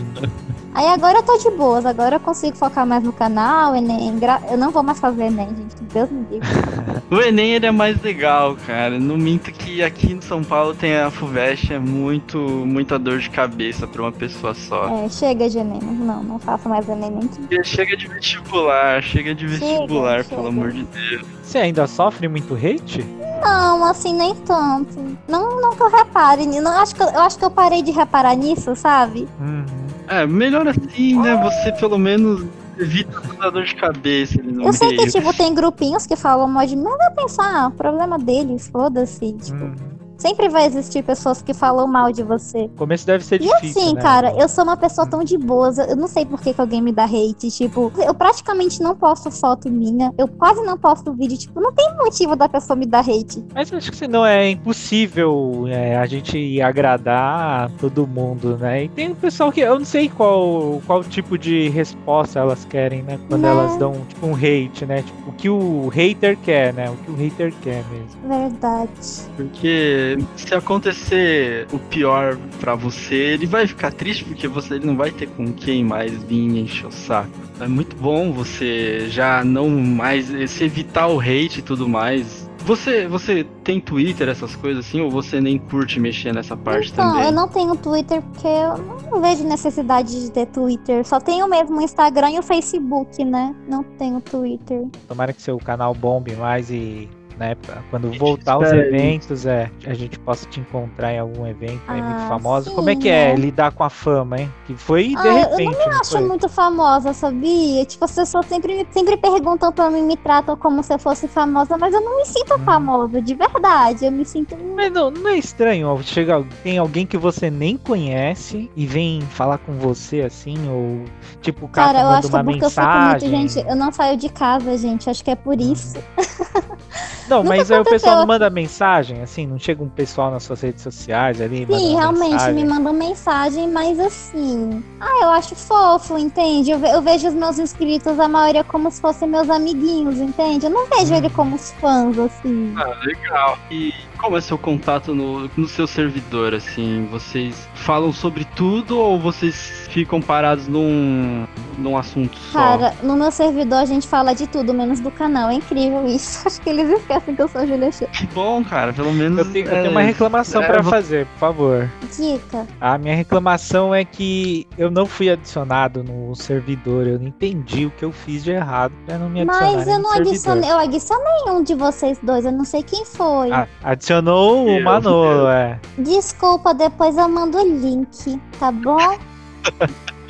Aí 0.74 0.88
agora 0.88 1.18
eu 1.18 1.24
tô 1.24 1.38
de 1.38 1.50
boas, 1.52 1.86
agora 1.86 2.16
eu 2.16 2.20
consigo 2.20 2.56
focar 2.56 2.86
mais 2.86 3.04
no 3.04 3.12
canal, 3.12 3.76
Enem. 3.76 4.18
Eu 4.50 4.58
não 4.58 4.72
vou 4.72 4.82
mais 4.82 5.00
fazer 5.00 5.26
Enem, 5.26 5.50
gente. 5.50 5.76
Que 5.76 5.84
Deus 5.84 6.10
me 6.10 6.26
livre. 6.32 6.48
O 7.12 7.20
Enem 7.20 7.56
ele 7.56 7.66
é 7.66 7.72
mais 7.72 8.02
legal, 8.02 8.56
cara. 8.66 8.98
Não 8.98 9.18
minto 9.18 9.52
que 9.52 9.84
aqui 9.84 10.14
em 10.14 10.22
São 10.22 10.42
Paulo 10.42 10.74
tem 10.74 10.96
a 10.96 11.12
FUVEST, 11.12 11.74
é 11.74 11.78
muito, 11.78 12.38
muita 12.38 12.98
dor 12.98 13.20
de 13.20 13.30
cabeça 13.30 13.86
pra 13.86 14.04
uma 14.04 14.14
pessoa 14.14 14.54
só. 14.54 14.88
É, 14.88 15.10
chega 15.10 15.50
de 15.50 15.58
Enem, 15.58 15.82
não, 15.82 16.24
não 16.24 16.40
faço 16.40 16.70
mais 16.70 16.88
Enem 16.88 17.12
nem 17.12 17.28
que. 17.28 17.42
Chega 17.64 17.96
de 17.98 18.08
vestibular, 18.08 19.02
chega 19.02 19.34
de 19.36 19.48
Chega, 19.50 19.66
vestibular, 19.66 20.24
chega. 20.24 20.36
pelo 20.36 20.48
amor 20.48 20.72
de 20.72 20.84
Deus. 20.84 21.26
Você 21.44 21.58
ainda 21.58 21.88
sofre 21.88 22.28
muito 22.28 22.54
hate? 22.56 23.04
Não, 23.44 23.86
assim, 23.86 24.14
nem 24.14 24.36
tanto. 24.36 25.18
Não, 25.28 25.60
não 25.60 25.76
que 25.76 25.82
eu 25.82 25.90
repare. 25.90 26.46
Não, 26.46 26.72
acho 26.80 26.96
que, 26.96 27.02
eu 27.02 27.20
acho 27.22 27.38
que 27.40 27.46
eu 27.46 27.50
parei 27.52 27.82
de 27.82 27.92
reparar 27.92 28.36
nisso, 28.36 28.76
sabe? 28.76 29.28
Uhum. 29.40 29.66
É, 30.08 30.26
melhor 30.28 30.68
assim, 30.68 31.20
né? 31.20 31.36
Você 31.44 31.72
pelo 31.74 31.98
menos 31.98 32.46
evita 32.78 33.20
toda 33.22 33.48
a 33.48 33.50
dor 33.50 33.64
de 33.64 33.76
cabeça 33.76 34.40
ali 34.40 34.52
no 34.52 34.64
Eu 34.68 34.74
sei 34.74 34.90
meio. 34.90 35.00
que, 35.02 35.12
tipo, 35.12 35.34
tem 35.36 35.54
grupinhos 35.54 36.06
que 36.06 36.16
falam 36.16 36.48
mal 36.48 36.66
de 36.66 36.76
mim, 36.76 36.84
mas 36.84 37.10
eu 37.10 37.16
pensar, 37.16 37.66
ah, 37.66 37.70
problema 37.72 38.18
deles, 38.20 38.68
foda-se. 38.68 39.34
Tipo, 39.34 39.64
Uhum. 39.64 39.76
Sempre 40.22 40.50
vai 40.50 40.66
existir 40.68 41.04
pessoas 41.04 41.42
que 41.42 41.52
falam 41.52 41.88
mal 41.88 42.12
de 42.12 42.22
você. 42.22 42.66
O 42.66 42.70
começo 42.70 43.08
deve 43.08 43.26
ser 43.26 43.42
E 43.42 43.46
difícil, 43.48 43.82
assim, 43.82 43.96
né? 43.96 44.02
cara, 44.02 44.32
eu 44.38 44.48
sou 44.48 44.64
uma 44.64 44.78
pessoa 44.78 45.08
tão 45.08 45.24
de 45.24 45.36
boas, 45.36 45.80
eu 45.80 45.96
não 45.96 46.08
sei 46.08 46.26
por 46.28 46.40
que, 46.40 46.54
que 46.54 46.62
alguém 46.62 46.80
me 46.80 46.92
dá 46.92 47.06
hate. 47.06 47.50
Tipo, 47.50 47.92
eu 47.98 48.14
praticamente 48.14 48.84
não 48.84 48.96
posto 48.96 49.32
foto 49.32 49.68
minha, 49.70 50.14
eu 50.20 50.28
quase 50.28 50.62
não 50.62 50.78
posto 50.78 51.12
vídeo. 51.12 51.38
Tipo, 51.40 51.60
não 51.60 51.72
tem 51.74 51.88
motivo 51.98 52.36
da 52.36 52.48
pessoa 52.48 52.78
me 52.78 52.86
dar 52.86 53.00
hate. 53.00 53.44
Mas 53.54 53.72
eu 53.72 53.80
acho 53.80 53.90
que 53.90 53.98
senão 53.98 54.24
é 54.24 54.50
impossível 54.52 55.66
é, 55.68 55.96
a 55.98 56.06
gente 56.06 56.62
agradar 56.62 57.72
todo 57.80 58.06
mundo, 58.06 58.58
né? 58.58 58.84
E 58.84 58.90
tem 58.90 59.12
o 59.12 59.16
pessoal 59.16 59.52
que 59.52 59.62
eu 59.62 59.80
não 59.80 59.86
sei 59.86 60.08
qual, 60.08 60.82
qual 60.86 61.04
tipo 61.04 61.36
de 61.38 61.70
resposta 61.70 62.40
elas 62.40 62.64
querem, 62.66 63.02
né? 63.02 63.20
Quando 63.28 63.42
Né. 63.42 63.50
elas 63.50 63.76
dão 63.78 63.94
tipo 64.08 64.28
um 64.28 64.36
hate, 64.36 64.86
né? 64.86 65.02
Tipo, 65.02 65.30
o 65.30 65.34
que 65.34 65.50
o 65.50 65.88
hater 65.88 66.38
quer, 66.38 66.74
né? 66.74 66.90
O 66.92 66.96
que 66.98 67.10
o 67.12 67.16
hater 67.16 67.52
quer 67.62 67.84
mesmo. 67.90 68.22
Verdade. 68.28 68.90
Porque 69.36 70.11
se 70.36 70.54
acontecer 70.56 71.68
o 71.72 71.80
pior 71.80 72.38
pra 72.60 72.76
você, 72.76 73.16
ele 73.16 73.46
vai 73.46 73.68
ficar 73.68 73.92
triste 73.92 74.24
porque 74.26 74.48
você 74.48 74.76
ele 74.76 74.86
não 74.86 74.96
vai 74.96 75.12
ter 75.12 75.28
com 75.30 75.52
quem 75.54 75.84
mais 75.84 76.12
vir 76.24 76.58
encher 76.58 76.88
o 76.88 76.92
saco. 76.92 77.30
É 77.60 77.68
muito 77.68 77.96
bom 77.96 78.32
você 78.32 79.08
já 79.10 79.44
não 79.44 79.70
mais 79.70 80.28
se 80.50 80.64
evitar 80.64 81.08
o 81.08 81.20
hate 81.20 81.60
e 81.60 81.62
tudo 81.62 81.88
mais. 81.88 82.50
Você, 82.64 83.08
você 83.08 83.44
tem 83.64 83.80
Twitter, 83.80 84.30
essas 84.30 84.56
coisas 84.56 84.86
assim, 84.86 85.02
ou 85.02 85.10
você 85.10 85.42
nem 85.42 85.58
curte 85.58 86.00
mexer 86.00 86.32
nessa 86.32 86.56
parte 86.56 86.92
Então, 86.92 87.10
também? 87.12 87.26
eu 87.26 87.32
não 87.32 87.48
tenho 87.48 87.76
Twitter 87.76 88.22
porque 88.22 88.48
eu 88.48 88.78
não 89.12 89.20
vejo 89.20 89.44
necessidade 89.44 90.26
de 90.26 90.32
ter 90.32 90.46
Twitter. 90.46 91.04
Só 91.04 91.20
tenho 91.20 91.48
mesmo 91.48 91.80
o 91.80 91.82
Instagram 91.82 92.30
e 92.32 92.40
o 92.40 92.44
Facebook, 92.44 93.26
né? 93.26 93.56
Não 93.68 93.82
tenho 93.84 94.22
Twitter. 94.22 94.86
Tomara 95.08 95.34
que 95.34 95.42
seu 95.42 95.58
canal 95.58 95.96
bombe 95.96 96.36
mais 96.36 96.70
e, 96.70 97.10
né, 97.42 97.58
quando 97.90 98.12
voltar 98.12 98.60
os 98.60 98.72
eventos, 98.72 99.48
é, 99.48 99.72
a 99.88 99.94
gente 99.96 100.20
possa 100.20 100.46
te 100.46 100.60
encontrar 100.60 101.12
em 101.12 101.18
algum 101.20 101.48
evento 101.48 101.82
aí 101.88 102.00
muito 102.02 102.22
Ah, 102.22 102.28
famoso. 102.28 102.70
sim, 102.70 102.76
Como 102.76 102.88
é 102.90 102.96
que 102.96 103.10
é 103.10 103.32
né? 103.34 103.36
lidar 103.36 103.72
com 103.72 103.84
a 103.84 103.90
fama, 103.90 104.40
hein? 104.40 104.54
Que 104.68 104.76
foi 104.76 105.08
de 105.10 105.16
Ah, 105.18 105.26
eu- 105.28 105.34
eu 105.34 105.40
não 105.42 105.50
repente, 105.50 105.90
não 105.90 106.00
acho 106.00 106.12
foi? 106.12 106.22
muito 106.28 106.48
famosa, 106.48 107.14
sabia? 107.14 107.84
Tipo, 107.86 108.06
as 108.06 108.12
pessoas 108.14 108.46
sempre, 108.46 108.76
me- 108.76 108.88
sempre 108.92 109.18
perguntam 109.18 109.72
pra 109.72 109.90
mim, 109.90 110.04
me 110.04 110.16
tratam 110.16 110.56
como 110.56 110.84
se 110.84 110.94
eu 110.94 111.00
fosse 111.00 111.28
famosa, 111.28 111.78
mas 111.80 111.94
eu 111.96 112.02
não 112.02 112.18
me 112.18 112.26
sinto 112.26 112.54
Hum. 112.54 112.60
famosa, 112.64 113.20
de 113.22 113.34
verdade. 113.34 114.06
Eu 114.06 114.12
me 114.12 114.24
sinto. 114.24 114.56
Mas 114.76 114.92
não, 114.92 115.10
não 115.10 115.30
é 115.30 115.36
estranho, 115.38 115.88
ó, 115.88 115.98
chega, 116.04 116.46
tem 116.64 116.78
alguém 116.78 117.08
que 117.08 117.18
você 117.18 117.50
nem 117.50 117.76
conhece 117.78 118.70
e 118.76 118.86
vem 118.86 119.22
falar 119.22 119.58
com 119.58 119.74
você 119.80 120.22
assim, 120.22 120.56
ou 120.70 121.04
tipo, 121.42 121.66
o 121.66 121.70
cara, 121.70 121.94
Cara, 121.94 122.04
eu 122.08 122.12
acho 122.12 122.30
que 122.30 122.36
é 122.36 122.44
porque 122.44 122.66
eu 122.66 122.70
fico 122.70 122.82
muito, 122.82 123.26
mensagem. 123.26 123.48
gente. 123.48 123.68
Eu 123.68 123.76
não 123.76 123.92
saio 123.92 124.16
de 124.16 124.30
casa, 124.30 124.78
gente. 124.78 125.10
Acho 125.10 125.24
que 125.24 125.32
é 125.32 125.36
por 125.36 125.60
isso. 125.60 125.98
Não, 127.32 127.44
Nunca 127.44 127.56
mas 127.56 127.72
aí 127.72 127.80
o 127.80 127.84
pessoal 127.86 128.18
não 128.18 128.28
manda 128.28 128.50
mensagem, 128.50 129.22
assim, 129.22 129.48
não 129.48 129.58
chega 129.58 129.82
um 129.82 129.88
pessoal 129.90 130.30
nas 130.32 130.44
suas 130.44 130.62
redes 130.62 130.84
sociais 130.84 131.40
ali, 131.40 131.66
Sim, 131.66 131.96
realmente 131.96 132.32
mensagem. 132.32 132.56
me 132.56 132.66
mandam 132.70 132.94
mensagem, 132.94 133.68
mas 133.72 134.00
assim. 134.00 134.84
Ah, 135.00 135.20
eu 135.24 135.30
acho 135.30 135.56
fofo, 135.56 136.18
entende? 136.18 136.72
Eu, 136.72 136.80
ve- 136.80 136.90
eu 136.92 137.02
vejo 137.02 137.28
os 137.30 137.34
meus 137.34 137.58
inscritos, 137.58 138.20
a 138.20 138.28
maioria, 138.28 138.64
como 138.64 138.92
se 138.92 139.00
fossem 139.00 139.30
meus 139.30 139.50
amiguinhos, 139.50 140.18
entende? 140.20 140.66
Eu 140.66 140.72
não 140.72 140.86
vejo 140.88 141.14
Hum. 141.14 141.18
ele 141.18 141.30
como 141.30 141.56
os 141.56 141.72
fãs, 141.80 142.20
assim. 142.20 142.74
Ah, 142.78 142.94
legal. 143.06 143.58
E 143.72 143.94
como 144.18 144.38
é 144.38 144.42
seu 144.42 144.58
contato 144.58 145.16
no, 145.16 145.50
no 145.56 145.68
seu 145.68 145.88
servidor, 145.88 146.54
assim? 146.54 147.08
Vocês 147.10 147.68
falam 147.76 148.12
sobre 148.12 148.44
tudo 148.56 149.00
ou 149.00 149.18
vocês 149.20 149.88
ficam 149.90 150.22
parados 150.22 150.68
num, 150.68 151.46
num 151.78 151.98
assunto 151.98 152.38
só? 152.52 152.60
Cara, 152.60 152.94
no 153.04 153.16
meu 153.16 153.32
servidor 153.32 153.80
a 153.80 153.86
gente 153.86 154.08
fala 154.08 154.34
de 154.34 154.48
tudo, 154.48 154.74
menos 154.74 155.00
do 155.00 155.10
canal. 155.12 155.50
É 155.50 155.56
incrível 155.56 156.06
isso. 156.06 156.46
Acho 156.48 156.62
que 156.62 156.70
eles 156.70 156.90
esquecem 156.90 157.36
que 157.36 157.42
eu 157.42 157.48
sou 157.48 157.62
a 157.62 157.66
Julia 157.66 157.92
Show. 157.92 158.08
Que 158.08 158.26
bom, 158.28 158.64
cara, 158.64 158.94
pelo 158.94 159.12
menos... 159.14 159.38
Eu 159.40 159.52
tenho, 159.52 159.68
eu 159.68 159.76
é, 159.76 159.82
tenho 159.82 159.92
uma 159.92 160.02
reclamação 160.02 160.62
é, 160.62 160.68
pra 160.68 160.82
vo- 160.82 160.90
fazer, 160.90 161.26
por 161.28 161.40
favor. 161.40 161.90
Dica. 162.16 162.68
A 162.80 162.98
minha 162.98 163.16
reclamação 163.16 163.94
é 163.94 164.04
que 164.06 164.68
eu 164.78 164.90
não 164.92 165.06
fui 165.06 165.30
adicionado 165.30 166.04
no 166.04 166.36
servidor, 166.36 167.08
eu 167.08 167.20
não 167.20 167.28
entendi 167.28 167.86
o 167.86 167.92
que 167.92 168.04
eu 168.04 168.12
fiz 168.12 168.44
de 168.44 168.52
errado 168.52 168.94
pra 169.06 169.18
não 169.18 169.30
me 169.30 169.42
adicionar 169.42 169.72
Mas 169.74 169.88
eu 169.88 170.00
não 170.00 170.12
adicionei. 170.14 170.70
Eu 170.72 170.78
adicionei 170.78 171.44
um 171.50 171.64
de 171.64 171.74
vocês 171.76 172.20
dois, 172.22 172.46
eu 172.46 172.52
não 172.52 172.66
sei 172.66 172.84
quem 172.84 173.06
foi. 173.06 173.52
Ah, 173.52 173.68
adicionou 173.84 174.66
o 174.66 174.70
Eu, 174.70 174.84
Manolo, 174.84 175.42
eu. 175.42 175.50
é. 175.50 175.80
Desculpa, 175.98 176.74
depois 176.74 177.18
eu 177.18 177.28
mando 177.30 177.58
o 177.58 177.64
link, 177.64 178.40
tá 178.60 178.72
bom? 178.72 178.98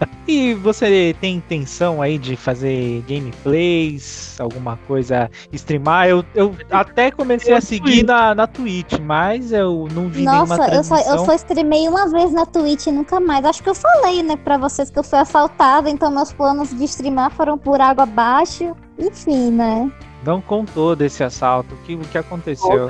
E 0.26 0.54
você 0.54 1.14
tem 1.20 1.36
intenção 1.36 2.00
aí 2.00 2.16
de 2.16 2.34
fazer 2.34 3.04
gameplays, 3.06 4.40
alguma 4.40 4.78
coisa, 4.86 5.30
streamar? 5.52 6.08
Eu, 6.08 6.24
eu 6.34 6.56
até 6.70 7.10
comecei 7.10 7.52
a 7.52 7.60
seguir 7.60 8.04
na, 8.04 8.34
na 8.34 8.46
Twitch, 8.46 8.98
mas 9.00 9.52
eu 9.52 9.86
não 9.92 10.08
vi 10.08 10.24
nenhuma 10.24 10.46
Nossa, 10.46 10.74
eu 10.74 10.82
só, 10.82 10.94
transmissão. 10.94 11.16
eu 11.18 11.24
só 11.26 11.34
streamei 11.34 11.86
uma 11.88 12.08
vez 12.08 12.32
na 12.32 12.46
Twitch 12.46 12.86
e 12.86 12.92
nunca 12.92 13.20
mais. 13.20 13.44
Acho 13.44 13.62
que 13.62 13.68
eu 13.68 13.74
falei, 13.74 14.22
né, 14.22 14.34
pra 14.36 14.56
vocês 14.56 14.88
que 14.88 14.98
eu 14.98 15.04
fui 15.04 15.18
assaltada, 15.18 15.90
então 15.90 16.10
meus 16.10 16.32
planos 16.32 16.70
de 16.70 16.84
streamar 16.84 17.30
foram 17.30 17.58
por 17.58 17.78
água 17.78 18.04
abaixo. 18.04 18.74
Enfim, 18.98 19.50
né? 19.50 19.92
Não 20.24 20.40
contou 20.40 20.96
desse 20.96 21.22
assalto. 21.22 21.74
O 21.74 21.78
que, 21.78 21.94
o 21.96 22.00
que 22.00 22.16
aconteceu? 22.16 22.88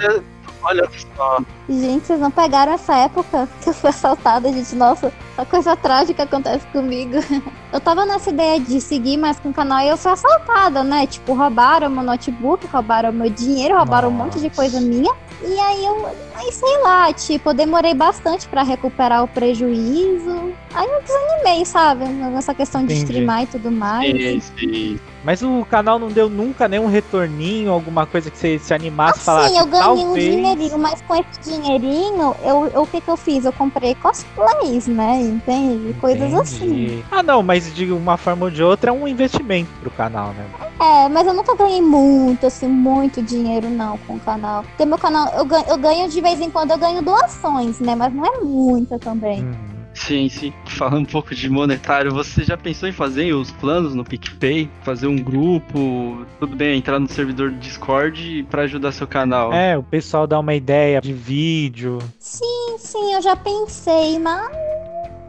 Olha, 0.64 0.88
só. 1.14 1.40
Gente, 1.68 2.06
vocês 2.06 2.18
não 2.18 2.30
pegaram 2.30 2.72
essa 2.72 2.94
época 2.96 3.48
que 3.60 3.68
eu 3.68 3.74
fui 3.74 3.90
assaltada, 3.90 4.50
gente. 4.50 4.74
Nossa, 4.74 5.12
a 5.36 5.44
coisa 5.44 5.76
trágica 5.76 6.22
acontece 6.22 6.66
comigo. 6.68 7.16
Eu 7.72 7.80
tava 7.80 8.06
nessa 8.06 8.30
ideia 8.30 8.60
de 8.60 8.80
seguir 8.80 9.16
mais 9.16 9.40
com 9.40 9.48
o 9.48 9.52
canal 9.52 9.80
e 9.80 9.88
eu 9.88 9.96
fui 9.96 10.12
assaltada, 10.12 10.84
né? 10.84 11.08
Tipo, 11.08 11.34
roubaram 11.34 11.90
meu 11.90 12.04
notebook, 12.04 12.64
roubaram 12.68 13.12
meu 13.12 13.28
dinheiro, 13.28 13.76
roubaram 13.76 14.10
um 14.10 14.12
monte 14.12 14.38
de 14.38 14.44
Nossa. 14.44 14.54
coisa 14.54 14.80
minha. 14.80 15.12
E 15.42 15.60
aí 15.60 15.84
eu, 15.84 16.06
aí 16.34 16.52
sei 16.52 16.82
lá, 16.82 17.12
tipo, 17.12 17.50
eu 17.50 17.54
demorei 17.54 17.94
bastante 17.94 18.48
pra 18.48 18.62
recuperar 18.62 19.22
o 19.22 19.28
prejuízo. 19.28 20.52
Aí 20.72 20.86
eu 20.86 21.02
desanimei, 21.02 21.64
sabe? 21.64 22.04
Nessa 22.06 22.54
questão 22.54 22.80
de 22.84 22.92
Entendi. 22.94 23.02
streamar 23.04 23.42
e 23.42 23.46
tudo 23.46 23.70
mais. 23.70 24.10
Sim, 24.10 24.40
sim. 24.58 24.98
Mas 25.22 25.40
o 25.42 25.64
canal 25.70 25.98
não 25.98 26.08
deu 26.08 26.28
nunca 26.28 26.68
nenhum 26.68 26.86
retorninho, 26.86 27.72
alguma 27.72 28.06
coisa 28.06 28.30
que 28.30 28.36
você 28.36 28.58
se 28.58 28.74
animasse 28.74 29.20
e 29.20 29.22
falasse. 29.22 29.54
Sim, 29.54 29.60
eu 29.60 29.66
ganhei 29.66 29.86
um 30.04 30.08
talvez... 30.08 30.34
dinheirinho, 30.34 30.78
mas 30.78 31.00
com 31.02 31.14
esse 31.14 31.50
dinheirinho, 31.50 32.34
eu, 32.42 32.66
eu- 32.74 32.82
o 32.82 32.86
que 32.86 33.00
que 33.00 33.08
eu 33.08 33.16
fiz? 33.16 33.44
Eu 33.44 33.52
comprei 33.52 33.94
cosplays, 33.94 34.86
né? 34.86 35.20
Entende? 35.20 35.94
Coisas 35.94 36.34
assim. 36.34 36.66
Entendi. 36.66 37.04
Ah, 37.10 37.22
não, 37.22 37.42
mas 37.42 37.72
de 37.72 37.90
uma 37.92 38.16
forma 38.16 38.46
ou 38.46 38.50
de 38.50 38.62
outra 38.62 38.90
é 38.90 38.92
um 38.92 39.06
investimento 39.08 39.70
pro 39.80 39.90
canal, 39.92 40.32
né? 40.34 40.44
É, 40.80 41.08
mas 41.08 41.26
eu 41.26 41.32
nunca 41.32 41.54
ganhei 41.56 41.80
muito, 41.80 42.46
assim, 42.46 42.66
muito 42.66 43.22
dinheiro 43.22 43.70
não 43.70 43.96
com 43.98 44.14
o 44.14 44.20
canal. 44.20 44.62
Porque 44.64 44.84
meu 44.84 44.98
canal, 44.98 45.23
eu 45.36 45.44
ganho, 45.44 45.64
eu 45.68 45.78
ganho 45.78 46.08
de 46.08 46.20
vez 46.20 46.40
em 46.40 46.50
quando, 46.50 46.70
eu 46.70 46.78
ganho 46.78 47.02
doações, 47.02 47.80
né? 47.80 47.94
Mas 47.94 48.12
não 48.12 48.24
é 48.24 48.40
muita 48.40 48.98
também. 48.98 49.42
Hum. 49.42 49.74
Sim, 49.94 50.28
sim. 50.28 50.52
Falando 50.66 51.02
um 51.02 51.04
pouco 51.04 51.34
de 51.34 51.48
monetário, 51.48 52.12
você 52.12 52.42
já 52.42 52.56
pensou 52.56 52.88
em 52.88 52.92
fazer 52.92 53.32
os 53.32 53.52
planos 53.52 53.94
no 53.94 54.04
PicPay? 54.04 54.68
Fazer 54.82 55.06
um 55.06 55.16
grupo? 55.16 56.26
Tudo 56.40 56.56
bem, 56.56 56.78
entrar 56.78 56.98
no 56.98 57.08
servidor 57.08 57.50
do 57.50 57.58
Discord 57.58 58.44
pra 58.50 58.62
ajudar 58.62 58.92
seu 58.92 59.06
canal. 59.06 59.52
É, 59.52 59.78
o 59.78 59.82
pessoal 59.82 60.26
dá 60.26 60.38
uma 60.38 60.54
ideia 60.54 61.00
de 61.00 61.12
vídeo. 61.12 61.98
Sim, 62.18 62.76
sim, 62.78 63.14
eu 63.14 63.22
já 63.22 63.36
pensei, 63.36 64.18
mas 64.18 64.50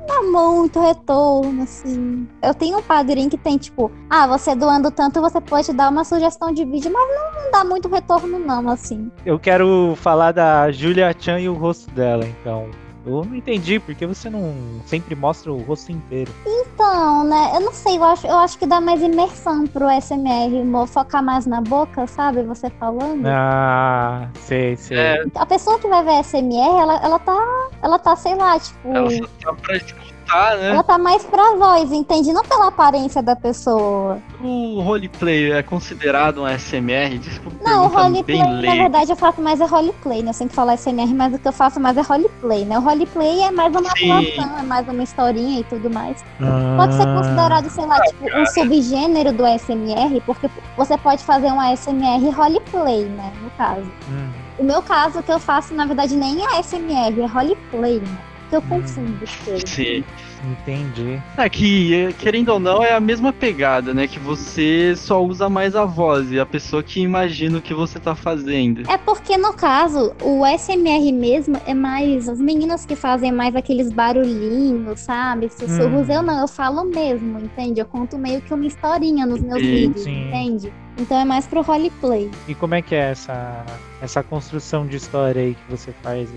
dá 0.05 0.21
muito 0.21 0.79
retorno, 0.79 1.63
assim. 1.63 2.27
Eu 2.41 2.53
tenho 2.53 2.79
um 2.79 2.81
padrinho 2.81 3.29
que 3.29 3.37
tem, 3.37 3.57
tipo, 3.57 3.91
ah, 4.09 4.27
você 4.27 4.55
doando 4.55 4.91
tanto, 4.91 5.21
você 5.21 5.41
pode 5.41 5.73
dar 5.73 5.89
uma 5.89 6.03
sugestão 6.03 6.51
de 6.51 6.63
vídeo, 6.65 6.91
mas 6.91 7.07
não, 7.09 7.43
não 7.43 7.51
dá 7.51 7.63
muito 7.63 7.87
retorno, 7.87 8.39
não, 8.39 8.69
assim. 8.69 9.11
Eu 9.25 9.39
quero 9.39 9.95
falar 9.97 10.31
da 10.31 10.71
Julia 10.71 11.15
Chan 11.17 11.39
e 11.39 11.49
o 11.49 11.53
rosto 11.53 11.89
dela, 11.91 12.25
então. 12.25 12.69
Eu 13.05 13.23
não 13.23 13.35
entendi 13.35 13.79
porque 13.79 14.05
você 14.05 14.29
não 14.29 14.55
sempre 14.85 15.15
mostra 15.15 15.53
o 15.53 15.61
rosto 15.61 15.91
inteiro. 15.91 16.31
Então, 16.45 17.23
né, 17.23 17.51
eu 17.53 17.61
não 17.61 17.71
sei, 17.71 17.97
eu 17.97 18.03
acho, 18.03 18.25
eu 18.25 18.35
acho 18.37 18.57
que 18.57 18.65
dá 18.65 18.81
mais 18.81 19.01
imersão 19.01 19.67
pro 19.67 19.85
SMR, 19.89 20.63
focar 20.87 21.23
mais 21.23 21.45
na 21.45 21.61
boca, 21.61 22.07
sabe? 22.07 22.41
Você 22.43 22.69
falando. 22.71 23.25
Ah, 23.27 24.27
sei, 24.39 24.75
sei. 24.75 24.97
É, 24.97 25.25
A 25.35 25.45
pessoa 25.45 25.77
que 25.79 25.87
vai 25.87 26.03
ver 26.03 26.23
SMR, 26.23 26.81
ela, 26.81 26.95
ela 27.03 27.19
tá. 27.19 27.69
Ela 27.81 27.99
tá, 27.99 28.15
sei 28.15 28.35
lá, 28.35 28.59
tipo. 28.59 28.87
ela 28.87 29.09
só 29.11 29.27
tá 29.41 29.53
pra 29.53 29.79
escutar, 30.25 30.57
né? 30.57 30.69
Ela 30.71 30.83
tá 30.83 30.97
mais 30.97 31.23
pra 31.23 31.55
voz, 31.55 31.91
entende? 31.91 32.33
Não 32.33 32.43
pela 32.43 32.67
aparência 32.67 33.21
da 33.21 33.35
pessoa. 33.35 34.19
O 34.41 34.81
roleplay 34.81 35.51
é 35.51 35.63
considerado 35.63 36.41
um 36.41 36.47
SMR? 36.47 37.17
Desculpa, 37.17 37.57
Não, 37.63 37.85
o 37.85 37.87
roleplay, 37.87 38.23
bem 38.43 38.61
na 38.61 38.75
verdade, 38.75 39.11
eu 39.11 39.15
faço 39.15 39.41
mais 39.41 39.61
é 39.61 39.65
roleplay, 39.65 40.23
né? 40.23 40.29
Eu 40.29 40.33
sempre 40.33 40.55
falo 40.55 40.71
SMR, 40.71 41.13
mas 41.13 41.33
o 41.33 41.39
que 41.39 41.47
eu 41.47 41.53
faço 41.53 41.79
mais 41.79 41.95
é 41.97 42.01
roleplay, 42.01 42.65
né? 42.65 42.77
O 42.77 42.81
roleplay 42.81 43.41
é 43.43 43.51
mais 43.51 43.73
uma 43.73 43.89
Sim. 43.95 44.11
atuação, 44.11 44.59
é 44.59 44.63
mais 44.63 44.87
uma 44.87 45.03
historinha 45.03 45.59
e 45.59 45.63
tudo 45.63 45.89
mais. 45.89 46.23
Ah, 46.41 46.75
Pode 46.77 46.93
ser 46.95 47.07
considerado, 47.13 47.69
sei 47.69 47.85
lá, 47.85 47.99
tipo, 48.01 48.25
um 48.39 48.45
subgênero 48.47 49.31
do 49.31 49.45
ASMR, 49.45 50.21
porque 50.25 50.49
você 50.75 50.97
pode 50.97 51.23
fazer 51.23 51.47
um 51.47 51.59
ASMR 51.59 52.29
roleplay, 52.31 53.05
né? 53.05 53.31
No 53.41 53.49
caso. 53.51 53.91
hum. 54.09 54.29
O 54.57 54.63
meu 54.63 54.81
caso, 54.81 55.19
o 55.19 55.23
que 55.23 55.31
eu 55.31 55.39
faço, 55.39 55.73
na 55.73 55.85
verdade, 55.85 56.15
nem 56.15 56.41
é 56.41 56.59
ASMR, 56.59 57.21
é 57.21 57.25
roleplay, 57.25 57.99
né? 57.99 58.17
Que 58.49 58.55
eu 58.55 58.61
confundo 58.61 59.17
as 59.23 59.35
coisas. 59.37 59.69
Sim. 59.69 60.03
Entendi. 60.45 61.19
É 61.37 61.49
que, 61.49 62.13
querendo 62.19 62.49
ou 62.49 62.59
não, 62.59 62.83
é 62.83 62.93
a 62.93 62.99
mesma 62.99 63.33
pegada, 63.33 63.93
né? 63.93 64.07
Que 64.07 64.19
você 64.19 64.93
só 64.95 65.23
usa 65.23 65.49
mais 65.49 65.75
a 65.75 65.85
voz 65.85 66.31
e 66.31 66.39
a 66.39 66.45
pessoa 66.45 66.83
que 66.83 67.01
imagina 67.01 67.57
o 67.57 67.61
que 67.61 67.73
você 67.73 67.99
tá 67.99 68.13
fazendo. 68.13 68.89
É 68.89 68.97
porque, 68.97 69.37
no 69.37 69.53
caso, 69.53 70.13
o 70.21 70.45
SMR 70.45 71.11
mesmo 71.11 71.59
é 71.65 71.73
mais 71.73 72.29
as 72.29 72.39
meninas 72.39 72.85
que 72.85 72.95
fazem 72.95 73.31
mais 73.31 73.55
aqueles 73.55 73.91
barulhinhos, 73.91 74.99
sabe? 74.99 75.49
Sussurros. 75.49 76.09
Hum. 76.09 76.13
Eu 76.13 76.21
não, 76.21 76.41
eu 76.41 76.47
falo 76.47 76.83
mesmo, 76.85 77.39
entende? 77.39 77.79
Eu 77.79 77.85
conto 77.85 78.17
meio 78.17 78.41
que 78.41 78.53
uma 78.53 78.65
historinha 78.65 79.25
nos 79.25 79.41
meus 79.41 79.61
Sim, 79.61 79.71
vídeos, 79.71 80.03
sim. 80.03 80.27
entende? 80.27 80.73
Então 80.97 81.19
é 81.19 81.25
mais 81.25 81.45
pro 81.45 81.61
roleplay. 81.61 82.31
E 82.47 82.55
como 82.55 82.73
é 82.73 82.81
que 82.81 82.95
é 82.95 83.11
essa, 83.11 83.65
essa 84.01 84.23
construção 84.23 84.85
de 84.85 84.95
história 84.95 85.41
aí 85.41 85.53
que 85.53 85.69
você 85.69 85.91
faz? 86.01 86.29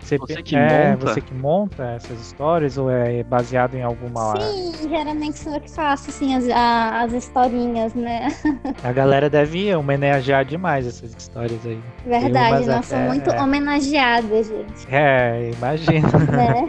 Você, 0.00 0.16
Você 0.18 0.42
que 0.42 0.56
é, 0.56 0.90
monta? 0.92 1.06
você 1.06 1.20
que 1.20 1.34
monta 1.34 1.84
essas 1.96 2.18
histórias 2.20 2.78
ou 2.78 2.90
é 2.90 3.22
baseado 3.22 3.74
em 3.74 3.82
alguma. 3.82 4.34
Sim, 4.40 4.88
geralmente 4.88 5.38
sou 5.38 5.54
eu 5.54 5.60
que 5.60 5.70
faço, 5.70 6.08
assim, 6.08 6.34
as, 6.34 6.48
a- 6.48 7.02
as 7.02 7.12
historinhas, 7.12 7.92
né? 7.94 8.28
A 8.82 8.92
galera 8.92 9.28
deve 9.28 9.74
homenagear 9.74 10.44
demais 10.44 10.86
essas 10.86 11.14
histórias 11.14 11.64
aí. 11.66 11.80
Verdade, 12.06 12.66
nós 12.66 12.86
somos 12.86 12.90
até- 12.92 13.06
muito 13.08 13.30
é. 13.30 13.40
homenageadas, 13.42 14.48
gente. 14.48 14.86
É, 14.88 15.50
imagina. 15.56 16.08
né? 16.32 16.68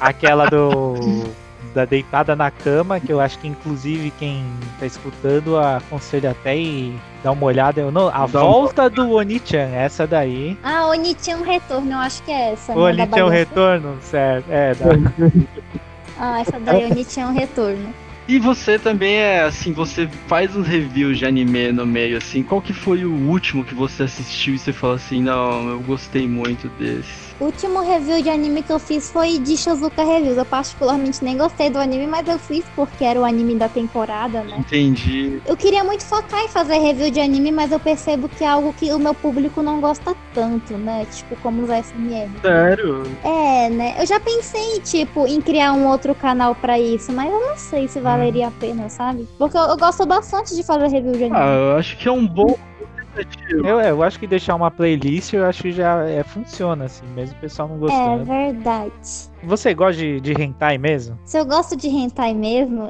Aquela 0.00 0.46
do. 0.46 0.94
Da 1.74 1.84
deitada 1.84 2.34
na 2.34 2.50
cama, 2.50 2.98
que 2.98 3.12
eu 3.12 3.20
acho 3.20 3.38
que 3.38 3.46
inclusive 3.46 4.10
quem 4.18 4.44
tá 4.80 4.86
escutando 4.86 5.56
aconselha 5.56 6.32
até 6.32 6.56
e 6.56 6.94
dá 7.22 7.30
uma 7.30 7.44
olhada. 7.46 7.80
Eu 7.80 7.92
não, 7.92 8.08
a 8.08 8.26
Dá 8.26 8.26
um- 8.26 8.28
volta 8.50 8.90
do 8.90 9.10
Onichan, 9.12 9.68
essa 9.74 10.04
daí. 10.06 10.58
Ah, 10.64 10.86
Oni 10.88 11.14
tinha 11.14 11.36
um 11.36 11.42
retorno, 11.44 11.92
eu 11.92 11.98
acho 11.98 12.22
que 12.24 12.30
é 12.32 12.52
essa. 12.52 12.72
O 12.72 12.88
né, 12.88 12.96
da 12.96 13.02
Onichan 13.04 13.20
é 13.20 13.24
um 13.24 13.28
retorno, 13.28 13.98
certo? 14.02 14.46
É, 14.50 14.74
da, 14.74 14.86
Ah, 16.18 16.40
essa 16.40 16.58
daí, 16.58 16.84
Oni 16.90 17.04
tinha 17.04 17.26
um 17.28 17.32
retorno. 17.32 17.94
E 18.28 18.38
você 18.38 18.78
também 18.78 19.14
é 19.16 19.42
assim, 19.42 19.72
você 19.72 20.08
faz 20.28 20.54
uns 20.54 20.66
reviews 20.66 21.18
de 21.18 21.26
anime 21.26 21.72
no 21.72 21.86
meio, 21.86 22.16
assim. 22.18 22.42
Qual 22.42 22.60
que 22.60 22.72
foi 22.72 23.04
o 23.04 23.12
último 23.12 23.64
que 23.64 23.74
você 23.74 24.04
assistiu 24.04 24.54
e 24.54 24.58
você 24.58 24.72
falou 24.72 24.96
assim, 24.96 25.22
não, 25.22 25.68
eu 25.70 25.80
gostei 25.80 26.28
muito 26.28 26.68
desse? 26.78 27.29
O 27.40 27.46
último 27.46 27.80
review 27.80 28.22
de 28.22 28.28
anime 28.28 28.62
que 28.62 28.70
eu 28.70 28.78
fiz 28.78 29.10
foi 29.10 29.38
de 29.38 29.56
Shizuka 29.56 30.04
Reviews. 30.04 30.36
Eu 30.36 30.44
particularmente 30.44 31.24
nem 31.24 31.38
gostei 31.38 31.70
do 31.70 31.78
anime, 31.78 32.06
mas 32.06 32.28
eu 32.28 32.38
fiz 32.38 32.66
porque 32.76 33.02
era 33.02 33.18
o 33.18 33.24
anime 33.24 33.54
da 33.54 33.66
temporada, 33.66 34.44
né? 34.44 34.58
Entendi. 34.58 35.40
Eu 35.46 35.56
queria 35.56 35.82
muito 35.82 36.04
focar 36.04 36.38
em 36.42 36.48
fazer 36.48 36.76
review 36.76 37.10
de 37.10 37.18
anime, 37.18 37.50
mas 37.50 37.72
eu 37.72 37.80
percebo 37.80 38.28
que 38.28 38.44
é 38.44 38.46
algo 38.46 38.74
que 38.74 38.92
o 38.92 38.98
meu 38.98 39.14
público 39.14 39.62
não 39.62 39.80
gosta 39.80 40.14
tanto, 40.34 40.76
né? 40.76 41.06
Tipo, 41.10 41.34
como 41.36 41.62
os 41.62 41.70
SMR. 41.70 42.30
Sério? 42.42 43.04
É, 43.24 43.70
né? 43.70 43.94
Eu 43.98 44.04
já 44.04 44.20
pensei, 44.20 44.80
tipo, 44.80 45.26
em 45.26 45.40
criar 45.40 45.72
um 45.72 45.88
outro 45.88 46.14
canal 46.14 46.54
pra 46.54 46.78
isso, 46.78 47.10
mas 47.10 47.32
eu 47.32 47.40
não 47.40 47.56
sei 47.56 47.88
se 47.88 48.00
valeria 48.00 48.48
a 48.48 48.50
pena, 48.50 48.90
sabe? 48.90 49.26
Porque 49.38 49.56
eu, 49.56 49.62
eu 49.62 49.78
gosto 49.78 50.04
bastante 50.04 50.54
de 50.54 50.62
fazer 50.62 50.88
review 50.88 51.12
de 51.12 51.24
anime. 51.24 51.36
Ah, 51.38 51.54
eu 51.54 51.76
acho 51.78 51.96
que 51.96 52.06
é 52.06 52.12
um 52.12 52.26
bom. 52.26 52.54
eu, 53.48 53.80
eu 53.80 54.02
acho 54.02 54.18
que 54.18 54.26
deixar 54.26 54.54
uma 54.54 54.70
playlist 54.70 55.32
eu 55.32 55.44
acho 55.44 55.62
que 55.62 55.72
já 55.72 56.04
é, 56.08 56.22
funciona, 56.22 56.84
assim, 56.84 57.06
mesmo 57.06 57.36
o 57.36 57.40
pessoal 57.40 57.68
não 57.68 57.76
é 57.76 57.78
gostando. 57.78 58.24
verdade. 58.24 59.29
Você 59.42 59.74
gosta 59.74 60.00
de, 60.00 60.20
de 60.20 60.32
hentai 60.32 60.78
mesmo? 60.78 61.18
Se 61.24 61.38
eu 61.38 61.44
gosto 61.44 61.76
de 61.76 61.88
hentai 61.88 62.34
mesmo, 62.34 62.88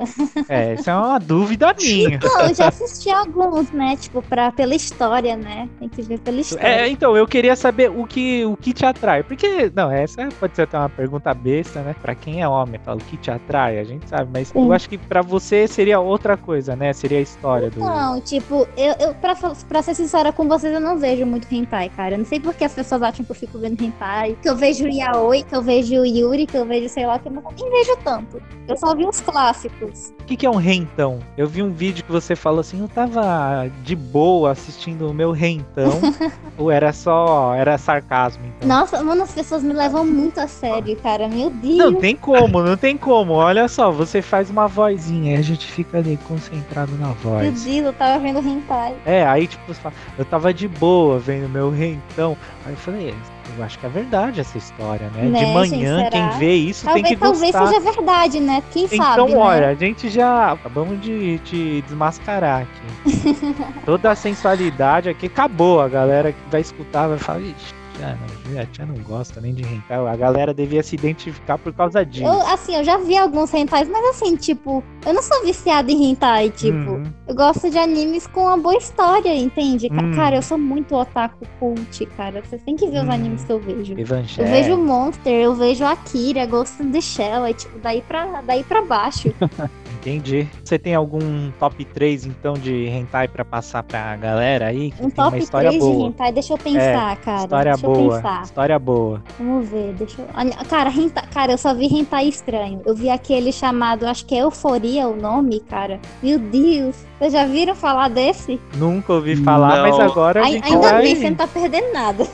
É, 0.49 0.75
isso 0.75 0.91
é 0.91 0.95
uma 0.95 1.19
dúvida 1.19 1.75
minha. 1.79 2.19
Não, 2.23 2.49
eu 2.49 2.55
já 2.55 2.69
assisti 2.69 3.11
alguns, 3.11 3.71
né? 3.71 3.97
Tipo, 3.97 4.23
pra, 4.23 4.51
pela 4.51 4.75
história, 4.75 5.37
né? 5.37 5.69
Tem 5.79 5.89
que 5.89 6.03
ver 6.03 6.19
pela 6.19 6.41
história. 6.41 6.67
É, 6.67 6.89
então, 6.89 7.17
eu 7.17 7.27
queria 7.27 7.55
saber 7.57 7.91
o 7.91 8.07
que, 8.07 8.45
o 8.45 8.57
que 8.57 8.73
te 8.73 8.85
atrai. 8.85 9.23
Porque, 9.23 9.71
não, 9.75 9.91
essa 9.91 10.29
pode 10.39 10.57
ser 10.57 10.63
até 10.63 10.79
uma 10.79 10.89
pergunta 10.89 11.33
besta, 11.35 11.83
né? 11.83 11.95
Pra 12.01 12.15
quem 12.15 12.41
é 12.41 12.49
homem, 12.49 12.81
fala 12.85 12.99
o 12.99 13.05
que 13.05 13.17
te 13.17 13.31
atrai, 13.31 13.79
a 13.79 13.85
gente 13.85 14.09
sabe. 14.09 14.31
Mas 14.33 14.53
eu 14.55 14.63
Sim. 14.63 14.73
acho 14.73 14.89
que 14.89 14.99
pra 14.99 15.23
você 15.23 15.67
seria 15.69 16.01
outra 16.01 16.37
coisa, 16.37 16.75
né? 16.75 16.93
Seria 16.93 17.19
a 17.19 17.23
história 17.23 17.71
do. 17.71 17.81
Não, 17.81 18.21
tipo, 18.21 18.67
eu, 18.77 18.95
eu 18.99 19.15
pra, 19.15 19.35
pra 19.69 19.83
ser 19.83 19.95
sincera 19.95 20.33
com 20.33 20.49
vocês, 20.49 20.73
eu 20.73 20.81
não 20.81 20.99
vejo 20.99 21.25
muito 21.27 21.53
hentai, 21.53 21.89
cara. 21.89 22.15
Eu 22.15 22.19
não 22.19 22.25
sei 22.25 22.41
porque 22.41 22.65
as 22.65 22.73
pessoas 22.73 23.03
acham 23.03 23.25
que 23.25 23.31
eu 23.31 23.37
fico 23.37 23.59
vendo 23.59 23.81
hentai. 23.83 24.37
Que 24.41 24.49
eu 24.49 24.57
vejo 24.57 24.87
yaoi, 24.87 25.43
que 25.43 25.55
eu 25.55 25.63
vejo 25.63 26.05
yuri, 26.05 26.40
que 26.47 26.57
eu 26.57 26.65
vejo 26.65 26.89
sei 26.89 27.07
lá, 27.07 27.19
que 27.19 27.29
eu 27.29 27.33
não 27.33 27.43
nem 27.59 27.71
vejo 27.71 27.97
tanto. 28.05 28.41
Eu 28.69 28.77
só 28.77 28.95
vi 28.95 29.07
os 29.07 29.21
clássicos. 29.21 30.13
O 30.21 30.25
que, 30.25 30.37
que 30.37 30.47
é 30.47 30.51
um 30.51 30.57
rentão? 30.57 31.19
Eu 31.37 31.49
vi 31.49 31.63
um 31.63 31.73
vídeo 31.73 32.05
que 32.05 32.13
você 32.13 32.37
falou 32.37 32.61
assim, 32.61 32.81
eu 32.81 32.89
tava 32.89 33.71
de 33.83 33.97
boa 33.97 34.53
assistindo 34.53 35.09
o 35.09 35.15
meu 35.15 35.33
rentão. 35.33 36.01
ou 36.57 36.71
era 36.71 36.93
só. 36.93 37.55
Era 37.55 37.77
sarcasmo, 37.79 38.45
então. 38.47 38.69
Nossa, 38.69 39.03
mano, 39.03 39.23
as 39.23 39.33
pessoas 39.33 39.63
me 39.63 39.73
levam 39.73 40.07
muito 40.07 40.39
a 40.39 40.47
sério, 40.47 40.97
cara. 40.97 41.29
Meu 41.29 41.51
Deus. 41.51 41.77
Não 41.77 41.95
tem 41.95 42.15
como, 42.15 42.63
não 42.63 42.77
tem 42.77 42.97
como. 42.97 43.33
Olha 43.33 43.67
só, 43.69 43.91
você 43.91 44.23
faz 44.23 44.51
uma 44.51 44.69
vozinha 44.69 45.37
e 45.37 45.39
a 45.39 45.43
gente 45.43 45.67
fica 45.67 45.99
ali 45.99 46.19
concentrado 46.29 46.93
na 46.93 47.09
Meu 47.09 47.17
voz. 47.17 47.65
Deus, 47.65 47.87
eu 47.87 47.93
tava 47.93 48.19
vendo 48.19 48.39
hentai. 48.39 48.95
É, 49.05 49.27
aí 49.27 49.47
tipo, 49.47 49.73
eu 50.19 50.25
tava 50.25 50.53
de 50.53 50.69
boa 50.69 51.19
vendo 51.19 51.49
meu 51.49 51.71
rentão. 51.71 52.37
Aí 52.65 52.73
eu 52.73 52.77
falei, 52.77 53.15
eu 53.59 53.65
acho 53.65 53.79
que 53.79 53.87
é 53.87 53.89
verdade 53.89 54.41
essa 54.41 54.57
história, 54.59 55.11
né? 55.11 55.25
Né, 55.25 55.39
de 55.45 55.47
manhã, 55.53 55.99
gente, 56.01 56.11
quem 56.11 56.29
vê 56.39 56.55
isso 56.55 56.87
tem 56.93 57.03
que 57.03 57.17
Talvez, 57.17 57.53
talvez 57.53 57.53
gostar. 57.53 57.67
seja 57.69 57.81
verdade, 57.81 58.41
né? 58.41 58.63
Quem 58.71 58.85
Então, 58.85 59.29
sabe, 59.29 59.35
olha, 59.35 59.61
né? 59.67 59.73
a 59.73 59.75
gente 59.75 60.09
já 60.09 60.53
acabamos 60.53 61.01
de 61.01 61.39
te 61.41 61.83
desmascarar 61.83 62.63
aqui. 62.63 63.37
Toda 63.85 64.11
a 64.11 64.15
sensualidade 64.15 65.09
aqui 65.09 65.27
acabou. 65.27 65.81
A 65.81 65.89
galera 65.89 66.33
que 66.33 66.39
vai 66.51 66.61
escutar 66.61 67.09
vai 67.09 67.19
falar, 67.19 67.41
ixi, 67.41 67.75
tia 68.01 68.19
não, 68.55 68.61
a 68.61 68.67
tia 68.67 68.87
não 68.87 68.95
gosta 69.05 69.41
nem 69.41 69.55
de 69.55 69.63
hentai. 69.63 69.99
A 70.07 70.17
galera 70.17 70.53
devia 70.55 70.83
se 70.83 70.95
identificar 70.97 71.59
por 71.59 71.73
causa 71.73 72.05
disso. 72.05 72.25
Eu, 72.25 72.41
assim, 72.49 72.75
eu 72.77 72.85
já 72.85 72.97
vi 72.99 73.17
alguns 73.17 73.53
hentais, 73.55 73.89
mas 73.89 74.05
assim, 74.17 74.37
tipo, 74.37 74.83
eu 75.07 75.13
não 75.15 75.23
sou 75.23 75.43
viciada 75.45 75.91
em 75.91 76.11
hentai, 76.11 76.51
tipo, 76.51 76.77
Uhum. 76.91 77.03
eu 77.29 77.35
gosto 77.35 77.71
de 77.71 77.79
animes 77.79 78.27
com 78.27 78.43
uma 78.43 78.57
boa 78.57 78.77
história, 78.77 79.35
entende? 79.35 79.89
Ca- 79.89 80.03
Hum. 80.03 80.13
Cara, 80.15 80.37
eu 80.37 80.43
sou 80.43 80.59
muito 80.59 80.95
otaku 80.95 81.47
cult, 81.59 82.07
cara. 82.17 82.43
Vocês 82.43 82.63
têm 82.63 82.77
que 82.77 82.87
ver 82.89 83.03
os 83.03 83.09
Hum. 83.09 83.13
animes 83.13 83.45
que 83.45 83.53
eu 83.53 83.61
vejo. 83.61 83.95
Eu 83.95 83.99
Evangelho. 84.01 84.49
vejo 84.49 84.77
Monster, 84.77 85.33
eu 85.33 85.55
vejo 85.55 85.85
Akira, 85.85 86.47
Ghost 86.47 86.83
in 86.83 86.91
the 86.91 87.01
Shell, 87.01 87.45
é 87.47 87.53
tipo, 87.53 87.79
daí 87.79 88.03
pra, 88.03 88.41
daí 88.43 88.65
pra 88.65 88.83
baixo. 88.83 89.33
Entendi. 90.01 90.49
Você 90.65 90.79
tem 90.79 90.95
algum 90.95 91.51
top 91.59 91.85
3 91.85 92.25
então 92.25 92.55
de 92.55 92.87
hentai 92.87 93.29
pra 93.29 93.45
passar 93.45 93.83
pra 93.83 94.17
galera 94.17 94.67
aí? 94.69 94.91
Que 94.93 95.05
Um 95.05 95.11
tem 95.11 95.23
uma 95.23 95.31
top 95.31 95.39
história 95.39 95.69
3 95.69 95.83
de 95.85 95.91
boa. 95.91 96.05
É, 96.05 96.09
hentai, 96.09 96.33
deixa 96.33 96.53
eu 96.55 96.59
pensar, 96.59 97.17
cara. 97.19 97.41
História 97.43 97.73
deixa 97.73 97.87
eu 97.87 97.93
boa. 97.93 98.17
pensar. 98.17 98.43
História 98.43 98.79
boa. 98.79 99.23
Vamos 99.39 99.69
ver, 99.69 99.93
deixa 99.95 100.23
eu. 100.23 100.27
Olha, 100.35 100.51
Cara, 100.71 100.91
hentai... 100.91 101.25
cara, 101.33 101.53
eu 101.53 101.59
só 101.59 101.75
vi 101.75 101.87
hentai 101.87 102.29
estranho. 102.29 102.81
Eu 102.87 102.95
vi 102.95 103.11
aquele 103.11 103.53
chamado, 103.53 104.07
acho 104.07 104.25
que 104.25 104.35
é 104.35 104.39
Euforia 104.43 105.07
o 105.07 105.15
nome, 105.15 105.61
cara. 105.61 106.01
Meu 106.23 106.39
Deus. 106.39 106.97
Vocês 107.19 107.35
já 107.35 107.45
viram 107.45 107.75
falar 107.75 108.09
desse? 108.09 108.59
Nunca 108.77 109.13
ouvi 109.13 109.37
falar, 109.37 109.77
Não. 109.77 109.91
mas 109.91 110.01
agora 110.01 110.41
a 110.41 110.47
ainda 110.47 110.79
vai... 110.79 111.03
bem, 111.03 111.17
você 111.17 111.29
não 111.29 111.37
tá 111.37 111.47
perdendo 111.47 111.93
nada. 111.93 112.27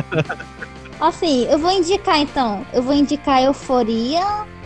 assim, 0.98 1.44
eu 1.50 1.58
vou 1.58 1.70
indicar 1.70 2.18
então. 2.18 2.64
Eu 2.72 2.82
vou 2.82 2.94
indicar 2.94 3.42
Euforia. 3.42 4.22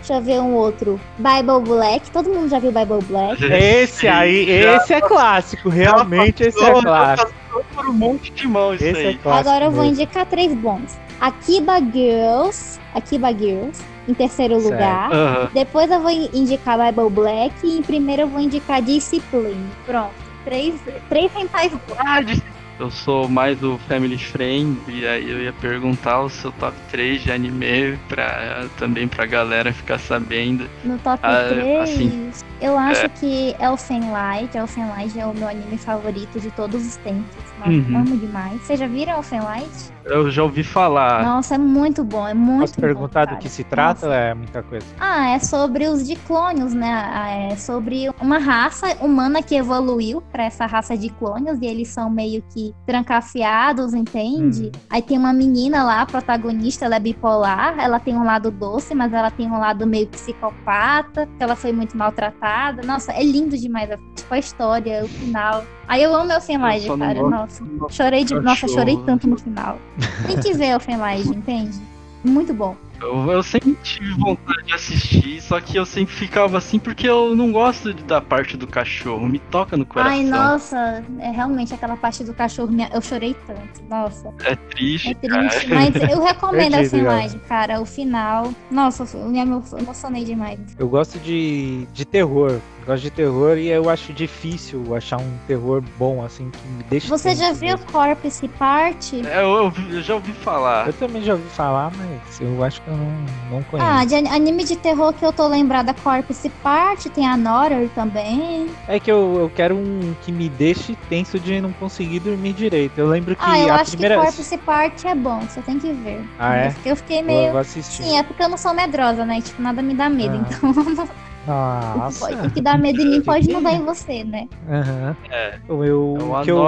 Deixa 0.06 0.20
eu 0.20 0.22
ver 0.22 0.38
um 0.40 0.52
outro. 0.52 1.00
Bible 1.16 1.60
Black. 1.66 2.10
Todo 2.10 2.28
mundo 2.28 2.46
já 2.50 2.58
viu 2.58 2.70
Bible 2.70 3.02
Black? 3.08 3.42
Esse 3.50 4.06
aí, 4.06 4.50
esse 4.50 4.92
é 4.92 5.00
clássico. 5.00 5.70
Realmente 5.70 6.42
esse 6.42 6.62
é 6.62 6.72
clássico. 6.82 7.32
por 7.74 7.88
um 7.88 7.92
monte 7.94 8.30
de 8.30 8.46
mão 8.46 8.74
isso 8.74 8.84
Esse 8.84 9.02
é 9.02 9.08
aí. 9.08 9.16
clássico. 9.18 9.48
Agora 9.48 9.64
eu 9.64 9.70
vou 9.70 9.80
mesmo. 9.84 9.94
indicar 10.02 10.26
três 10.26 10.52
bons. 10.54 10.98
Akiba 11.18 11.78
Girls. 11.80 12.78
Akiba 12.94 13.32
Girls. 13.32 13.82
Em 14.06 14.12
terceiro 14.12 14.60
Certo. 14.60 14.72
lugar. 14.74 15.10
Aham. 15.10 15.48
Depois 15.54 15.90
eu 15.90 16.00
vou 16.00 16.10
in- 16.10 16.28
indicar 16.34 16.76
Bible 16.78 17.08
Black. 17.08 17.54
E 17.66 17.78
em 17.78 17.82
primeiro 17.82 18.22
eu 18.22 18.28
vou 18.28 18.40
indicar 18.40 18.82
Discipline. 18.82 19.66
Pronto. 19.86 20.12
Três, 20.44 20.74
três 21.08 21.32
rentais 21.32 21.72
bons. 21.72 21.96
Ah, 21.96 22.20
de- 22.20 22.42
Eu 22.78 22.90
sou 22.90 23.28
mais 23.28 23.62
o 23.62 23.78
Family 23.86 24.18
Friend, 24.18 24.76
e 24.88 25.06
aí 25.06 25.30
eu 25.30 25.40
ia 25.40 25.52
perguntar 25.52 26.20
o 26.22 26.28
seu 26.28 26.50
top 26.52 26.76
3 26.90 27.22
de 27.22 27.30
anime 27.30 27.96
pra, 28.08 28.66
também 28.78 29.06
pra 29.06 29.26
galera 29.26 29.72
ficar 29.72 29.98
sabendo. 29.98 30.68
No 30.82 30.98
top 30.98 31.20
Ah, 31.22 31.46
3, 31.50 31.80
assim, 31.80 32.30
eu 32.60 32.76
acho 32.76 33.08
que 33.10 33.54
Elfen 33.60 34.10
Light. 34.10 34.56
Elfen 34.56 34.86
Light 34.88 35.16
é 35.18 35.24
o 35.24 35.32
meu 35.32 35.48
anime 35.48 35.78
favorito 35.78 36.40
de 36.40 36.50
todos 36.50 36.84
os 36.84 36.96
tempos. 36.96 37.36
Nossa, 37.58 37.70
Uhum. 37.70 37.96
amo 37.96 38.16
demais. 38.16 38.60
Vocês 38.62 38.80
já 38.80 38.88
viram 38.88 39.12
Elfen 39.18 39.40
Light? 39.40 39.93
Eu 40.04 40.30
já 40.30 40.42
ouvi 40.42 40.62
falar. 40.62 41.24
Nossa, 41.24 41.54
é 41.54 41.58
muito 41.58 42.04
bom, 42.04 42.28
é 42.28 42.34
muito 42.34 42.60
Posso 42.60 42.74
perguntar 42.80 43.26
bom, 43.26 43.34
do 43.34 43.38
que 43.38 43.48
se 43.48 43.64
trata 43.64 44.06
Nossa. 44.06 44.18
é 44.18 44.34
muita 44.34 44.62
coisa? 44.62 44.86
Ah, 45.00 45.30
é 45.30 45.38
sobre 45.38 45.88
os 45.88 46.06
diclônios, 46.06 46.74
né? 46.74 46.92
Ah, 46.92 47.30
É 47.30 47.56
sobre 47.56 48.10
uma 48.20 48.38
raça 48.38 48.96
humana 49.00 49.42
que 49.42 49.54
evoluiu 49.54 50.20
pra 50.20 50.44
essa 50.44 50.66
raça 50.66 50.96
de 50.96 51.08
clônios 51.08 51.58
e 51.60 51.66
eles 51.66 51.88
são 51.88 52.10
meio 52.10 52.42
que 52.52 52.74
trancafiados, 52.86 53.94
entende? 53.94 54.66
Hum. 54.66 54.80
Aí 54.90 55.02
tem 55.02 55.16
uma 55.16 55.32
menina 55.32 55.82
lá, 55.82 56.02
a 56.02 56.06
protagonista, 56.06 56.84
ela 56.84 56.96
é 56.96 57.00
bipolar, 57.00 57.78
ela 57.78 57.98
tem 57.98 58.14
um 58.14 58.24
lado 58.24 58.50
doce, 58.50 58.94
mas 58.94 59.12
ela 59.12 59.30
tem 59.30 59.50
um 59.50 59.58
lado 59.58 59.86
meio 59.86 60.06
psicopata, 60.08 61.28
ela 61.38 61.56
foi 61.56 61.72
muito 61.72 61.96
maltratada. 61.96 62.82
Nossa, 62.86 63.12
é 63.12 63.22
lindo 63.22 63.56
demais, 63.56 63.88
tipo 64.14 64.32
a 64.34 64.38
história, 64.38 65.04
o 65.04 65.08
final. 65.08 65.64
Aí 65.86 66.02
eu 66.02 66.14
amo 66.14 66.32
Elfenlight, 66.32 66.88
não 66.88 66.98
cara. 66.98 67.20
gosto 67.22 67.64
Nossa, 67.64 67.94
chorei 67.94 68.24
de, 68.24 68.34
nossa, 68.40 68.66
chorei 68.68 68.96
tanto 69.04 69.28
no 69.28 69.36
final. 69.38 69.78
Tem 70.26 70.38
que 70.38 70.52
ver 70.54 70.66
Elfenlight, 70.68 71.28
entende? 71.36 71.80
Muito 72.24 72.54
bom. 72.54 72.74
Eu, 73.02 73.30
eu 73.32 73.42
sempre 73.42 73.76
tive 73.82 74.12
vontade 74.14 74.62
de 74.66 74.72
assistir, 74.72 75.42
só 75.42 75.60
que 75.60 75.76
eu 75.76 75.84
sempre 75.84 76.14
ficava 76.14 76.56
assim 76.56 76.78
porque 76.78 77.06
eu 77.06 77.36
não 77.36 77.52
gosto 77.52 77.92
de- 77.92 78.02
da 78.04 78.18
parte 78.18 78.56
do 78.56 78.66
cachorro, 78.66 79.28
me 79.28 79.38
toca 79.38 79.76
no 79.76 79.84
coração. 79.84 80.12
Ai, 80.18 80.24
nossa, 80.24 81.04
é 81.18 81.30
realmente 81.30 81.74
aquela 81.74 81.96
parte 81.98 82.24
do 82.24 82.32
cachorro, 82.32 82.72
minha- 82.72 82.88
eu 82.94 83.02
chorei 83.02 83.36
tanto. 83.46 83.82
Nossa, 83.90 84.32
É 84.44 84.56
triste, 84.56 85.08
é 85.10 85.28
cara. 85.28 85.48
triste. 85.50 85.68
Mas 85.74 85.94
eu 86.10 86.22
recomendo 86.22 86.74
essa 86.76 86.90
Perdido, 86.92 86.98
imagem, 87.12 87.40
cara. 87.40 87.80
O 87.80 87.84
final. 87.84 88.54
Nossa, 88.70 89.04
eu 89.18 89.28
me 89.28 89.38
emo- 89.38 89.62
emocionei 89.78 90.24
demais. 90.24 90.58
Eu 90.78 90.88
gosto 90.88 91.18
de, 91.18 91.86
de 91.92 92.06
terror. 92.06 92.58
Eu 92.86 92.92
Gosto 92.92 93.02
de 93.04 93.10
terror 93.10 93.56
e 93.56 93.68
eu 93.68 93.88
acho 93.88 94.12
difícil 94.12 94.94
achar 94.94 95.16
um 95.18 95.38
terror 95.46 95.82
bom, 95.98 96.22
assim, 96.22 96.50
que 96.50 96.68
me 96.68 96.82
deixe. 96.84 97.08
Você 97.08 97.34
já 97.34 97.50
viu 97.50 97.70
mesmo. 97.78 97.86
Corpse 97.90 98.46
Party? 98.46 99.26
É, 99.26 99.42
eu, 99.42 99.72
eu 99.90 100.02
já 100.02 100.14
ouvi 100.16 100.32
falar. 100.34 100.86
Eu 100.88 100.92
também 100.92 101.22
já 101.22 101.32
ouvi 101.32 101.48
falar, 101.48 101.90
mas 101.96 102.40
eu 102.42 102.62
acho 102.62 102.82
que 102.82 102.88
eu 102.88 102.94
não, 102.94 103.24
não 103.50 103.62
conheço. 103.62 103.90
Ah, 103.90 104.04
de 104.04 104.14
an- 104.16 104.30
anime 104.34 104.64
de 104.64 104.76
terror 104.76 105.14
que 105.14 105.24
eu 105.24 105.32
tô 105.32 105.46
lembrada, 105.48 105.94
Corpse 105.94 106.50
Party, 106.62 107.08
tem 107.08 107.26
a 107.26 107.38
Noror 107.38 107.88
também. 107.94 108.68
É 108.86 109.00
que 109.00 109.10
eu, 109.10 109.34
eu 109.40 109.48
quero 109.48 109.74
um 109.74 110.14
que 110.20 110.30
me 110.30 110.50
deixe 110.50 110.94
tenso 111.08 111.40
de 111.40 111.62
não 111.62 111.72
conseguir 111.72 112.20
dormir 112.20 112.52
direito. 112.52 112.98
Eu 112.98 113.08
lembro 113.08 113.34
que 113.34 113.42
Ah, 113.42 113.58
eu 113.58 113.72
a 113.72 113.76
acho 113.76 113.92
primeira. 113.92 114.16
que 114.16 114.22
Corpse 114.24 114.58
Party 114.58 115.06
é 115.08 115.14
bom, 115.14 115.40
você 115.40 115.62
tem 115.62 115.78
que 115.78 115.90
ver. 115.90 116.22
Ah, 116.38 116.54
é? 116.56 116.66
Eu 116.66 116.70
fiquei- 116.72 116.92
Eu 116.92 116.96
fiquei 116.96 117.16
Vou, 117.22 117.26
meio. 117.34 117.50
vou 117.52 117.60
assistir. 117.60 118.02
Sim, 118.02 118.18
é 118.18 118.22
porque 118.22 118.42
eu 118.42 118.48
não 118.50 118.58
sou 118.58 118.74
medrosa, 118.74 119.24
né? 119.24 119.40
Tipo, 119.40 119.62
nada 119.62 119.80
me 119.80 119.94
dá 119.94 120.10
medo. 120.10 120.36
Ah. 120.36 120.54
Então, 120.54 121.08
Nossa. 121.46 122.46
o 122.46 122.50
que 122.50 122.60
dá 122.60 122.76
medo 122.76 123.00
em 123.00 123.10
mim 123.10 123.22
pode 123.22 123.48
não 123.48 123.58
Que- 123.60 123.64
dar 123.64 123.72
em 123.74 123.84
você, 123.84 124.24
né? 124.24 124.48
Aham. 124.68 125.16
É. 125.30 125.54
O, 125.68 125.84
eu, 125.84 126.16
É 126.18 126.40
o, 126.40 126.42
que 126.42 126.50
eu, 126.50 126.58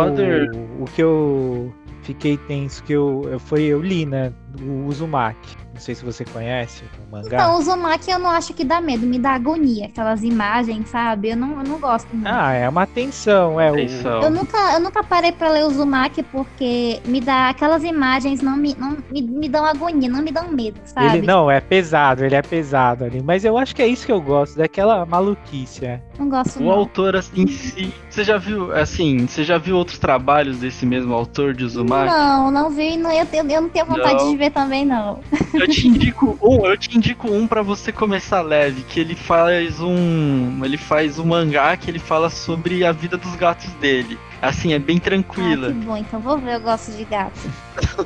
o 0.80 0.84
que 0.94 1.02
eu 1.02 1.74
fiquei 2.02 2.36
tenso, 2.36 2.82
que 2.84 2.92
eu, 2.92 3.22
eu 3.30 3.38
foi 3.40 3.62
eu 3.64 3.80
li, 3.80 4.04
né? 4.06 4.32
O 4.62 4.86
Uzumaki. 4.86 5.56
Não 5.74 5.80
sei 5.80 5.94
se 5.94 6.02
você 6.02 6.24
conhece 6.24 6.82
o 7.06 7.10
mangá. 7.12 7.26
Então, 7.36 7.54
o 7.54 7.58
Uzumaki 7.58 8.10
eu 8.10 8.18
não 8.18 8.30
acho 8.30 8.54
que 8.54 8.64
dá 8.64 8.80
medo, 8.80 9.06
me 9.06 9.18
dá 9.18 9.32
agonia. 9.32 9.86
Aquelas 9.86 10.22
imagens, 10.22 10.88
sabe? 10.88 11.30
Eu 11.30 11.36
não, 11.36 11.58
eu 11.58 11.64
não 11.64 11.78
gosto 11.78 12.08
muito. 12.14 12.26
Ah, 12.26 12.52
é 12.52 12.66
uma 12.66 12.86
tensão, 12.86 13.60
é 13.60 13.68
Atenção. 13.68 14.22
Eu 14.22 14.30
nunca, 14.30 14.56
eu 14.72 14.80
nunca 14.80 15.04
parei 15.04 15.32
pra 15.32 15.50
ler 15.50 15.64
o 15.64 15.66
Uzumaki 15.66 16.22
porque 16.22 17.00
me 17.04 17.20
dá 17.20 17.50
aquelas 17.50 17.84
imagens 17.84 18.40
não 18.40 18.56
me, 18.56 18.74
não, 18.78 18.96
me, 19.10 19.20
me 19.20 19.48
dão 19.48 19.66
agonia, 19.66 20.08
não 20.08 20.22
me 20.22 20.32
dão 20.32 20.50
medo, 20.50 20.80
o. 20.82 20.88
sabe? 20.88 21.18
Ele 21.18 21.26
não, 21.26 21.50
é 21.50 21.60
pesado, 21.60 22.24
ele 22.24 22.34
é 22.34 22.40
pesado 22.42 23.04
ali. 23.04 23.22
Mas 23.22 23.44
eu 23.44 23.58
acho 23.58 23.76
que 23.76 23.82
é 23.82 23.86
isso 23.86 24.06
que 24.06 24.12
eu 24.12 24.20
gosto, 24.20 24.56
daquela 24.56 25.04
maluquice, 25.04 25.84
é. 25.84 26.00
Não 26.18 26.30
gosto 26.30 26.58
O 26.58 26.62
não. 26.62 26.70
autor 26.70 27.16
assim, 27.16 27.42
em 27.42 27.46
si. 27.48 27.92
Você 28.08 28.24
já 28.24 28.38
viu, 28.38 28.72
assim, 28.74 29.26
você 29.26 29.44
já 29.44 29.58
viu 29.58 29.76
outros 29.76 29.98
trabalhos 29.98 30.58
desse 30.60 30.86
mesmo 30.86 31.12
autor 31.12 31.52
de 31.52 31.64
Uzumaki? 31.64 32.10
Não, 32.10 32.50
não 32.50 32.70
vi, 32.70 32.96
não, 32.96 33.10
eu, 33.12 33.26
tenho- 33.26 33.50
eu 33.50 33.60
não 33.60 33.68
tenho 33.68 33.84
vontade 33.84 34.14
Não. 34.24 34.30
de 34.30 34.35
ver 34.36 34.50
também, 34.50 34.84
não. 34.84 35.20
Eu 35.54 35.66
te 35.66 35.88
indico 35.88 36.38
um, 36.42 36.66
eu 36.66 36.76
te 36.76 36.96
indico 36.96 37.28
um 37.32 37.46
para 37.46 37.62
você 37.62 37.90
começar 37.90 38.40
leve, 38.42 38.82
que 38.82 39.00
ele 39.00 39.14
faz 39.14 39.80
um, 39.80 40.60
ele 40.64 40.76
faz 40.76 41.18
um 41.18 41.24
mangá 41.26 41.76
que 41.76 41.90
ele 41.90 41.98
fala 41.98 42.30
sobre 42.30 42.84
a 42.84 42.92
vida 42.92 43.16
dos 43.16 43.34
gatos 43.36 43.70
dele. 43.74 44.18
Assim, 44.40 44.72
é 44.72 44.78
bem 44.78 44.98
Ah, 44.98 45.00
tranquila. 45.00 45.68
que 45.68 45.74
bom, 45.74 45.96
então 45.96 46.20
vou 46.20 46.38
ver, 46.38 46.54
eu 46.56 46.60
gosto 46.60 46.92
de 46.92 47.04
gato. 47.04 47.40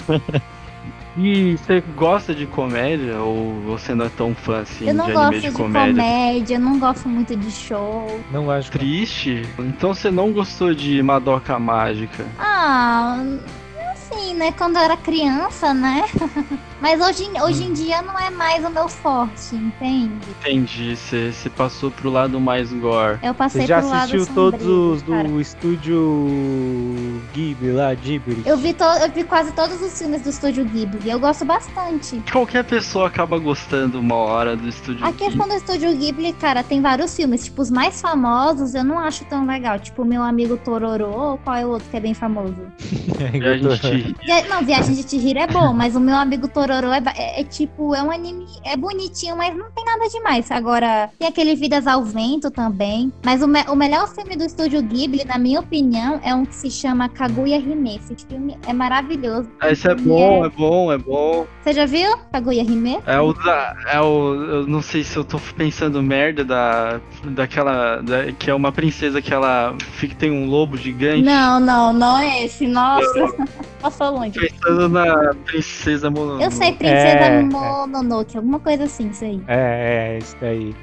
E 1.16 1.56
você 1.56 1.82
gosta 1.96 2.32
de 2.32 2.46
comédia 2.46 3.18
ou 3.18 3.60
você 3.66 3.96
não 3.96 4.06
é 4.06 4.08
tão 4.16 4.32
fã 4.32 4.60
assim 4.60 4.86
eu 4.86 4.94
não 4.94 5.06
de 5.06 5.12
gosto 5.12 5.26
anime 5.26 5.42
de 5.42 5.48
de 5.50 5.52
comédia. 5.56 5.92
comédia? 5.92 6.54
eu 6.54 6.60
não 6.60 6.78
gosto 6.78 7.08
muito 7.08 7.34
de 7.36 7.50
show. 7.50 8.20
Não 8.30 8.48
acho. 8.48 8.70
Triste? 8.70 9.42
Então 9.58 9.92
você 9.92 10.08
não 10.08 10.30
gostou 10.32 10.72
de 10.72 11.02
Madoka 11.02 11.58
Mágica? 11.58 12.24
Ah, 12.38 13.22
assim, 14.12 14.34
né? 14.34 14.52
Quando 14.52 14.76
eu 14.76 14.82
era 14.82 14.96
criança, 14.96 15.72
né? 15.74 16.04
Mas 16.80 16.98
hoje, 17.00 17.24
em- 17.24 17.40
hoje 17.42 17.64
em 17.64 17.72
dia 17.74 18.00
não 18.00 18.18
é 18.18 18.30
mais 18.30 18.64
o 18.64 18.70
meu 18.70 18.88
forte, 18.88 19.54
entende? 19.54 20.14
Entendi, 20.40 20.96
você, 20.96 21.32
passou 21.54 21.90
pro 21.90 22.08
lado 22.10 22.40
mais 22.40 22.72
gore. 22.72 23.18
Eu 23.22 23.34
passei 23.34 23.62
Você 23.62 23.66
já 23.66 23.80
pro 23.80 23.90
lado 23.90 23.98
assistiu 23.98 24.24
sombrio, 24.24 24.50
todos 24.50 24.66
os 24.66 25.02
cara. 25.02 25.28
do 25.28 25.40
estúdio 25.40 27.20
Ghibli 27.34 27.72
lá, 27.72 27.92
Ghibli? 27.94 28.42
Eu 28.46 28.56
vi, 28.56 28.72
to- 28.72 28.84
eu 28.84 29.10
vi 29.10 29.24
quase 29.24 29.52
todos 29.52 29.80
os 29.82 29.98
filmes 29.98 30.22
do 30.22 30.30
Estúdio 30.30 30.64
Ghibli. 30.64 31.10
Eu 31.10 31.20
gosto 31.20 31.44
bastante. 31.44 32.22
Qualquer 32.32 32.64
pessoa 32.64 33.08
acaba 33.08 33.38
gostando 33.38 34.00
uma 34.00 34.14
hora 34.16 34.56
do 34.56 34.66
estúdio. 34.68 35.04
A 35.06 35.12
questão 35.12 35.46
do 35.46 35.54
Estúdio 35.54 35.94
Ghibli, 35.96 36.32
cara, 36.32 36.62
tem 36.62 36.80
vários 36.80 37.14
filmes. 37.14 37.44
Tipo, 37.44 37.60
os 37.62 37.70
mais 37.70 38.00
famosos 38.00 38.74
eu 38.74 38.84
não 38.84 38.98
acho 38.98 39.24
tão 39.26 39.44
legal. 39.46 39.78
Tipo, 39.78 40.02
Meu 40.04 40.22
Amigo 40.22 40.56
Tororô, 40.56 41.36
qual 41.44 41.56
é 41.56 41.66
o 41.66 41.70
outro 41.70 41.88
que 41.90 41.96
é 41.96 42.00
bem 42.00 42.14
famoso? 42.14 42.56
E 43.20 43.44
a 43.46 43.56
gente 43.56 43.99
Via- 44.24 44.48
Não, 44.48 44.64
Viagem 44.64 44.94
de 44.94 45.08
Chihiro 45.08 45.38
é 45.38 45.46
bom, 45.46 45.72
mas 45.72 45.94
o 45.96 46.00
Meu 46.00 46.16
Amigo 46.16 46.48
Tororô 46.48 46.92
é, 46.92 47.02
é- 47.16 47.40
é 47.40 47.44
tipo, 47.44 47.94
é 47.94 48.02
um 48.02 48.10
anime, 48.10 48.46
é 48.64 48.76
bonitinho, 48.76 49.36
mas 49.36 49.56
não 49.56 49.70
tem 49.70 49.84
nada 49.84 50.08
demais. 50.08 50.50
Agora, 50.50 51.10
tem 51.18 51.28
aquele 51.28 51.54
Vidas 51.54 51.86
ao 51.86 52.02
Vento 52.04 52.50
também. 52.50 53.12
Mas 53.24 53.42
o, 53.42 53.48
me- 53.48 53.64
o 53.68 53.74
melhor 53.76 54.08
filme 54.08 54.36
do 54.36 54.44
Estúdio 54.44 54.82
Ghibli, 54.82 55.24
na 55.24 55.38
minha 55.38 55.60
opinião, 55.60 56.20
é 56.22 56.34
um 56.34 56.44
que 56.44 56.54
se 56.54 56.70
chama 56.70 57.08
Kaguya 57.08 57.56
Hime. 57.58 57.96
Esse 57.96 58.16
filme 58.28 58.56
é 58.66 58.72
maravilhoso. 58.72 59.48
Ah, 59.60 59.70
Esse 59.70 59.88
é 59.88 59.94
bom, 59.94 60.44
é 60.44 60.48
bom, 60.48 60.92
é 60.92 60.98
bom. 60.98 61.46
Você 61.62 61.72
já 61.72 61.86
viu 61.86 62.10
Kaguya 62.32 62.62
Hime? 62.62 62.98
É 63.06 63.18
o 63.20 63.32
da. 63.32 63.74
É 63.92 64.00
o. 64.00 64.34
Eu 64.34 64.66
não 64.66 64.82
sei 64.82 65.04
se 65.04 65.16
eu 65.16 65.24
tô 65.24 65.38
pensando 65.56 66.02
merda 66.02 66.44
da. 66.44 67.00
Daquela. 67.24 68.02
da- 68.02 68.32
que 68.32 68.50
é 68.50 68.54
uma 68.54 68.72
princesa 68.72 69.20
que 69.22 69.32
ela 69.32 69.74
fica, 69.92 70.14
tem 70.14 70.30
um 70.30 70.46
lobo 70.48 70.76
gigante. 70.76 71.22
Não, 71.22 71.60
não, 71.60 71.92
não 71.92 72.18
é 72.18 72.44
esse. 72.44 72.66
Nossa, 72.66 73.04
passou 73.80 74.10
longe. 74.10 74.38
Pensando 74.38 74.88
na 74.88 75.34
princesa 75.46 76.10
Mononoke. 76.10 76.44
Eu 76.44 76.50
sei, 76.50 76.72
Princesa 76.72 76.98
É, 76.98 77.40
é. 77.40 77.42
Mononoke, 77.42 78.36
alguma 78.36 78.60
coisa 78.60 78.84
assim, 78.84 79.08
isso 79.08 79.24
aí. 79.24 79.42
É, 79.48 80.14
é, 80.14 80.18
isso 80.18 80.36
daí. 80.40 80.74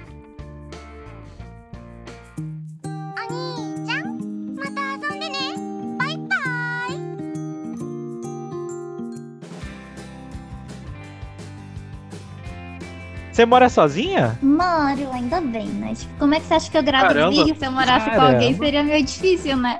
Você 13.31 13.45
mora 13.45 13.69
sozinha? 13.69 14.35
Mario, 14.41 15.11
ainda 15.11 15.39
bem, 15.39 15.67
né? 15.67 15.93
Tipo, 15.93 16.11
como 16.17 16.33
é 16.33 16.39
que 16.39 16.47
você 16.47 16.55
acha 16.55 16.71
que 16.71 16.77
eu 16.79 16.81
gravo 16.81 17.09
Caramba. 17.09 17.29
vídeo 17.29 17.55
se 17.55 17.63
eu 17.63 17.71
morasse 17.71 18.09
com 18.09 18.19
alguém? 18.19 18.55
Seria 18.57 18.83
meio 18.83 19.05
difícil, 19.05 19.55
né? 19.57 19.79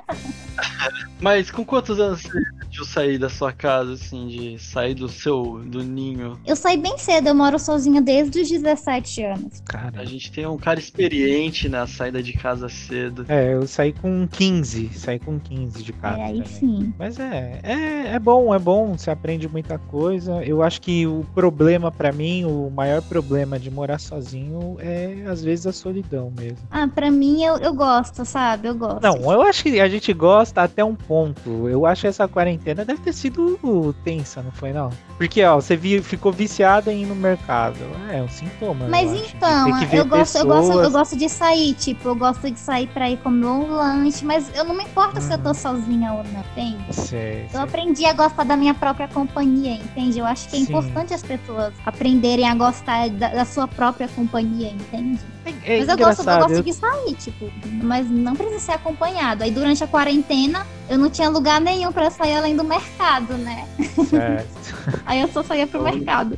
Mas 1.19 1.49
com 1.49 1.65
quantos 1.65 1.99
anos 1.99 2.21
você 2.21 2.39
decidiu 2.67 2.85
sair 2.85 3.17
da 3.17 3.29
sua 3.29 3.51
casa, 3.51 3.93
assim, 3.93 4.27
de 4.27 4.59
sair 4.59 4.93
do 4.93 5.09
seu. 5.09 5.61
do 5.65 5.83
ninho? 5.83 6.39
Eu 6.45 6.55
saí 6.55 6.77
bem 6.77 6.97
cedo, 6.97 7.27
eu 7.27 7.35
moro 7.35 7.57
sozinha 7.57 8.01
desde 8.01 8.41
os 8.41 8.49
17 8.49 9.23
anos. 9.23 9.61
Cara. 9.65 10.01
A 10.01 10.05
gente 10.05 10.31
tem 10.31 10.45
um 10.45 10.57
cara 10.57 10.79
experiente 10.79 11.67
na 11.67 11.87
saída 11.87 12.21
de 12.21 12.33
casa 12.33 12.69
cedo. 12.69 13.25
É, 13.27 13.53
eu 13.53 13.65
saí 13.67 13.93
com 13.93 14.27
15. 14.27 14.91
Saí 14.93 15.19
com 15.19 15.39
15 15.39 15.83
de 15.83 15.93
casa. 15.93 16.19
É, 16.19 16.45
sim. 16.45 16.93
Mas 16.99 17.19
é, 17.19 17.59
é, 17.63 18.13
é 18.13 18.19
bom, 18.19 18.53
é 18.53 18.59
bom, 18.59 18.95
você 18.97 19.09
aprende 19.09 19.47
muita 19.47 19.77
coisa. 19.77 20.43
Eu 20.43 20.61
acho 20.61 20.81
que 20.81 21.07
o 21.07 21.25
problema 21.33 21.91
pra 21.91 22.11
mim, 22.11 22.45
o 22.45 22.69
maior 22.69 23.01
problema 23.01 23.59
de 23.59 23.71
morar 23.71 23.99
sozinho 23.99 24.77
é 24.79 25.25
às 25.27 25.43
vezes 25.43 25.65
a 25.65 25.73
solidão 25.73 26.31
mesmo. 26.37 26.59
Ah, 26.69 26.87
pra 26.87 27.09
mim 27.09 27.43
eu, 27.43 27.57
eu 27.57 27.73
gosto, 27.73 28.23
sabe? 28.23 28.67
Eu 28.67 28.75
gosto. 28.75 29.01
Não, 29.01 29.15
eu 29.31 29.41
acho 29.41 29.63
que 29.63 29.79
a 29.79 29.89
gente 29.89 30.13
gosta 30.13 30.46
até 30.55 30.83
um 30.83 30.95
ponto. 30.95 31.67
Eu 31.67 31.85
acho 31.85 32.01
que 32.01 32.07
essa 32.07 32.27
quarentena 32.27 32.83
deve 32.85 33.01
ter 33.01 33.13
sido 33.13 33.93
tensa, 34.03 34.41
não 34.41 34.51
foi 34.51 34.71
não? 34.73 34.89
Porque, 35.17 35.43
ó, 35.43 35.55
você 35.55 35.75
vi- 35.75 36.01
ficou 36.01 36.31
viciada 36.31 36.91
em 36.93 37.03
ir 37.03 37.05
no 37.05 37.15
mercado. 37.15 37.77
É 38.11 38.21
um 38.21 38.29
sintoma. 38.29 38.87
Mas 38.87 39.11
eu 39.11 39.25
então, 39.25 39.79
que 39.79 39.85
ver 39.85 39.97
eu 39.99 40.05
gosto, 40.05 40.37
eu, 40.37 40.45
gosto, 40.45 40.71
eu 40.73 40.91
gosto 40.91 41.15
de 41.17 41.27
sair, 41.29 41.73
tipo, 41.73 42.07
eu 42.09 42.15
gosto 42.15 42.49
de 42.51 42.59
sair 42.59 42.87
pra 42.87 43.09
ir 43.09 43.17
comer 43.17 43.47
um 43.47 43.71
lanche, 43.71 44.23
mas 44.23 44.51
eu 44.55 44.63
não 44.63 44.75
me 44.75 44.83
importo 44.83 45.19
se 45.21 45.31
eu 45.31 45.37
Uhum. 45.37 45.43
tô 45.43 45.53
sozinha 45.53 46.13
ou 46.13 46.23
não, 46.23 46.39
entende? 46.51 46.77
Sei, 46.93 47.43
Eu 47.45 47.49
sei. 47.49 47.59
aprendi 47.61 48.05
a 48.05 48.13
gostar 48.13 48.43
da 48.43 48.55
minha 48.55 48.73
própria 48.73 49.07
companhia, 49.07 49.73
entende? 49.73 50.19
Eu 50.19 50.25
acho 50.25 50.47
que 50.49 50.55
é 50.55 50.59
Sim. 50.59 50.65
importante 50.65 51.13
as 51.13 51.23
pessoas 51.23 51.73
aprenderem 51.85 52.47
a 52.47 52.53
gostar 52.55 53.09
da, 53.09 53.29
da 53.29 53.45
sua 53.45 53.67
própria 53.67 54.07
companhia, 54.07 54.69
entende? 54.69 55.19
É 55.65 55.79
mas 55.79 55.87
eu 55.87 55.97
gosto, 55.97 56.19
eu 56.29 56.37
gosto 56.37 56.51
eu- 56.51 56.63
de 56.63 56.73
sair, 56.73 57.13
tipo, 57.15 57.49
mas 57.81 58.09
não 58.09 58.35
precisa 58.35 58.59
ser 58.59 58.71
acompanhado. 58.73 59.43
Aí 59.43 59.51
durante 59.51 59.81
a 59.83 59.87
quarentena 59.87 60.36
eu 60.89 60.97
não 60.97 61.09
tinha 61.09 61.29
lugar 61.29 61.59
nenhum 61.59 61.91
pra 61.91 62.09
sair 62.09 62.35
além 62.35 62.55
do 62.55 62.63
mercado, 62.63 63.33
né? 63.37 63.67
certo. 64.09 64.75
Aí 65.05 65.21
eu 65.21 65.27
só 65.29 65.43
saía 65.43 65.67
pro 65.67 65.83
mercado. 65.83 66.37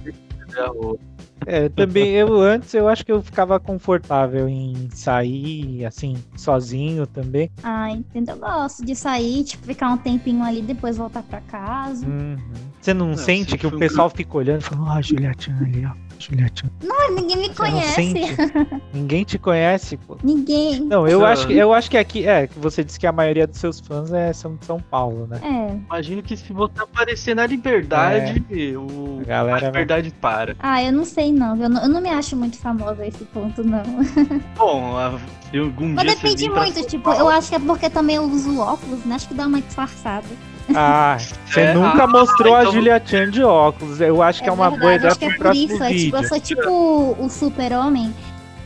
É, 1.45 1.69
também 1.69 2.09
eu 2.11 2.41
antes 2.41 2.73
eu 2.73 2.87
acho 2.87 3.05
que 3.05 3.11
eu 3.11 3.21
ficava 3.21 3.59
confortável 3.59 4.47
em 4.49 4.89
sair 4.91 5.85
assim 5.85 6.17
sozinho 6.35 7.07
também. 7.07 7.49
Ah, 7.63 7.89
entendeu? 7.91 8.35
Eu 8.35 8.41
gosto 8.41 8.85
de 8.85 8.95
sair, 8.95 9.43
tipo, 9.43 9.65
ficar 9.65 9.89
um 9.89 9.97
tempinho 9.97 10.43
ali, 10.43 10.61
depois 10.61 10.97
voltar 10.97 11.23
pra 11.23 11.41
casa. 11.41 12.05
Uhum. 12.05 12.37
Você 12.81 12.93
não 12.93 13.07
Não, 13.09 13.17
sente 13.17 13.51
se 13.51 13.57
que 13.57 13.67
o 13.67 13.77
pessoal 13.77 14.09
fica 14.09 14.37
olhando 14.37 14.61
e 14.61 14.63
fala, 14.63 14.81
ó, 14.83 14.91
a 14.97 15.01
Juliatinha 15.01 15.57
ali, 15.57 15.85
ó. 15.85 16.08
Chan. 16.19 16.69
Ah, 16.91 17.11
ninguém 17.11 17.37
me 17.37 17.47
não 17.47 17.55
conhece. 17.55 18.13
Ninguém 18.93 19.23
te 19.23 19.37
conhece, 19.39 19.95
pô. 19.97 20.17
Ninguém. 20.23 20.81
Não, 20.81 21.07
eu 21.07 21.19
Não. 21.19 21.25
acho, 21.25 21.47
que, 21.47 21.53
eu 21.53 21.73
acho 21.73 21.89
que 21.89 21.97
aqui, 21.97 22.27
é, 22.27 22.45
que 22.47 22.59
você 22.59 22.83
disse 22.83 22.99
que 22.99 23.07
a 23.07 23.11
maioria 23.11 23.47
dos 23.47 23.57
seus 23.57 23.79
fãs 23.79 24.11
é, 24.11 24.33
são 24.33 24.55
de 24.55 24.65
São 24.65 24.79
Paulo, 24.81 25.25
né? 25.27 25.39
É. 25.43 25.75
Imagino 25.85 26.21
que 26.21 26.35
se 26.35 26.51
você 26.51 26.73
aparecer 26.81 27.35
na 27.35 27.45
liberdade, 27.45 28.43
o... 28.75 29.19
A 29.21 29.25
galera 29.25 29.55
a 29.57 29.59
vai- 29.59 29.69
liberdade 29.81 30.11
para. 30.19 30.55
Ah, 30.59 30.83
eu 30.83 30.91
não 30.91 31.05
sei 31.05 31.31
não. 31.31 31.55
Eu 31.55 31.69
não, 31.69 31.81
eu 31.83 31.89
não 31.89 32.01
me 32.01 32.09
acho 32.09 32.35
muito 32.35 32.57
famosa 32.57 33.01
a 33.03 33.07
esse 33.07 33.23
ponto, 33.25 33.63
não. 33.63 33.83
Bom, 34.57 34.97
a- 34.97 35.17
se 35.49 35.57
algum 35.57 35.89
Mas 35.93 36.05
depende 36.05 36.49
muito, 36.49 36.85
tipo, 36.85 37.11
eu 37.13 37.29
acho 37.29 37.49
que 37.49 37.55
é 37.55 37.59
porque 37.59 37.89
também 37.89 38.17
eu 38.17 38.23
uso 38.23 38.59
óculos, 38.59 39.03
né? 39.05 39.15
Acho 39.15 39.27
que 39.29 39.33
dá 39.33 39.47
uma 39.47 39.61
disfarçada. 39.61 40.27
Ah, 40.75 41.17
você 41.45 41.61
É, 41.61 41.73
nunca 41.73 42.03
ah, 42.03 42.07
mostrou 42.07 42.55
a 42.55 42.61
então- 42.61 42.73
Julia 42.73 43.01
Chan 43.03 43.29
de 43.31 43.43
óculos. 43.43 43.99
Eu 44.01 44.21
acho 44.21 44.41
que 44.43 44.49
é, 44.49 44.51
uma 44.51 44.69
boa 44.69 44.91
verdade, 44.91 44.97
ideia 44.97 45.11
acho 45.11 45.19
que 45.19 45.25
pro 45.27 45.35
é 45.35 45.37
próximo 45.37 45.65
isso. 45.73 45.83
É, 45.83 45.87
tipo, 45.87 45.99
vídeo. 45.99 46.17
eu 46.17 46.23
sou 46.27 46.39
tipo 46.39 47.15
o 47.19 47.29
super-homem. 47.29 48.13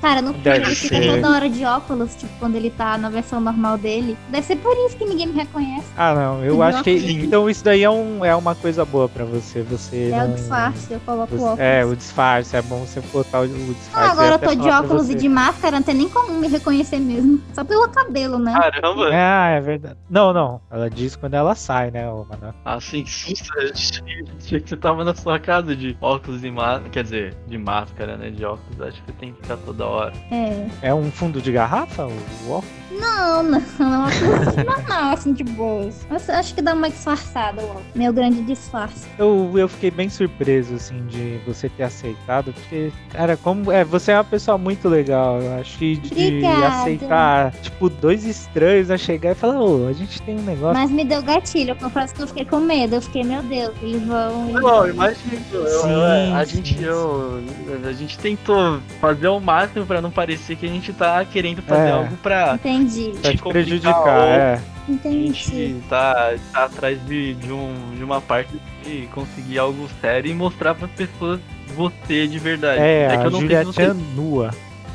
Cara, 0.04 0.22
no 0.22 0.34
filme 0.34 0.44
Deve 0.44 0.66
ele 0.66 0.76
fica 0.76 0.96
ser. 0.98 1.16
toda 1.16 1.30
hora 1.34 1.50
de 1.50 1.64
óculos, 1.64 2.14
tipo, 2.16 2.32
quando 2.38 2.56
ele 2.56 2.70
tá 2.70 2.98
na 2.98 3.10
versão 3.10 3.40
normal 3.40 3.78
dele. 3.78 4.18
Deve 4.30 4.46
ser 4.46 4.58
por 4.58 4.76
isso 4.86 4.98
que 4.98 5.06
ninguém 5.06 5.28
me 5.28 5.34
reconhece. 5.34 5.86
Ah, 5.96 6.14
não, 6.14 6.44
eu 6.44 6.62
acho 6.62 6.84
que. 6.84 6.92
óculos. 6.98 7.10
Então 7.24 7.50
isso 7.50 7.64
daí 7.64 7.84
é, 7.84 7.90
um, 7.90 8.26
é 8.26 8.36
uma 8.36 8.54
coisa 8.54 8.84
boa 8.84 9.08
pra 9.08 9.24
você. 9.24 9.62
Você. 9.62 10.12
É 10.12 10.24
o 10.24 10.28
não- 10.28 10.36
disfarce, 10.36 10.94
eu 10.94 11.00
coloco 11.00 11.34
você- 11.36 11.42
óculos. 11.44 11.60
É, 11.60 11.86
o 11.86 11.96
disfarce. 11.96 12.56
É 12.58 12.62
bom 12.62 12.80
você 12.80 13.00
botar 13.14 13.40
o, 13.40 13.44
o 13.46 13.48
disfarce. 13.48 13.90
Ah, 13.94 14.12
agora 14.12 14.28
ia 14.28 14.34
eu 14.34 14.40
tô 14.40 14.56
de 14.56 14.70
óculos 14.70 15.10
e 15.10 15.16
de 15.16 15.30
máscara, 15.30 15.78
não 15.78 15.84
tem 15.84 15.96
nem 15.96 16.10
como 16.10 16.34
me 16.34 16.50
reconhecer 16.50 17.00
mesmo. 17.00 17.42
Só 17.54 17.64
pelo 17.64 17.88
cabelo, 17.88 18.38
né? 18.38 18.52
Caramba! 18.54 19.10
Ah, 19.14 19.50
é 19.52 19.62
verdade. 19.62 19.96
Não, 20.10 20.34
não. 20.34 20.60
Ela 20.70 20.90
diz 20.90 21.16
quando 21.16 21.36
ela 21.36 21.56
sai, 21.56 21.92
né, 21.92 22.10
ô 22.12 22.26
Manoel? 22.30 22.54
Assim, 22.66 23.06
susto, 23.06 23.50
eu 23.58 23.72
achei 23.72 24.26
achei 24.38 24.60
que 24.60 24.68
você 24.70 24.76
tava 24.76 25.06
na 25.06 25.16
sua 25.16 25.40
casa 25.40 25.74
de 25.74 25.96
óculos 26.02 26.44
e 26.44 26.52
máscara. 26.52 26.90
Quer 26.90 27.04
dizer, 27.04 27.38
de 27.48 27.58
máscara, 27.58 28.18
né? 28.18 28.30
De 28.32 28.44
óculos, 28.44 28.82
acho 28.82 29.02
que 29.04 29.14
tem 29.14 29.32
que 29.32 29.42
ficar 29.42 29.56
toda 29.58 29.86
hora. 29.86 29.93
É. 30.32 30.90
É 30.90 30.94
um 30.94 31.12
fundo 31.12 31.42
de 31.42 31.52
garrafa, 31.52 32.06
o 32.06 32.52
óculos? 32.52 32.83
Não, 33.00 33.44
não, 33.44 33.62
não. 33.80 34.04
Óculos 34.08 34.56
normal, 34.66 35.14
assim, 35.14 35.34
de 35.34 35.44
boas. 35.44 36.06
Mas 36.10 36.30
acho 36.30 36.54
que 36.56 36.62
dá 36.62 36.74
uma 36.74 36.90
disfarçada, 36.90 37.62
ó. 37.64 37.78
Meu 37.96 38.12
grande 38.14 38.42
disfarce. 38.44 39.08
Eu, 39.18 39.52
eu 39.56 39.68
fiquei 39.68 39.92
bem 39.92 40.10
surpreso, 40.10 40.76
assim, 40.76 41.06
de 41.08 41.40
você 41.46 41.70
ter 41.70 41.84
aceitado, 41.84 42.54
porque, 42.54 42.92
cara, 43.12 43.38
como. 43.38 43.72
É, 43.72 43.84
você 43.84 44.12
é 44.12 44.16
uma 44.18 44.24
pessoa 44.24 44.58
muito 44.58 44.88
legal. 44.88 45.42
Eu 45.42 45.60
acho 45.60 45.78
que 45.78 45.96
de 45.98 46.12
Obrigada. 46.12 46.68
aceitar, 46.82 47.52
tipo, 47.62 47.90
dois 47.90 48.26
estranhos 48.26 48.90
a 48.92 48.98
chegar 48.98 49.32
e 49.32 49.36
falar, 49.36 49.60
ô, 49.62 49.88
a 49.88 49.94
gente 49.94 50.22
tem 50.22 50.38
um 50.38 50.44
negócio. 50.44 50.74
Mas 50.80 50.92
me 50.92 51.04
deu 51.06 51.22
gatilho. 51.22 51.72
Eu 51.72 51.76
confesso 51.76 52.14
que 52.14 52.22
eu 52.22 52.28
fiquei 52.28 52.46
com 52.46 52.60
medo. 52.60 52.96
Eu 52.96 53.02
fiquei, 53.02 53.24
meu 53.24 53.42
Deus, 53.44 53.74
eles 53.82 54.04
vão. 54.04 54.46
Não, 54.52 54.88
imagina. 54.90 55.42
eu- 55.52 55.62
eu- 55.66 55.82
Sim, 55.82 56.34
a, 56.36 56.46
sim, 56.46 56.56
gente, 56.58 56.78
sim. 56.78 56.84
eu- 56.84 57.44
a 57.88 57.92
gente 57.94 58.18
tentou 58.20 58.80
fazer 59.02 59.28
o 59.28 59.40
máximo 59.40 59.86
pra 59.86 60.02
não 60.02 60.12
parecer 60.12 60.56
que 60.56 60.66
a 60.66 60.70
gente 60.70 60.92
tá 60.94 61.24
querendo 61.26 61.62
fazer 61.62 61.90
É. 61.90 61.92
algo 61.92 62.16
pra. 62.18 62.56
Entendi. 62.56 62.83
Pra 63.22 63.32
te 63.32 63.38
complicar 63.38 63.52
prejudicar, 63.52 64.18
ou- 64.20 64.24
é. 64.28 64.54
A 64.88 64.92
Entendi. 64.92 65.34
gente 65.34 65.82
tá, 65.88 66.34
tá 66.52 66.66
atrás 66.66 67.04
de, 67.06 67.34
de, 67.36 67.52
um, 67.52 67.96
de 67.96 68.04
uma 68.04 68.20
parte 68.20 68.52
de 68.84 69.08
conseguir 69.14 69.58
algo 69.58 69.88
sério 70.02 70.30
e 70.30 70.34
mostrar 70.34 70.76
pras 70.76 70.92
pessoas 70.92 71.40
você 71.76 72.28
de 72.28 72.38
verdade. 72.38 72.82
É, 72.82 73.08
que 73.08 73.14
a 73.16 73.24
eu 73.24 73.32
não 73.32 73.40
Julia 73.40 73.58
sei 73.64 73.66
se 73.66 73.72
você- 73.74 73.86
Chan 73.86 73.94
nua. 74.16 74.52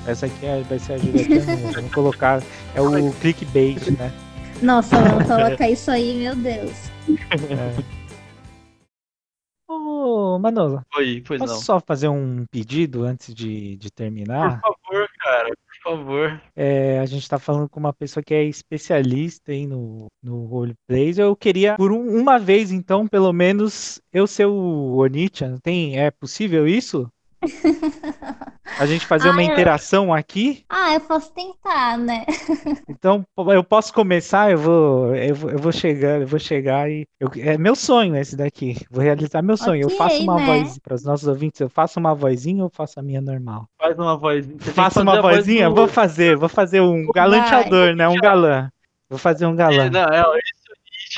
Essa 0.06 0.26
aqui 0.26 0.44
é- 0.46 0.62
vai 0.68 0.78
ser 0.78 0.92
a 0.94 0.98
Julia 0.98 1.24
Chan 1.24 1.56
nua. 1.56 1.72
Vamos 1.72 1.92
colocar. 1.94 2.42
É 2.74 2.80
o 2.82 3.12
clickbait, 3.14 3.90
né? 3.98 4.12
Nossa, 4.60 4.96
vamos 5.00 5.26
colocar 5.26 5.70
isso 5.70 5.90
aí, 5.90 6.18
meu 6.18 6.36
Deus. 6.36 6.90
É. 7.08 7.98
Ô, 9.70 10.38
Manolo, 10.38 10.82
Oi, 10.96 11.22
pois 11.26 11.38
posso 11.38 11.54
não. 11.54 11.60
só 11.60 11.80
fazer 11.80 12.08
um 12.08 12.44
pedido 12.50 13.04
antes 13.04 13.34
de, 13.34 13.76
de 13.76 13.90
terminar? 13.90 14.60
Por 14.60 14.74
favor, 14.84 15.08
cara, 15.20 15.50
favor. 15.96 16.40
É, 16.56 16.98
a 17.00 17.06
gente 17.06 17.28
tá 17.28 17.38
falando 17.38 17.68
com 17.68 17.78
uma 17.80 17.92
pessoa 17.92 18.22
que 18.22 18.34
é 18.34 18.44
especialista 18.44 19.52
aí 19.52 19.66
no, 19.66 20.08
no 20.22 20.44
roleplays. 20.46 21.18
Eu 21.18 21.36
queria, 21.36 21.76
por 21.76 21.92
um- 21.92 22.20
uma 22.20 22.38
vez, 22.38 22.72
então, 22.72 23.06
pelo 23.06 23.32
menos, 23.32 24.00
eu 24.12 24.26
ser 24.26 24.46
o 24.46 24.96
Onichan. 24.96 25.58
Tem, 25.62 25.98
é 25.98 26.10
possível 26.10 26.66
isso? 26.66 27.08
A 28.78 28.86
gente 28.86 29.06
fazer 29.06 29.30
uma 29.30 29.40
Ah, 29.40 29.44
eu- 29.44 29.52
interação 29.52 30.14
aqui? 30.14 30.64
Ah, 30.68 30.94
eu 30.94 31.00
posso 31.00 31.32
tentar, 31.32 31.98
né? 31.98 32.24
Então, 32.88 33.24
eu 33.52 33.62
posso 33.64 33.92
começar, 33.92 34.50
eu 34.50 34.58
vou, 34.58 35.14
eu 35.14 35.34
vou, 35.34 35.50
eu 35.50 35.58
vou 35.58 35.72
chegar, 35.72 36.20
eu 36.20 36.26
vou 36.26 36.38
chegar 36.38 36.90
e 36.90 37.04
eu- 37.20 37.30
é 37.36 37.58
meu 37.58 37.74
sonho 37.74 38.16
esse 38.16 38.36
daqui. 38.36 38.76
Vou 38.90 39.02
realizar 39.02 39.42
meu 39.42 39.56
sonho. 39.56 39.82
eu 39.82 39.86
Ok, 39.86 39.98
faço 39.98 40.22
uma 40.22 40.36
né? 40.38 40.46
voz 40.46 40.78
para 40.78 40.94
os 40.94 41.04
nossos 41.04 41.26
ouvintes, 41.28 41.60
eu 41.60 41.68
faço 41.68 41.98
uma 41.98 42.14
vozinha 42.14 42.64
ou 42.64 42.70
faço 42.70 42.98
a 42.98 43.02
minha 43.02 43.20
normal? 43.20 43.66
Faz 43.78 43.98
uma 43.98 44.16
vozinha. 44.16 44.56
Que 44.58 44.70
Faço 44.70 45.02
uma 45.02 45.18
a 45.18 45.22
voz 45.22 45.38
vozinha, 45.38 45.68
do- 45.68 45.74
vou 45.74 45.88
fazer, 45.88 46.36
vou 46.36 46.48
fazer 46.48 46.80
um 46.80 47.06
galanteador, 47.12 47.94
né? 47.94 48.08
Um 48.08 48.16
galã. 48.16 48.68
Vou 49.10 49.18
fazer 49.18 49.46
um 49.46 49.56
galã. 49.56 49.86
É, 49.86 49.90
não, 49.90 50.00
é, 50.04 50.22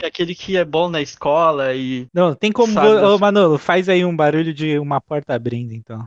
é 0.05 0.09
aquele 0.09 0.35
que 0.35 0.57
é 0.57 0.65
bom 0.65 0.89
na 0.89 1.01
escola 1.01 1.75
e. 1.75 2.07
Não, 2.13 2.35
tem 2.35 2.53
como. 2.53 2.73
Sabe, 2.73 2.89
Ô, 2.89 3.19
Manolo, 3.19 3.59
faz 3.59 3.89
aí 3.89 4.05
um 4.05 4.15
barulho 4.15 4.53
de 4.53 4.79
uma 4.79 5.01
porta 5.01 5.35
abrindo, 5.35 5.73
então. 5.73 6.07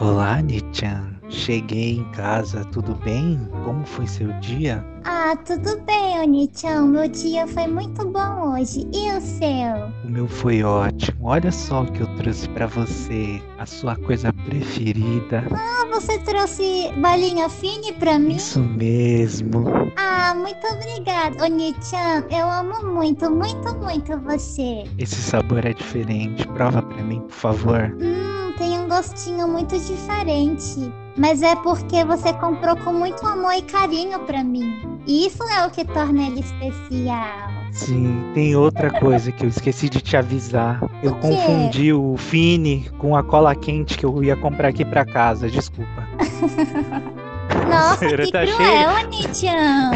Olá, 0.00 0.42
Nichan. 0.42 1.14
Cheguei 1.28 1.98
em 1.98 2.04
casa, 2.10 2.64
tudo 2.66 2.96
bem? 2.96 3.38
Como 3.64 3.86
foi 3.86 4.08
seu 4.08 4.32
dia? 4.40 4.84
Ah, 5.04 5.36
tudo 5.36 5.80
bem, 5.82 6.18
Onichan. 6.20 6.86
Meu 6.86 7.08
dia 7.08 7.46
foi 7.46 7.68
muito 7.68 8.04
bom 8.08 8.54
hoje. 8.54 8.88
E 8.92 9.12
o 9.12 9.20
seu? 9.20 9.88
O 10.04 10.10
meu 10.10 10.26
foi 10.26 10.64
ótimo. 10.64 11.28
Olha 11.28 11.52
só 11.52 11.82
o 11.82 11.92
que 11.92 12.00
eu 12.00 12.16
trouxe 12.16 12.48
pra 12.48 12.66
você, 12.66 13.40
a 13.58 13.66
sua 13.66 13.94
coisa 13.94 14.32
preferida. 14.32 15.44
Ah, 15.52 15.86
você 15.92 16.18
trouxe 16.18 16.90
balinha 16.98 17.48
fine 17.48 17.92
pra 17.92 18.18
mim? 18.18 18.34
Isso 18.34 18.60
mesmo. 18.60 19.64
Ah, 19.96 20.34
muito 20.34 20.66
obrigada, 20.66 21.44
Onichan. 21.44 22.24
Eu 22.30 22.50
amo 22.50 22.84
muito, 22.92 23.30
muito, 23.30 23.74
muito 23.76 24.18
você. 24.18 24.84
Esse 24.98 25.16
sabor 25.22 25.64
é 25.64 25.72
diferente. 25.72 26.46
Prova 26.48 26.82
pra 26.82 27.02
mim, 27.02 27.20
por 27.20 27.30
favor. 27.30 27.96
Hum, 28.00 28.33
tem 28.56 28.78
um 28.78 28.88
gostinho 28.88 29.46
muito 29.48 29.78
diferente. 29.78 30.92
Mas 31.16 31.42
é 31.42 31.54
porque 31.56 32.04
você 32.04 32.32
comprou 32.34 32.76
com 32.76 32.92
muito 32.92 33.24
amor 33.26 33.54
e 33.54 33.62
carinho 33.62 34.18
pra 34.20 34.42
mim. 34.42 34.98
E 35.06 35.26
isso 35.26 35.42
é 35.44 35.66
o 35.66 35.70
que 35.70 35.84
torna 35.84 36.26
ele 36.26 36.40
especial. 36.40 37.50
Sim, 37.72 38.30
tem 38.34 38.56
outra 38.56 38.90
coisa 39.00 39.30
que 39.30 39.44
eu 39.44 39.48
esqueci 39.48 39.88
de 39.88 40.00
te 40.00 40.16
avisar. 40.16 40.80
Eu 41.02 41.12
O 41.12 41.16
confundi 41.16 41.92
o 41.92 42.16
Fini 42.16 42.88
com 42.98 43.16
a 43.16 43.22
cola 43.22 43.54
quente 43.54 43.98
que 43.98 44.04
eu 44.04 44.22
ia 44.24 44.36
comprar 44.36 44.68
aqui 44.68 44.84
pra 44.84 45.04
casa. 45.04 45.48
Desculpa. 45.48 46.08
Nossa, 47.68 48.06
que 48.06 48.30
tá 48.30 48.46
cruel, 48.46 48.90
Onichan. 49.04 49.90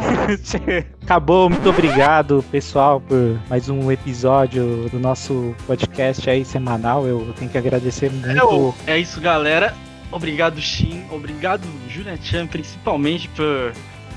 Acabou, 1.02 1.50
muito 1.50 1.68
obrigado, 1.68 2.44
pessoal, 2.50 3.00
por 3.00 3.38
mais 3.48 3.68
um 3.68 3.90
episódio 3.90 4.88
do 4.90 4.98
nosso 4.98 5.54
podcast 5.66 6.28
aí 6.28 6.44
semanal. 6.44 7.06
Eu 7.06 7.32
tenho 7.38 7.50
que 7.50 7.58
agradecer 7.58 8.10
muito. 8.10 8.74
É, 8.86 8.92
é 8.92 8.98
isso, 8.98 9.20
galera. 9.20 9.74
Obrigado, 10.10 10.60
Shin. 10.60 11.04
Obrigado, 11.10 11.66
Julia 11.88 12.16
Chan, 12.20 12.46
principalmente 12.46 13.28
por, 13.28 13.72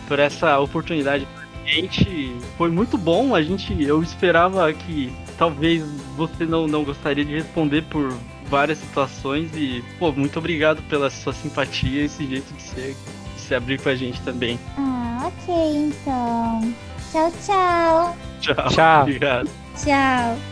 por 0.08 0.20
essa 0.20 0.60
oportunidade 0.60 1.28
pra 1.34 1.44
gente. 1.66 2.36
Foi 2.58 2.70
muito 2.70 2.98
bom. 2.98 3.36
A 3.36 3.42
gente. 3.42 3.76
Eu 3.84 4.02
esperava 4.02 4.72
que 4.72 5.12
talvez 5.38 5.84
você 6.16 6.46
não, 6.46 6.68
não 6.68 6.84
gostaria 6.84 7.26
de 7.26 7.34
responder 7.34 7.84
por 7.84 8.14
várias 8.50 8.78
situações. 8.78 9.50
E, 9.56 9.84
pô, 10.00 10.12
muito 10.12 10.40
obrigado 10.40 10.82
pela 10.84 11.10
sua 11.10 11.34
simpatia 11.34 12.02
e 12.02 12.06
esse 12.06 12.26
jeito 12.26 12.54
de 12.54 12.62
ser. 12.62 12.96
Se 13.52 13.56
abrir 13.56 13.82
com 13.82 13.90
a 13.90 13.96
gente 13.96 14.22
também. 14.22 14.58
Ah, 14.78 15.24
ok, 15.26 15.54
então. 15.76 16.74
Tchau, 17.12 17.30
tchau. 17.46 18.18
Tchau. 18.40 18.70
Tchau. 18.70 19.02
Obrigado. 19.02 19.50
Tchau. 19.76 20.51